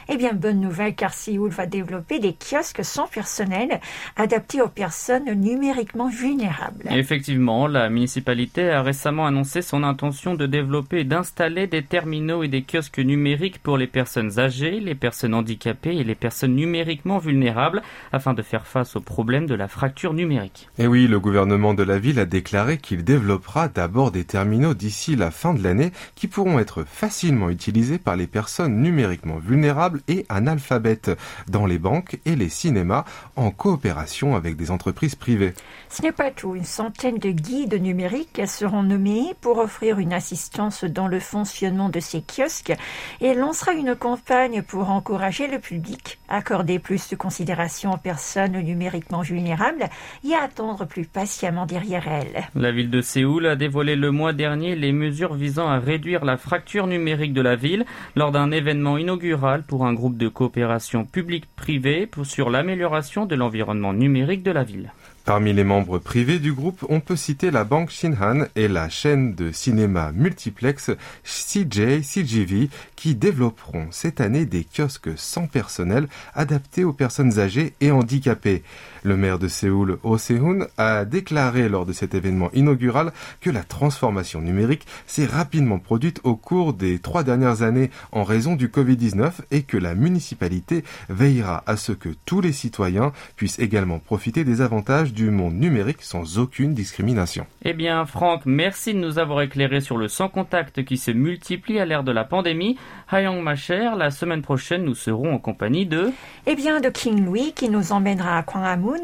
Eh 0.09 0.15
bien, 0.15 0.33
bonne 0.33 0.61
nouvelle 0.61 0.95
car 0.95 1.13
Séoul 1.13 1.49
va 1.49 1.65
développer 1.65 2.19
des 2.19 2.33
kiosques 2.33 2.85
sans 2.85 3.07
personnel 3.07 3.81
adaptés 4.15 4.61
aux 4.61 4.69
personnes 4.69 5.29
numériquement 5.33 6.09
vulnérables. 6.09 6.85
Effectivement, 6.89 7.67
la 7.67 7.89
municipalité 7.89 8.69
a 8.69 8.81
récemment 8.81 9.25
annoncé 9.25 9.61
son 9.61 9.83
intention 9.83 10.35
de 10.35 10.45
développer 10.45 10.99
et 10.99 11.03
d'installer 11.03 11.67
des 11.67 11.83
terminaux 11.83 12.43
et 12.43 12.47
des 12.47 12.63
kiosques 12.63 12.99
numériques 12.99 13.59
pour 13.61 13.77
les 13.77 13.87
personnes 13.87 14.39
âgées, 14.39 14.79
les 14.79 14.95
personnes 14.95 15.33
handicapées 15.33 15.97
et 15.97 16.03
les 16.05 16.15
personnes 16.15 16.55
numériquement 16.55 17.17
vulnérables 17.17 17.81
afin 18.13 18.33
de 18.33 18.41
faire 18.41 18.65
face 18.65 18.95
au 18.95 19.01
problème 19.01 19.45
de 19.45 19.55
la 19.55 19.67
fracture 19.67 20.13
numérique. 20.13 20.69
Et 20.77 20.87
oui, 20.87 21.07
le 21.07 21.19
gouvernement 21.19 21.73
de 21.73 21.83
la 21.83 21.99
ville 21.99 22.19
a 22.19 22.25
déclaré 22.25 22.77
qu'il 22.77 23.03
développera 23.03 23.67
d'abord 23.67 24.11
des 24.11 24.23
terminaux 24.23 24.73
d'ici 24.73 25.15
la 25.15 25.31
fin 25.31 25.53
de 25.53 25.61
l'année 25.61 25.91
qui 26.15 26.27
pourront 26.27 26.59
être 26.59 26.85
facilement 26.85 27.49
utilisés 27.49 27.97
par 27.97 28.15
les 28.15 28.27
personnes 28.27 28.81
numériquement 28.81 29.37
vulnérables 29.37 29.96
et 30.07 30.25
analphabètes 30.29 31.11
dans 31.47 31.65
les 31.65 31.79
banques 31.79 32.19
et 32.25 32.35
les 32.35 32.49
cinémas 32.49 33.05
en 33.35 33.51
coopération 33.51 34.35
avec 34.35 34.55
des 34.55 34.71
entreprises 34.71 35.15
privées. 35.15 35.53
Ce 35.89 36.01
n'est 36.01 36.11
pas 36.11 36.31
tout. 36.31 36.55
Une 36.55 36.63
centaine 36.63 37.17
de 37.17 37.31
guides 37.31 37.81
numériques 37.81 38.41
seront 38.47 38.83
nommés 38.83 39.33
pour 39.41 39.57
offrir 39.57 39.99
une 39.99 40.13
assistance 40.13 40.83
dans 40.83 41.07
le 41.07 41.19
fonctionnement 41.19 41.89
de 41.89 41.99
ces 41.99 42.21
kiosques 42.21 42.73
et 43.21 43.33
lancera 43.33 43.73
une 43.73 43.95
campagne 43.95 44.61
pour 44.61 44.89
encourager 44.89 45.47
le 45.47 45.59
public 45.59 46.19
à 46.29 46.37
accorder 46.37 46.79
plus 46.79 47.09
de 47.09 47.15
considération 47.15 47.93
aux 47.93 47.97
personnes 47.97 48.57
numériquement 48.57 49.21
vulnérables 49.21 49.89
et 50.23 50.33
à 50.33 50.43
attendre 50.43 50.85
plus 50.85 51.05
patiemment 51.05 51.65
derrière 51.65 52.07
elles. 52.07 52.47
La 52.55 52.71
ville 52.71 52.89
de 52.89 53.01
Séoul 53.01 53.45
a 53.47 53.55
dévoilé 53.55 53.95
le 53.95 54.11
mois 54.11 54.33
dernier 54.33 54.75
les 54.75 54.91
mesures 54.91 55.33
visant 55.33 55.67
à 55.67 55.79
réduire 55.79 56.25
la 56.25 56.37
fracture 56.37 56.87
numérique 56.87 57.33
de 57.33 57.41
la 57.41 57.55
ville 57.55 57.85
lors 58.15 58.31
d'un 58.31 58.51
événement 58.51 58.97
inaugural 58.97 59.63
pour 59.63 59.85
un 59.85 59.86
groupe 59.93 60.17
de 60.17 60.27
coopération 60.27 61.05
publique-privée 61.05 62.09
sur 62.23 62.49
l'amélioration 62.49 63.25
de 63.25 63.35
l'environnement 63.35 63.93
numérique 63.93 64.43
de 64.43 64.51
la 64.51 64.63
ville. 64.63 64.91
Parmi 65.27 65.51
les 65.51 65.65
membres 65.65 65.99
privés 65.99 66.39
du 66.39 66.53
groupe, 66.53 66.85
on 66.87 67.01
peut 67.01 67.17
citer 67.17 67.51
la 67.51 67.65
banque 67.65 67.89
Shinhan 67.89 68.45
et 68.55 68.69
la 68.69 68.87
chaîne 68.87 69.35
de 69.35 69.51
cinéma 69.51 70.13
multiplex 70.13 70.91
CJ 71.25 72.01
CGV 72.01 72.69
qui 72.95 73.13
développeront 73.13 73.87
cette 73.91 74.21
année 74.21 74.45
des 74.45 74.63
kiosques 74.63 75.09
sans 75.17 75.47
personnel 75.47 76.07
adaptés 76.33 76.85
aux 76.85 76.93
personnes 76.93 77.39
âgées 77.39 77.73
et 77.81 77.91
handicapées. 77.91 78.63
Le 79.03 79.17
maire 79.17 79.39
de 79.39 79.47
Séoul, 79.47 79.97
Oh 80.03 80.17
Se-hoon, 80.17 80.67
a 80.77 81.05
déclaré 81.05 81.69
lors 81.69 81.85
de 81.85 81.93
cet 81.93 82.13
événement 82.13 82.49
inaugural 82.53 83.11
que 83.41 83.49
la 83.49 83.63
transformation 83.63 84.41
numérique 84.41 84.85
s'est 85.05 85.25
rapidement 85.25 85.79
produite 85.79 86.21
au 86.23 86.35
cours 86.35 86.73
des 86.73 86.99
trois 86.99 87.23
dernières 87.23 87.61
années 87.61 87.91
en 88.11 88.23
raison 88.23 88.55
du 88.55 88.67
Covid-19 88.67 89.31
et 89.51 89.63
que 89.63 89.77
la 89.77 89.95
municipalité 89.95 90.83
veillera 91.09 91.63
à 91.65 91.77
ce 91.77 91.91
que 91.91 92.09
tous 92.25 92.41
les 92.41 92.51
citoyens 92.51 93.11
puissent 93.35 93.59
également 93.59 93.99
profiter 93.99 94.43
des 94.43 94.61
avantages 94.61 95.13
du 95.13 95.29
monde 95.29 95.55
numérique 95.55 96.01
sans 96.01 96.37
aucune 96.39 96.73
discrimination. 96.73 97.45
Eh 97.63 97.73
bien, 97.73 98.05
Franck, 98.05 98.43
merci 98.45 98.93
de 98.93 98.99
nous 98.99 99.19
avoir 99.19 99.41
éclairé 99.41 99.81
sur 99.81 99.97
le 99.97 100.07
sans 100.07 100.29
contact 100.29 100.83
qui 100.83 100.97
se 100.97 101.11
multiplie 101.11 101.79
à 101.79 101.85
l'ère 101.85 102.03
de 102.03 102.11
la 102.11 102.23
pandémie. 102.23 102.77
Hayong, 103.09 103.41
ma 103.41 103.55
chère, 103.55 103.95
la 103.95 104.11
semaine 104.11 104.41
prochaine, 104.41 104.83
nous 104.83 104.95
serons 104.95 105.33
en 105.33 105.39
compagnie 105.39 105.85
de... 105.85 106.11
Eh 106.45 106.55
bien, 106.55 106.79
de 106.79 106.89
King 106.89 107.25
Louis 107.25 107.53
qui 107.53 107.69
nous 107.69 107.91
emmènera 107.91 108.37
à 108.37 108.43
Kwangamun, 108.43 108.96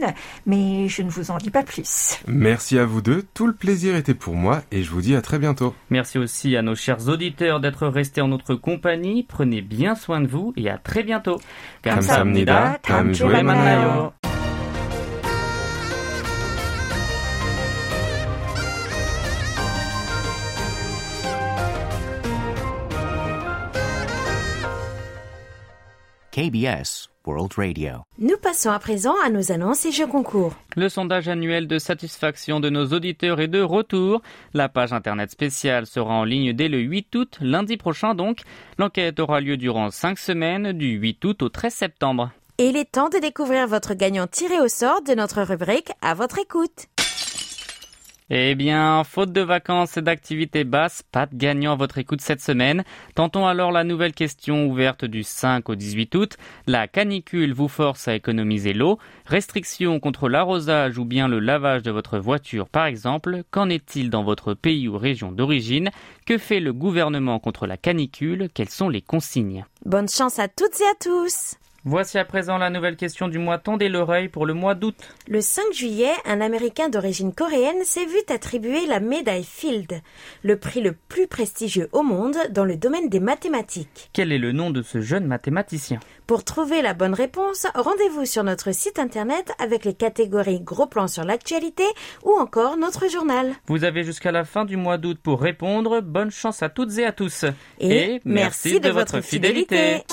mais 0.46 0.88
je 0.88 1.02
ne 1.02 1.10
vous 1.10 1.32
en 1.32 1.38
dis 1.38 1.50
pas 1.50 1.64
plus. 1.64 2.20
Merci 2.28 2.78
à 2.78 2.86
vous 2.86 3.02
deux, 3.02 3.24
tout 3.34 3.48
le 3.48 3.54
plaisir 3.54 3.96
était 3.96 4.14
pour 4.14 4.36
moi 4.36 4.62
et 4.72 4.84
je 4.84 4.89
vous 4.89 5.02
dis 5.02 5.16
à 5.16 5.22
très 5.22 5.39
bientôt. 5.39 5.74
Merci 5.89 6.18
aussi 6.18 6.56
à 6.56 6.62
nos 6.62 6.76
chers 6.76 7.08
auditeurs 7.10 7.60
d'être 7.60 7.88
restés 7.88 8.22
en 8.22 8.28
notre 8.28 8.56
compagnie. 8.56 9.24
Prenez 9.24 9.62
bien 9.62 9.96
soin 9.96 10.22
de 10.22 10.28
vous 10.28 10.54
et 10.58 10.70
à 10.70 10.78
très 10.78 11.04
bientôt. 11.04 11.39
KBS 26.34 27.11
World 27.27 27.53
Radio. 27.57 27.97
Nous 28.17 28.38
passons 28.38 28.71
à 28.71 28.79
présent 28.79 29.13
à 29.23 29.29
nos 29.29 29.51
annonces 29.51 29.86
et 29.86 29.91
jeux 29.91 30.07
concours. 30.07 30.55
Le 30.75 30.89
sondage 30.89 31.27
annuel 31.27 31.67
de 31.67 31.77
satisfaction 31.77 32.59
de 32.59 32.71
nos 32.71 32.88
auditeurs 32.88 33.39
est 33.39 33.47
de 33.47 33.61
retour. 33.61 34.23
La 34.55 34.67
page 34.67 34.93
internet 34.93 35.29
spéciale 35.29 35.86
sera 35.86 36.15
en 36.15 36.23
ligne 36.23 36.53
dès 36.53 36.69
le 36.69 36.79
8 36.79 37.13
août, 37.13 37.38
lundi 37.39 37.77
prochain 37.77 38.15
donc. 38.15 38.39
L'enquête 38.79 39.19
aura 39.19 39.41
lieu 39.41 39.57
durant 39.57 39.91
5 39.91 40.17
semaines, 40.17 40.71
du 40.71 40.93
8 40.93 41.23
août 41.23 41.43
au 41.43 41.49
13 41.49 41.71
septembre. 41.71 42.31
Et 42.57 42.69
il 42.69 42.77
est 42.77 42.91
temps 42.91 43.09
de 43.09 43.19
découvrir 43.19 43.67
votre 43.67 43.93
gagnant 43.93 44.25
tiré 44.25 44.59
au 44.59 44.67
sort 44.67 45.03
de 45.03 45.13
notre 45.13 45.43
rubrique 45.43 45.91
à 46.01 46.15
votre 46.15 46.39
écoute. 46.39 46.88
Eh 48.36 48.55
bien, 48.55 49.03
faute 49.03 49.31
de 49.31 49.41
vacances 49.41 49.95
et 49.95 50.01
d'activités 50.01 50.63
basses, 50.63 51.03
pas 51.03 51.27
de 51.27 51.36
gagnant 51.36 51.73
à 51.73 51.75
votre 51.75 51.99
écoute 51.99 52.19
cette 52.19 52.41
semaine. 52.41 52.84
Tentons 53.13 53.45
alors 53.45 53.71
la 53.71 53.84
nouvelle 53.84 54.13
question 54.13 54.65
ouverte 54.65 55.05
du 55.05 55.21
5 55.21 55.69
au 55.69 55.75
18 55.75 56.15
août. 56.15 56.38
La 56.65 56.88
canicule 56.88 57.53
vous 57.53 57.67
force 57.67 58.07
à 58.07 58.15
économiser 58.15 58.73
l'eau. 58.73 58.97
Restrictions 59.27 59.99
contre 59.99 60.29
l'arrosage 60.29 60.97
ou 60.97 61.05
bien 61.05 61.27
le 61.27 61.38
lavage 61.38 61.84
de 61.84 61.91
votre 61.91 62.17
voiture 62.17 62.69
par 62.69 62.88
exemple. 62.88 63.43
Qu'en 63.51 63.69
est-il 63.69 64.09
dans 64.09 64.23
votre 64.23 64.55
pays 64.55 64.88
ou 64.88 64.97
région 64.97 65.31
d'origine? 65.31 65.91
Que 66.25 66.39
fait 66.39 66.59
le 66.59 66.73
gouvernement 66.73 67.38
contre 67.38 67.67
la 67.67 67.77
canicule? 67.77 68.49
Quelles 68.51 68.69
sont 68.69 68.89
les 68.89 69.03
consignes? 69.03 69.63
Bonne 69.86 70.09
chance 70.09 70.39
à 70.39 70.47
toutes 70.47 70.81
et 70.81 70.86
à 70.86 70.95
tous. 70.99 71.53
Voici 71.86 72.17
à 72.17 72.23
présent 72.23 72.57
la 72.57 72.69
nouvelle 72.69 72.95
question 72.95 73.27
du 73.27 73.39
mois 73.39 73.57
Tendez 73.57 73.89
l'oreille 73.89 74.29
pour 74.29 74.45
le 74.45 74.53
mois 74.53 74.73
d'août. 74.73 74.95
Le 75.27 75.41
5 75.41 75.73
juillet, 75.73 76.13
un 76.23 76.39
Américain 76.39 76.88
d'origine 76.88 77.34
coréenne 77.34 77.84
s'est 77.84 78.05
vu 78.05 78.19
attribuer 78.29 78.86
la 78.86 79.01
médaille 79.01 79.43
Field, 79.43 80.01
le 80.43 80.57
prix 80.57 80.79
le 80.79 80.93
plus 80.93 81.27
prestigieux 81.27 81.89
au 81.91 82.01
monde 82.01 82.38
dans 82.51 82.63
le 82.63 82.77
domaine 82.77 83.09
des 83.09 83.19
mathématiques. 83.19 84.09
Quel 84.13 84.31
est 84.31 84.38
le 84.38 84.53
nom 84.53 84.69
de 84.69 84.81
ce 84.81 85.01
jeune 85.01 85.25
mathématicien? 85.25 85.99
Pour 86.25 86.45
trouver 86.45 86.81
la 86.81 86.93
bonne 86.93 87.13
réponse, 87.13 87.67
rendez-vous 87.75 88.25
sur 88.25 88.45
notre 88.45 88.73
site 88.73 88.97
internet 88.97 89.51
avec 89.59 89.84
les 89.84 89.93
catégories 89.93 90.61
Gros 90.61 90.88
plan 90.88 91.09
sur 91.09 91.25
l'actualité 91.25 91.84
ou 92.23 92.31
encore 92.31 92.77
notre 92.77 93.09
journal. 93.09 93.51
Vous 93.67 93.84
avez 93.84 94.05
jusqu'à 94.05 94.31
la 94.31 94.45
fin 94.45 94.63
du 94.63 94.77
mois 94.77 94.97
d'août 94.97 95.19
pour 95.21 95.41
répondre. 95.41 95.99
Bonne 95.99 96.31
chance 96.31 96.63
à 96.63 96.69
toutes 96.69 96.97
et 96.97 97.05
à 97.05 97.11
tous. 97.11 97.43
Et, 97.81 98.21
merci 98.23 98.79
de 98.79 98.89
votre 98.89 99.19
fidélité. 99.19 100.03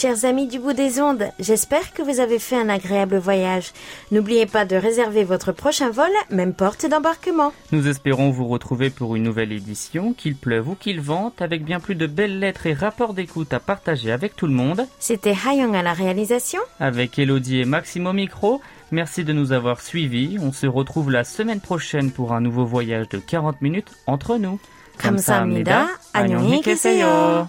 Chers 0.00 0.26
amis 0.26 0.46
du 0.46 0.58
bout 0.58 0.74
des 0.74 1.00
ondes, 1.00 1.24
j'espère 1.38 1.94
que 1.94 2.02
vous 2.02 2.20
avez 2.20 2.38
fait 2.38 2.56
un 2.56 2.68
agréable 2.68 3.16
voyage. 3.16 3.72
N'oubliez 4.10 4.44
pas 4.44 4.66
de 4.66 4.76
réserver 4.76 5.24
votre 5.24 5.52
prochain 5.52 5.88
vol, 5.88 6.10
même 6.30 6.52
porte 6.52 6.86
d'embarquement. 6.86 7.52
Nous 7.72 7.88
espérons 7.88 8.30
vous 8.30 8.46
retrouver 8.46 8.90
pour 8.90 9.16
une 9.16 9.22
nouvelle 9.22 9.52
édition, 9.52 10.12
qu'il 10.12 10.36
pleuve 10.36 10.68
ou 10.68 10.74
qu'il 10.74 11.00
vente, 11.00 11.40
avec 11.40 11.64
bien 11.64 11.80
plus 11.80 11.94
de 11.94 12.06
belles 12.06 12.38
lettres 12.38 12.66
et 12.66 12.74
rapports 12.74 13.14
d'écoute 13.14 13.54
à 13.54 13.60
partager 13.60 14.12
avec 14.12 14.36
tout 14.36 14.46
le 14.46 14.52
monde. 14.52 14.86
C'était 14.98 15.34
Hayong 15.46 15.74
à 15.74 15.82
la 15.82 15.94
réalisation. 15.94 16.60
Avec 16.78 17.18
Elodie 17.18 17.60
et 17.60 17.64
Maxime 17.64 18.06
au 18.06 18.12
micro, 18.12 18.60
merci 18.90 19.24
de 19.24 19.32
nous 19.32 19.52
avoir 19.52 19.80
suivis. 19.80 20.36
On 20.42 20.52
se 20.52 20.66
retrouve 20.66 21.10
la 21.10 21.24
semaine 21.24 21.60
prochaine 21.60 22.10
pour 22.10 22.34
un 22.34 22.42
nouveau 22.42 22.66
voyage 22.66 23.08
de 23.08 23.18
40 23.18 23.62
minutes 23.62 23.92
entre 24.06 24.36
nous. 24.36 24.58
감사합니다. 24.98 25.88
안녕히 26.12 26.60
계세요. 26.62 27.48